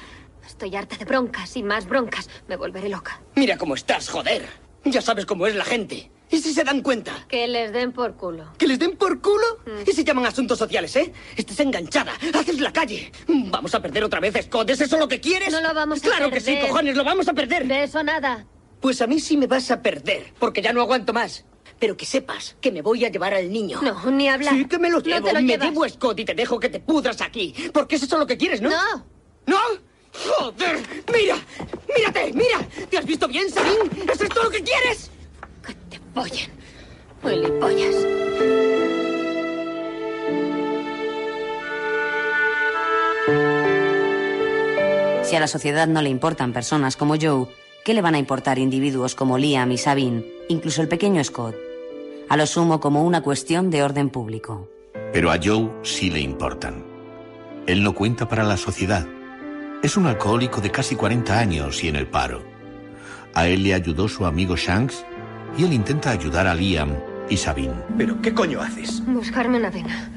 Estoy 0.46 0.76
harta 0.76 0.96
de 0.96 1.04
broncas 1.04 1.56
y 1.56 1.62
más 1.62 1.86
broncas. 1.86 2.28
Me 2.46 2.56
volveré 2.56 2.88
loca. 2.88 3.20
Mira 3.34 3.56
cómo 3.56 3.74
estás, 3.74 4.08
joder. 4.08 4.46
Ya 4.84 5.00
sabes 5.00 5.26
cómo 5.26 5.46
es 5.46 5.54
la 5.56 5.64
gente. 5.64 6.10
¿Y 6.32 6.38
si 6.40 6.52
se 6.54 6.64
dan 6.64 6.80
cuenta? 6.82 7.26
Que 7.28 7.46
les 7.46 7.72
den 7.72 7.92
por 7.92 8.16
culo. 8.16 8.46
¿Que 8.58 8.66
les 8.66 8.78
den 8.78 8.96
por 8.96 9.20
culo? 9.20 9.60
Y 9.86 9.92
se 9.92 10.02
llaman 10.02 10.26
asuntos 10.26 10.58
sociales, 10.58 10.96
¿eh? 10.96 11.12
Estás 11.36 11.60
enganchada. 11.60 12.14
Haces 12.34 12.58
la 12.58 12.72
calle. 12.72 13.12
Vamos 13.28 13.74
a 13.74 13.80
perder 13.82 14.02
otra 14.02 14.18
vez, 14.18 14.34
Scott. 14.46 14.70
¿Es 14.70 14.80
eso 14.80 14.98
lo 14.98 15.06
que 15.06 15.20
quieres? 15.20 15.52
No 15.52 15.60
lo 15.60 15.74
vamos 15.74 15.98
a 16.00 16.02
Claro 16.02 16.30
perder. 16.30 16.42
que 16.56 16.62
sí, 16.62 16.66
cojones, 16.66 16.96
lo 16.96 17.04
vamos 17.04 17.28
a 17.28 17.34
perder. 17.34 17.66
De 17.68 17.84
eso 17.84 18.02
nada. 18.02 18.46
Pues 18.80 19.00
a 19.02 19.06
mí 19.06 19.20
sí 19.20 19.36
me 19.36 19.46
vas 19.46 19.70
a 19.70 19.80
perder, 19.82 20.32
porque 20.38 20.62
ya 20.62 20.72
no 20.72 20.80
aguanto 20.80 21.12
más. 21.12 21.44
Pero 21.78 21.96
que 21.96 22.06
sepas 22.06 22.56
que 22.60 22.72
me 22.72 22.80
voy 22.80 23.04
a 23.04 23.10
llevar 23.10 23.34
al 23.34 23.52
niño. 23.52 23.80
No, 23.82 24.10
ni 24.10 24.28
hablar. 24.28 24.54
Sí, 24.54 24.64
que 24.64 24.78
me 24.78 24.88
lo 24.88 24.98
No 24.98 25.04
llevo. 25.04 25.26
te 25.26 25.34
lo 25.34 25.40
me 25.42 25.46
llevas. 25.48 25.68
llevo 25.68 25.84
a 25.84 25.88
Scott 25.90 26.18
y 26.20 26.24
te 26.24 26.34
dejo 26.34 26.58
que 26.58 26.68
te 26.70 26.80
pudras 26.80 27.20
aquí. 27.20 27.54
Porque 27.74 27.96
es 27.96 28.04
eso 28.04 28.16
lo 28.18 28.26
que 28.26 28.36
quieres, 28.38 28.60
¿no? 28.62 28.70
No. 28.70 29.06
¿No? 29.46 29.58
¡Joder! 30.14 30.78
¡Mira! 31.12 31.36
¡Mírate! 31.96 32.32
¡Mira! 32.32 32.66
¿Te 32.88 32.98
has 32.98 33.04
visto 33.04 33.28
bien, 33.28 33.50
Sabine? 33.50 34.12
¿Es 34.12 34.20
esto 34.20 34.42
lo 34.42 34.50
que 34.50 34.62
quieres? 34.62 35.10
Pollen. 36.14 36.50
Gilipollas. 37.22 37.94
Si 45.22 45.36
a 45.36 45.40
la 45.40 45.46
sociedad 45.46 45.86
no 45.88 46.02
le 46.02 46.10
importan 46.10 46.52
personas 46.52 46.96
como 46.96 47.14
Joe, 47.18 47.46
¿qué 47.84 47.94
le 47.94 48.02
van 48.02 48.14
a 48.14 48.18
importar 48.18 48.58
individuos 48.58 49.14
como 49.14 49.38
Liam 49.38 49.72
y 49.72 49.78
Sabine, 49.78 50.26
incluso 50.48 50.82
el 50.82 50.88
pequeño 50.88 51.24
Scott? 51.24 51.56
A 52.28 52.36
lo 52.36 52.46
sumo 52.46 52.80
como 52.80 53.04
una 53.04 53.22
cuestión 53.22 53.70
de 53.70 53.82
orden 53.82 54.10
público. 54.10 54.68
Pero 55.12 55.30
a 55.30 55.38
Joe 55.42 55.70
sí 55.82 56.10
le 56.10 56.20
importan. 56.20 56.84
Él 57.66 57.82
no 57.82 57.94
cuenta 57.94 58.28
para 58.28 58.42
la 58.42 58.56
sociedad. 58.56 59.06
Es 59.82 59.96
un 59.96 60.06
alcohólico 60.06 60.60
de 60.60 60.70
casi 60.70 60.96
40 60.96 61.38
años 61.38 61.82
y 61.82 61.88
en 61.88 61.96
el 61.96 62.06
paro. 62.06 62.42
A 63.34 63.46
él 63.46 63.62
le 63.62 63.72
ayudó 63.74 64.08
su 64.08 64.26
amigo 64.26 64.56
Shanks 64.56 65.04
y 65.56 65.64
él 65.64 65.72
intenta 65.72 66.10
ayudar 66.10 66.46
a 66.46 66.54
Liam 66.54 66.94
y 67.28 67.36
Sabine. 67.36 67.74
¿Pero 67.96 68.20
qué 68.20 68.32
coño 68.34 68.60
haces? 68.60 69.04
Buscarme 69.06 69.58
una 69.58 69.70
vena. 69.70 70.10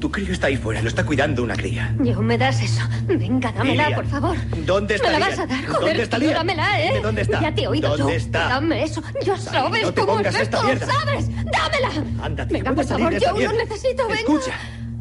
Tu 0.00 0.10
crío 0.10 0.30
está 0.32 0.48
ahí 0.48 0.56
fuera, 0.58 0.82
lo 0.82 0.88
está 0.88 1.06
cuidando 1.06 1.42
una 1.42 1.54
cría. 1.56 1.94
Yo, 2.00 2.20
¿me 2.20 2.36
das 2.36 2.60
eso? 2.62 2.82
Venga, 3.06 3.50
dámela, 3.52 3.88
Liam, 3.88 3.94
por 4.02 4.06
favor. 4.10 4.36
¿dónde 4.66 4.96
está 4.96 5.08
Me 5.10 5.18
la 5.18 5.18
Liam? 5.18 5.30
vas 5.30 5.38
a 5.38 5.46
dar, 5.46 5.64
joder. 5.66 5.80
¿Dónde 5.88 6.02
está 6.02 6.18
tío, 6.18 6.26
Liam? 6.28 6.38
Dámela, 6.38 6.80
¿eh? 6.82 6.88
Dime 6.88 7.00
dónde 7.00 7.22
está. 7.22 7.40
Ya 7.40 7.54
te 7.54 7.62
he 7.62 7.68
oído 7.68 7.88
¿Dónde 7.96 8.12
yo. 8.12 8.16
está? 8.18 8.48
Dame 8.48 8.82
eso. 8.84 9.02
Ya 9.24 9.36
sabes 9.38 9.82
no 9.82 9.92
te 9.94 10.00
cómo 10.02 10.14
pongas 10.16 10.34
es 10.34 10.40
esta 10.42 10.70
esto. 10.72 10.86
¿sabes? 10.86 11.28
¡Dámela! 11.28 12.24
Ándate, 12.24 12.52
Venga, 12.52 12.72
por 12.74 12.84
favor, 12.84 13.14
de 13.14 13.20
yo 13.20 13.32
lo 13.32 13.52
necesito, 13.52 14.02
venga. 14.06 14.20
Escucha, 14.20 14.52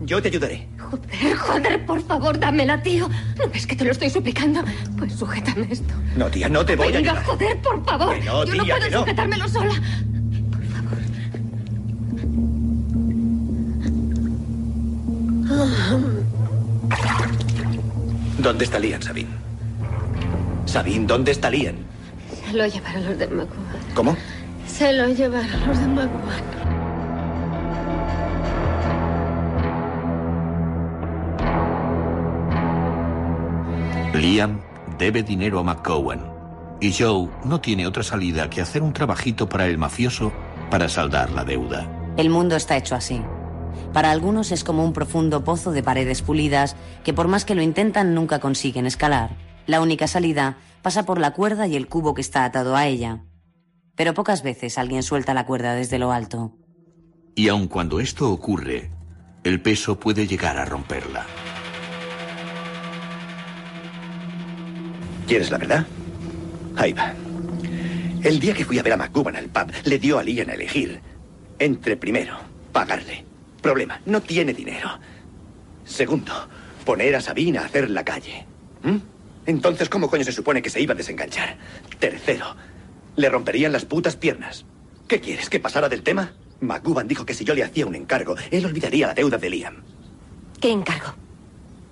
yo 0.01 0.22
te 0.22 0.30
ayudaré. 0.30 0.68
Joder, 0.95 1.35
joder, 1.35 1.85
por 1.85 2.01
favor, 2.05 2.39
dámela, 2.39 2.81
tío. 2.81 3.09
¿No 3.37 3.47
ves 3.51 3.67
que 3.67 3.75
te 3.75 3.83
lo 3.85 3.91
estoy 3.91 4.09
suplicando? 4.09 4.61
Pues 4.97 5.13
sujétame 5.13 5.67
esto. 5.69 5.93
No, 6.15 6.27
tía, 6.27 6.47
no 6.49 6.65
te 6.65 6.75
voy 6.75 6.87
a 6.87 6.91
Venga, 6.91 7.11
ayudar. 7.11 7.25
joder, 7.25 7.61
por 7.61 7.85
favor. 7.85 8.13
Que 8.17 8.25
no, 8.25 8.45
yo 8.45 8.55
no 8.55 8.63
puedo 8.65 8.79
que 8.79 8.89
no. 8.91 8.99
sujetármelo 8.99 9.49
sola. 9.49 9.73
¿Dónde 18.39 18.65
está 18.65 18.79
Liam, 18.79 19.01
Sabine? 19.01 19.29
Sabine, 20.65 21.05
¿dónde 21.07 21.31
está 21.31 21.49
Liam? 21.49 21.75
Se 22.45 22.53
lo 22.53 22.65
llevaron 22.67 23.05
los 23.05 23.17
de 23.17 23.27
Macuban. 23.27 23.79
¿Cómo? 23.93 24.17
Se 24.67 24.93
lo 24.93 25.07
llevaron 25.09 25.67
los 25.67 25.79
de 25.79 25.87
Macuban. 25.87 26.64
Liam 34.20 34.61
debe 34.97 35.24
dinero 35.24 35.59
a 35.59 35.63
McCowan 35.63 36.36
y 36.80 36.93
Joe 36.93 37.30
no 37.43 37.61
tiene 37.61 37.88
otra 37.88 38.03
salida 38.03 38.49
que 38.49 38.61
hacer 38.61 38.82
un 38.82 38.93
trabajito 38.93 39.47
para 39.47 39.66
el 39.66 39.78
mafioso 39.78 40.32
para 40.70 40.89
saldar 40.89 41.32
la 41.32 41.43
deuda. 41.43 42.13
El 42.18 42.30
mundo 42.30 42.55
está 42.55 42.78
hecho 42.78 42.95
así. 42.95 43.22
Para 43.93 44.11
algunos 44.11 44.51
es 44.51 44.63
como 44.63 44.84
un 44.84 44.93
profundo 44.93 45.43
pozo 45.43 45.72
de 45.72 45.84
paredes 45.84 46.22
pulidas 46.22 46.76
que 47.03 47.13
por 47.13 47.28
más 47.28 47.45
que 47.45 47.55
lo 47.55 47.61
intentan 47.61 48.13
nunca 48.13 48.39
consiguen 48.39 48.86
escalar. 48.86 49.38
La 49.68 49.82
única 49.82 50.07
salida 50.07 50.57
pasa 50.82 51.03
por 51.03 51.20
la 51.20 51.32
cuerda 51.32 51.68
y 51.68 51.76
el 51.76 51.88
cubo 51.88 52.13
que 52.13 52.22
está 52.22 52.45
atado 52.45 52.76
a 52.76 52.88
ella. 52.88 53.24
Pero 53.95 54.13
pocas 54.13 54.43
veces 54.43 54.78
alguien 54.78 55.03
suelta 55.03 55.34
la 55.34 55.45
cuerda 55.45 55.74
desde 55.74 55.99
lo 55.99 56.11
alto. 56.11 56.53
Y 57.36 57.47
aun 57.49 57.68
cuando 57.68 57.99
esto 57.99 58.32
ocurre, 58.32 58.91
el 59.43 59.61
peso 59.61 59.99
puede 59.99 60.28
llegar 60.28 60.57
a 60.57 60.66
romperla. 60.66 61.26
¿Quieres 65.28 65.51
la 65.51 65.57
verdad? 65.57 65.86
Ahí 66.76 66.93
va. 66.93 67.13
El 68.23 68.39
día 68.39 68.53
que 68.53 68.65
fui 68.65 68.80
a 68.80 68.84
ver 68.84 68.93
a 68.93 68.97
McGuban 68.97 69.36
al 69.36 69.49
pub, 69.49 69.71
le 69.84 69.99
dio 69.99 70.17
a 70.17 70.23
Liam 70.23 70.49
a 70.49 70.53
elegir 70.53 71.01
entre 71.59 71.97
primero, 71.97 72.38
pagarle. 72.71 73.23
Problema, 73.61 73.99
no 74.05 74.21
tiene 74.21 74.53
dinero. 74.53 74.99
Segundo, 75.84 76.34
poner 76.86 77.15
a 77.15 77.21
Sabina 77.21 77.61
a 77.61 77.65
hacer 77.65 77.89
la 77.89 78.03
calle. 78.03 78.45
¿Mm? 78.84 78.97
Entonces, 79.45 79.89
¿cómo 79.89 80.09
coño 80.09 80.23
se 80.23 80.32
supone 80.32 80.61
que 80.61 80.69
se 80.69 80.82
iba 80.82 80.93
a 80.93 80.97
desenganchar? 80.97 81.57
Tercero, 81.99 82.55
le 83.15 83.30
romperían 83.30 83.71
las 83.71 83.86
putas 83.86 84.15
piernas. 84.15 84.65
¿Qué 85.07 85.21
quieres? 85.21 85.49
¿Que 85.49 85.59
pasara 85.59 85.88
del 85.89 86.03
tema? 86.03 86.34
McGuban 86.61 87.07
dijo 87.07 87.26
que 87.26 87.34
si 87.34 87.45
yo 87.45 87.53
le 87.53 87.63
hacía 87.63 87.86
un 87.86 87.95
encargo, 87.95 88.36
él 88.49 88.65
olvidaría 88.65 89.07
la 89.07 89.13
deuda 89.13 89.38
de 89.38 89.49
Liam. 89.49 89.84
¿Qué 90.59 90.71
encargo? 90.71 91.13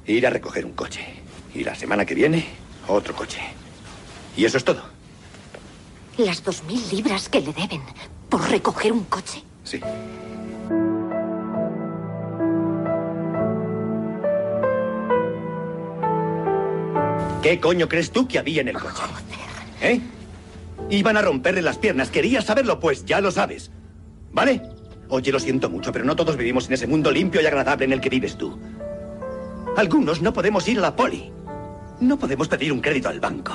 Ir 0.07 0.25
a 0.25 0.31
recoger 0.31 0.65
un 0.65 0.73
coche. 0.73 1.05
Y 1.53 1.63
la 1.63 1.75
semana 1.75 2.05
que 2.05 2.15
viene, 2.15 2.45
otro 2.87 3.15
coche. 3.15 3.41
Y 4.35 4.45
eso 4.45 4.57
es 4.57 4.63
todo. 4.63 4.81
Las 6.17 6.43
dos 6.43 6.63
mil 6.63 6.81
libras 6.91 7.29
que 7.29 7.41
le 7.41 7.53
deben 7.53 7.81
por 8.29 8.49
recoger 8.49 8.91
un 8.91 9.03
coche. 9.05 9.43
Sí. 9.63 9.79
¿Qué 17.41 17.59
coño 17.59 17.89
crees 17.89 18.11
tú 18.11 18.27
que 18.27 18.39
había 18.39 18.61
en 18.61 18.69
el 18.69 18.79
coche? 18.79 19.03
¿Eh? 19.81 19.99
Iban 20.89 21.17
a 21.17 21.21
romperle 21.21 21.61
las 21.61 21.77
piernas. 21.77 22.09
¿Querías 22.09 22.45
saberlo? 22.45 22.79
Pues 22.79 23.05
ya 23.05 23.19
lo 23.19 23.31
sabes. 23.31 23.71
¿Vale? 24.31 24.61
Oye, 25.09 25.31
lo 25.31 25.39
siento 25.39 25.69
mucho, 25.69 25.91
pero 25.91 26.05
no 26.05 26.15
todos 26.15 26.37
vivimos 26.37 26.67
en 26.67 26.73
ese 26.73 26.87
mundo 26.87 27.11
limpio 27.11 27.41
y 27.41 27.45
agradable 27.45 27.85
en 27.85 27.93
el 27.93 28.01
que 28.01 28.09
vives 28.09 28.37
tú. 28.37 28.57
Algunos 29.75 30.21
no 30.21 30.33
podemos 30.33 30.67
ir 30.67 30.77
a 30.79 30.81
la 30.81 30.95
poli. 30.95 31.31
No 32.03 32.19
podemos 32.19 32.49
pedir 32.49 32.73
un 32.73 32.81
crédito 32.81 33.07
al 33.07 33.21
banco. 33.21 33.53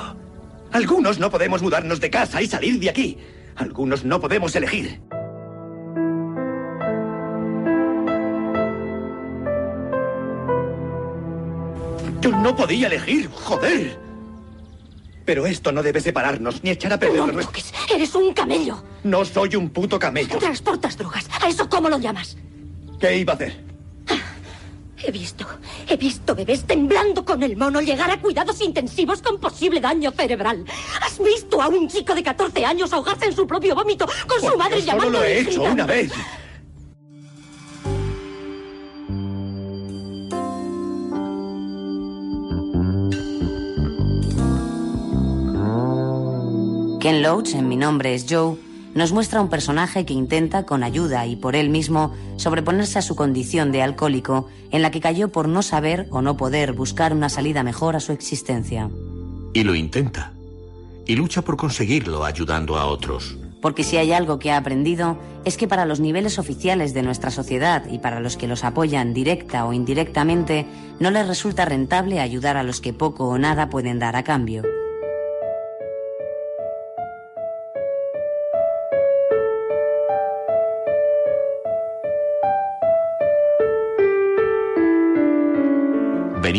Algunos 0.71 1.19
no 1.19 1.29
podemos 1.29 1.61
mudarnos 1.61 1.99
de 1.99 2.09
casa 2.09 2.41
y 2.41 2.47
salir 2.47 2.79
de 2.79 2.89
aquí. 2.89 3.17
Algunos 3.55 4.03
no 4.03 4.19
podemos 4.19 4.55
elegir. 4.55 4.99
Yo 12.21 12.31
no 12.31 12.55
podía 12.55 12.87
elegir, 12.87 13.29
joder. 13.31 13.99
Pero 15.25 15.45
esto 15.45 15.71
no 15.71 15.83
debe 15.83 16.01
separarnos 16.01 16.63
ni 16.63 16.71
echar 16.71 16.91
a 16.93 16.97
perder 16.97 17.19
No 17.19 17.27
me 17.27 17.43
toques. 17.43 17.71
Eres 17.93 18.15
un 18.15 18.33
camello. 18.33 18.83
No 19.03 19.23
soy 19.25 19.55
un 19.57 19.69
puto 19.69 19.99
camello. 19.99 20.39
Transportas 20.39 20.97
drogas. 20.97 21.29
¿A 21.39 21.47
eso 21.47 21.69
cómo 21.69 21.87
lo 21.87 21.99
llamas? 21.99 22.35
¿Qué 22.99 23.15
iba 23.19 23.33
a 23.33 23.35
hacer? 23.35 23.68
He 25.01 25.11
visto, 25.11 25.45
he 25.87 25.95
visto 25.95 26.35
bebés 26.35 26.65
temblando 26.65 27.23
con 27.23 27.41
el 27.41 27.55
mono 27.55 27.79
llegar 27.81 28.11
a 28.11 28.19
cuidados 28.19 28.61
intensivos 28.61 29.21
con 29.21 29.39
posible 29.39 29.79
daño 29.79 30.11
cerebral. 30.11 30.65
¿Has 31.01 31.17
visto 31.19 31.61
a 31.61 31.69
un 31.69 31.87
chico 31.87 32.13
de 32.13 32.23
14 32.23 32.65
años 32.65 32.91
ahogarse 32.91 33.25
en 33.25 33.35
su 33.35 33.47
propio 33.47 33.75
vómito 33.75 34.05
con 34.27 34.41
su 34.41 34.57
madre 34.57 34.81
solo 34.81 34.85
llamando 34.85 35.19
lo 35.19 35.23
he 35.23 35.39
hecho 35.39 35.63
una 35.63 35.85
vez. 35.85 36.11
Ken 46.99 47.23
Loach, 47.23 47.55
en 47.55 47.69
Mi 47.69 47.77
nombre 47.77 48.13
es 48.13 48.25
Joe, 48.29 48.57
nos 48.99 49.13
muestra 49.13 49.39
un 49.39 49.47
personaje 49.47 50.05
que 50.05 50.13
intenta, 50.13 50.65
con 50.65 50.83
ayuda 50.83 51.25
y 51.25 51.37
por 51.37 51.55
él 51.55 51.69
mismo, 51.69 52.13
sobreponerse 52.35 52.99
a 52.99 53.01
su 53.01 53.15
condición 53.15 53.71
de 53.71 53.81
alcohólico 53.81 54.49
en 54.71 54.81
la 54.81 54.91
que 54.91 54.99
cayó 54.99 55.31
por 55.31 55.47
no 55.47 55.61
saber 55.61 56.07
o 56.11 56.21
no 56.21 56.35
poder 56.35 56.73
buscar 56.73 57.13
una 57.13 57.29
salida 57.29 57.63
mejor 57.63 57.95
a 57.95 58.01
su 58.01 58.11
existencia. 58.11 58.89
Y 59.53 59.63
lo 59.63 59.73
intenta. 59.73 60.33
Y 61.07 61.15
lucha 61.15 61.43
por 61.43 61.55
conseguirlo 61.55 62.25
ayudando 62.25 62.77
a 62.77 62.87
otros. 62.87 63.37
Porque 63.61 63.85
si 63.85 63.95
hay 63.95 64.11
algo 64.11 64.37
que 64.37 64.51
ha 64.51 64.57
aprendido 64.57 65.17
es 65.45 65.55
que 65.55 65.69
para 65.69 65.85
los 65.85 66.01
niveles 66.01 66.37
oficiales 66.37 66.93
de 66.93 67.01
nuestra 67.01 67.31
sociedad 67.31 67.85
y 67.89 67.99
para 67.99 68.19
los 68.19 68.35
que 68.35 68.49
los 68.49 68.65
apoyan 68.65 69.13
directa 69.13 69.65
o 69.65 69.71
indirectamente, 69.71 70.65
no 70.99 71.09
les 71.09 71.25
resulta 71.25 71.63
rentable 71.63 72.19
ayudar 72.19 72.57
a 72.57 72.63
los 72.63 72.81
que 72.81 72.91
poco 72.91 73.29
o 73.29 73.37
nada 73.37 73.69
pueden 73.69 73.97
dar 73.97 74.17
a 74.17 74.23
cambio. 74.23 74.63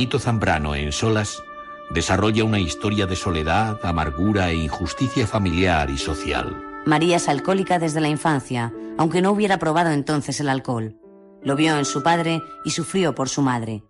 Zambrano 0.09 0.75
en 0.75 0.93
Solas 0.93 1.43
desarrolla 1.91 2.45
una 2.45 2.59
historia 2.59 3.07
de 3.07 3.17
soledad, 3.17 3.79
amargura 3.83 4.51
e 4.51 4.55
injusticia 4.55 5.27
familiar 5.27 5.91
y 5.91 5.99
social. 5.99 6.57
María 6.87 7.17
es 7.17 7.29
alcohólica 7.29 7.79
desde 7.79 8.01
la 8.01 8.09
infancia, 8.09 8.73
aunque 8.97 9.21
no 9.21 9.33
hubiera 9.33 9.59
probado 9.59 9.91
entonces 9.91 10.41
el 10.41 10.49
alcohol. 10.49 10.97
Lo 11.43 11.57
vio 11.57 11.77
en 11.77 11.85
su 11.85 12.03
padre 12.03 12.41
y 12.65 12.71
sufrió 12.71 13.15
por 13.15 13.29
su 13.29 13.43
madre. 13.43 13.83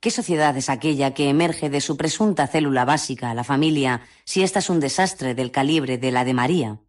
¿Qué 0.00 0.10
sociedad 0.10 0.56
es 0.56 0.68
aquella 0.68 1.14
que 1.14 1.28
emerge 1.28 1.70
de 1.70 1.80
su 1.80 1.96
presunta 1.96 2.46
célula 2.46 2.84
básica, 2.84 3.34
la 3.34 3.44
familia, 3.44 4.02
si 4.24 4.42
esta 4.42 4.58
es 4.58 4.70
un 4.70 4.80
desastre 4.80 5.34
del 5.34 5.50
calibre 5.50 5.98
de 5.98 6.12
la 6.12 6.24
de 6.24 6.34
María? 6.34 6.80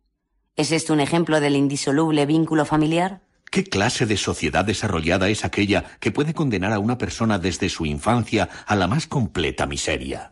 ¿Es 0.56 0.72
esto 0.72 0.94
un 0.94 1.00
ejemplo 1.00 1.40
del 1.40 1.56
indisoluble 1.56 2.26
vínculo 2.26 2.66
familiar? 2.66 3.22
¿Qué 3.50 3.64
clase 3.64 4.06
de 4.06 4.16
sociedad 4.16 4.64
desarrollada 4.64 5.28
es 5.30 5.44
aquella 5.44 5.84
que 6.00 6.12
puede 6.12 6.34
condenar 6.36 6.72
a 6.72 6.80
una 6.80 7.00
persona 7.00 7.40
desde 7.40 7.70
su 7.70 7.86
infancia 7.86 8.48
a 8.68 8.76
la 8.76 8.88
más 8.88 9.08
completa 9.08 9.66
miseria? 9.66 10.32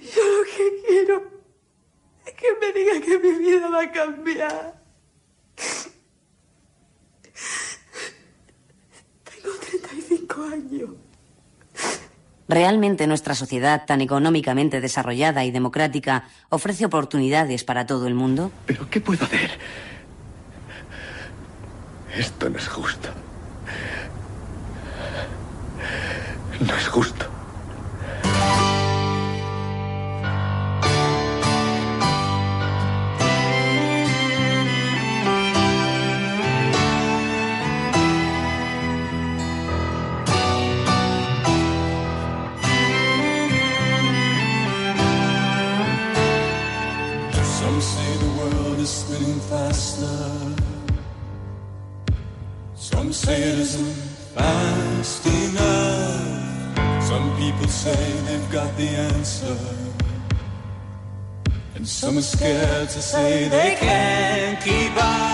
Yo 0.00 0.22
lo 0.24 0.44
que 0.44 0.86
quiero 0.88 1.22
es 2.26 2.32
que 2.32 2.46
me 2.60 2.72
diga 2.72 3.00
que 3.00 3.18
mi 3.20 3.38
vida 3.38 3.68
va 3.68 3.82
a 3.82 3.92
cambiar. 3.92 4.82
Tengo 9.24 9.56
35 9.70 10.42
años. 10.42 10.90
¿Realmente 12.48 13.06
nuestra 13.06 13.34
sociedad, 13.34 13.86
tan 13.86 14.00
económicamente 14.00 14.80
desarrollada 14.80 15.44
y 15.44 15.52
democrática, 15.52 16.28
ofrece 16.48 16.86
oportunidades 16.86 17.62
para 17.62 17.86
todo 17.86 18.08
el 18.08 18.14
mundo? 18.14 18.50
¿Pero 18.66 18.88
qué 18.90 19.00
puedo 19.00 19.24
hacer? 19.24 19.58
Esto 22.16 22.48
no 22.48 22.56
es 22.58 22.66
justo. 22.66 23.08
No 26.60 26.74
es 26.74 26.88
justo. 26.88 27.26
Some 47.58 47.80
say 47.82 48.16
the 48.16 48.30
world 48.38 48.78
is 48.78 48.88
spinning 48.88 49.40
faster. 49.40 50.85
Some 52.92 53.12
say 53.12 53.42
it 53.42 53.58
isn't 53.58 53.94
fast 54.36 55.26
enough. 55.26 57.02
Some 57.02 57.36
people 57.36 57.66
say 57.66 58.12
they've 58.26 58.50
got 58.52 58.76
the 58.76 58.86
answer. 58.86 59.58
And 61.74 61.86
some 61.86 62.16
are 62.16 62.22
scared 62.22 62.88
to 62.90 63.02
say 63.02 63.48
they 63.48 63.74
can't 63.80 64.60
keep 64.62 64.96
up. 65.02 65.25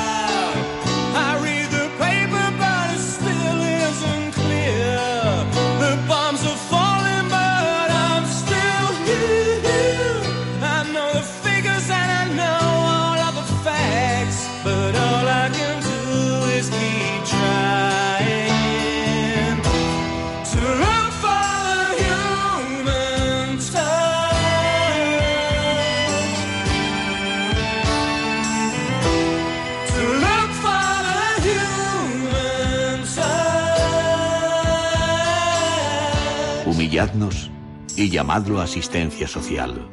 Humilladnos 36.92 37.50
y 37.96 38.10
llamadlo 38.10 38.60
asistencia 38.60 39.26
social. 39.26 39.88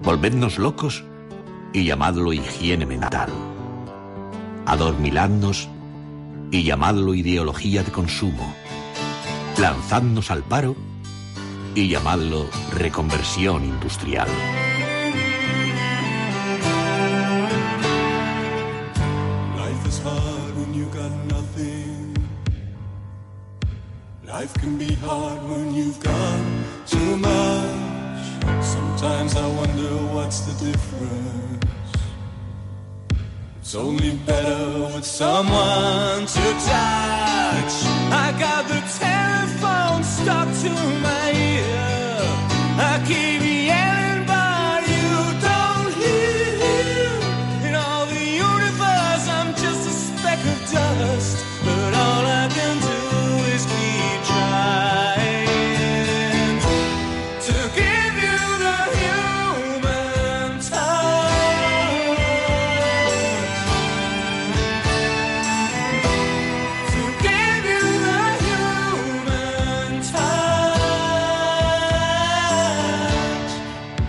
Volvednos 0.00 0.60
locos 0.60 1.02
y 1.72 1.86
llamadlo 1.86 2.32
higiene 2.32 2.86
mental. 2.86 3.30
Adormiladnos 4.64 5.68
y 6.52 6.62
llamadlo 6.62 7.14
ideología 7.14 7.82
de 7.82 7.90
consumo. 7.90 8.54
Lanzadnos 9.58 10.30
al 10.30 10.44
paro 10.44 10.76
y 11.74 11.88
llamadlo 11.88 12.48
reconversión 12.70 13.64
industrial. 13.64 14.28
You've 25.94 26.04
got 26.04 26.40
too 26.86 27.16
much. 27.16 28.64
Sometimes 28.64 29.36
I 29.36 29.46
wonder 29.46 29.90
what's 30.14 30.40
the 30.40 30.64
difference. 30.64 31.64
It's 33.60 33.74
only 33.74 34.16
better 34.26 34.94
with 34.94 35.04
someone 35.04 36.26
to 36.26 36.44
touch. 36.66 37.74
I 38.24 38.34
got 38.38 38.53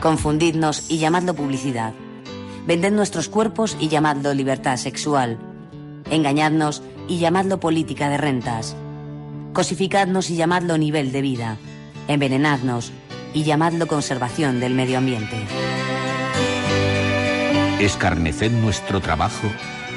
Confundidnos 0.06 0.86
y 0.88 1.00
llamadlo 1.00 1.34
publicidad. 1.34 1.96
Vended 2.68 2.92
nuestros 2.92 3.28
cuerpos 3.28 3.76
y 3.80 3.88
llamadlo 3.88 4.36
libertad 4.36 4.78
sexual. 4.78 5.40
Engañadnos 6.12 6.84
y 7.08 7.18
llamadlo 7.18 7.60
política 7.60 8.08
de 8.08 8.18
rentas. 8.18 8.76
Cosificadnos 9.54 10.30
y 10.30 10.36
llamadlo 10.36 10.78
nivel 10.78 11.12
de 11.12 11.24
vida. 11.24 11.58
Envenenadnos 12.08 12.92
y 13.34 13.46
llamadlo 13.46 13.88
conservación 13.88 14.60
del 14.60 14.76
medio 14.76 15.00
ambiente. 15.00 15.38
Escarneced 17.80 18.52
nuestro 18.52 19.02
trabajo 19.02 19.48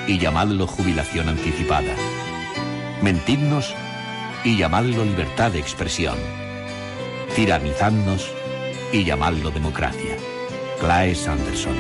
y 0.07 0.19
llamadlo 0.19 0.67
jubilación 0.67 1.29
anticipada. 1.29 1.95
Mentidnos 3.03 3.75
y 4.43 4.57
llamadlo 4.57 5.05
libertad 5.05 5.53
de 5.53 5.59
expresión. 5.59 6.17
Tiranizadnos 7.37 8.38
y 8.93 9.05
llamadlo 9.05 9.51
democracia. 9.51 10.17
Claes 10.81 11.27
Anderson. 11.27 11.77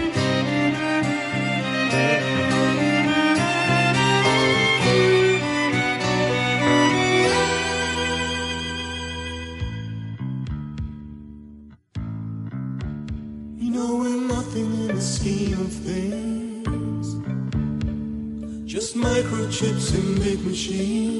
You 13.56 13.70
know 13.70 13.96
we're 13.96 14.28
nothing 14.28 14.66
in 14.66 14.94
the 14.94 15.00
scheme 15.00 15.60
of 15.60 15.72
things. 15.72 17.14
Just 18.70 18.96
microchips 18.96 19.94
in 19.94 20.22
big 20.22 20.44
machines. 20.44 21.17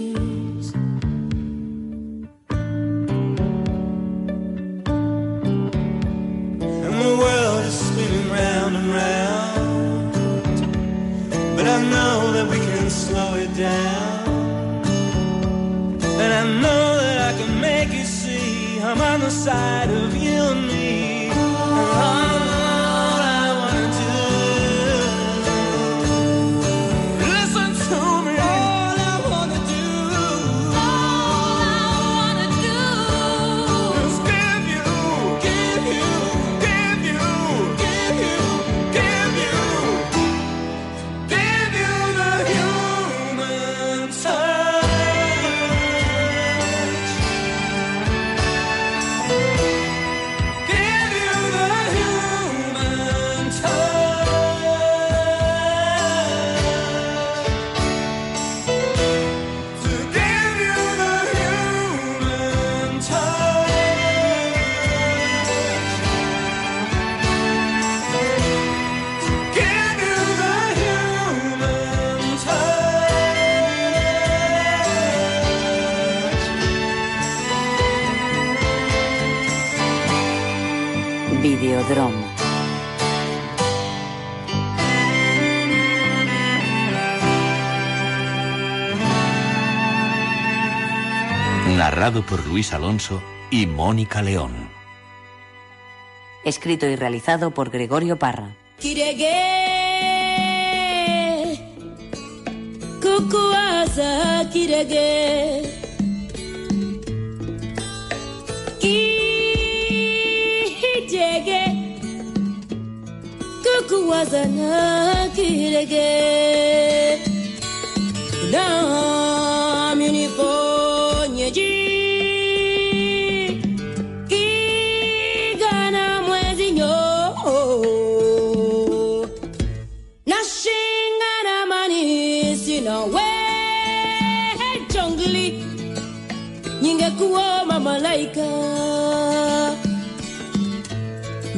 Narrado 92.09 92.25
por 92.25 92.47
Luis 92.47 92.73
Alonso 92.73 93.23
y 93.51 93.67
Mónica 93.67 94.23
León. 94.23 94.71
Escrito 96.43 96.87
y 96.87 96.97
realizado 96.97 97.51
por 97.51 97.69
Gregorio 97.69 98.19
Parra. 98.19 98.57
Kirege 98.81 99.69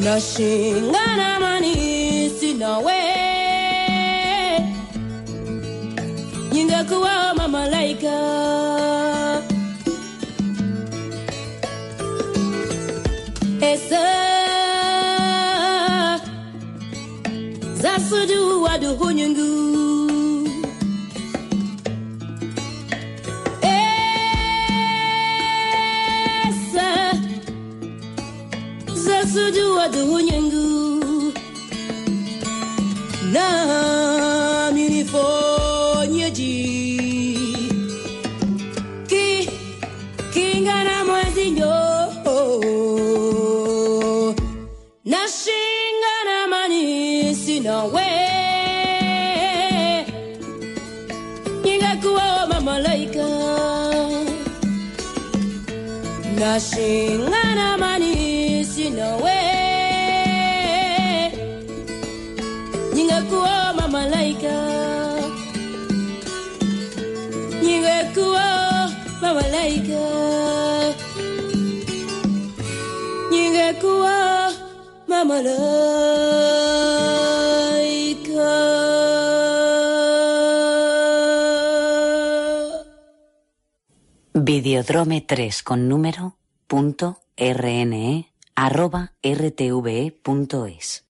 Nashingana 0.04 1.38
mani 1.40 2.30
sina 2.38 2.78
we 2.78 3.00
Ningekuwa 6.52 7.34
mamalaika 7.34 8.16
Esa. 13.60 14.00
Zasudu 17.82 18.62
Videodrome 84.80 85.20
3 85.20 85.62
con 85.62 85.88
número 85.90 86.38
rne 87.36 88.32
arroba 88.54 89.12
rtve 89.22 90.18
punto 90.22 90.64
es. 90.64 91.09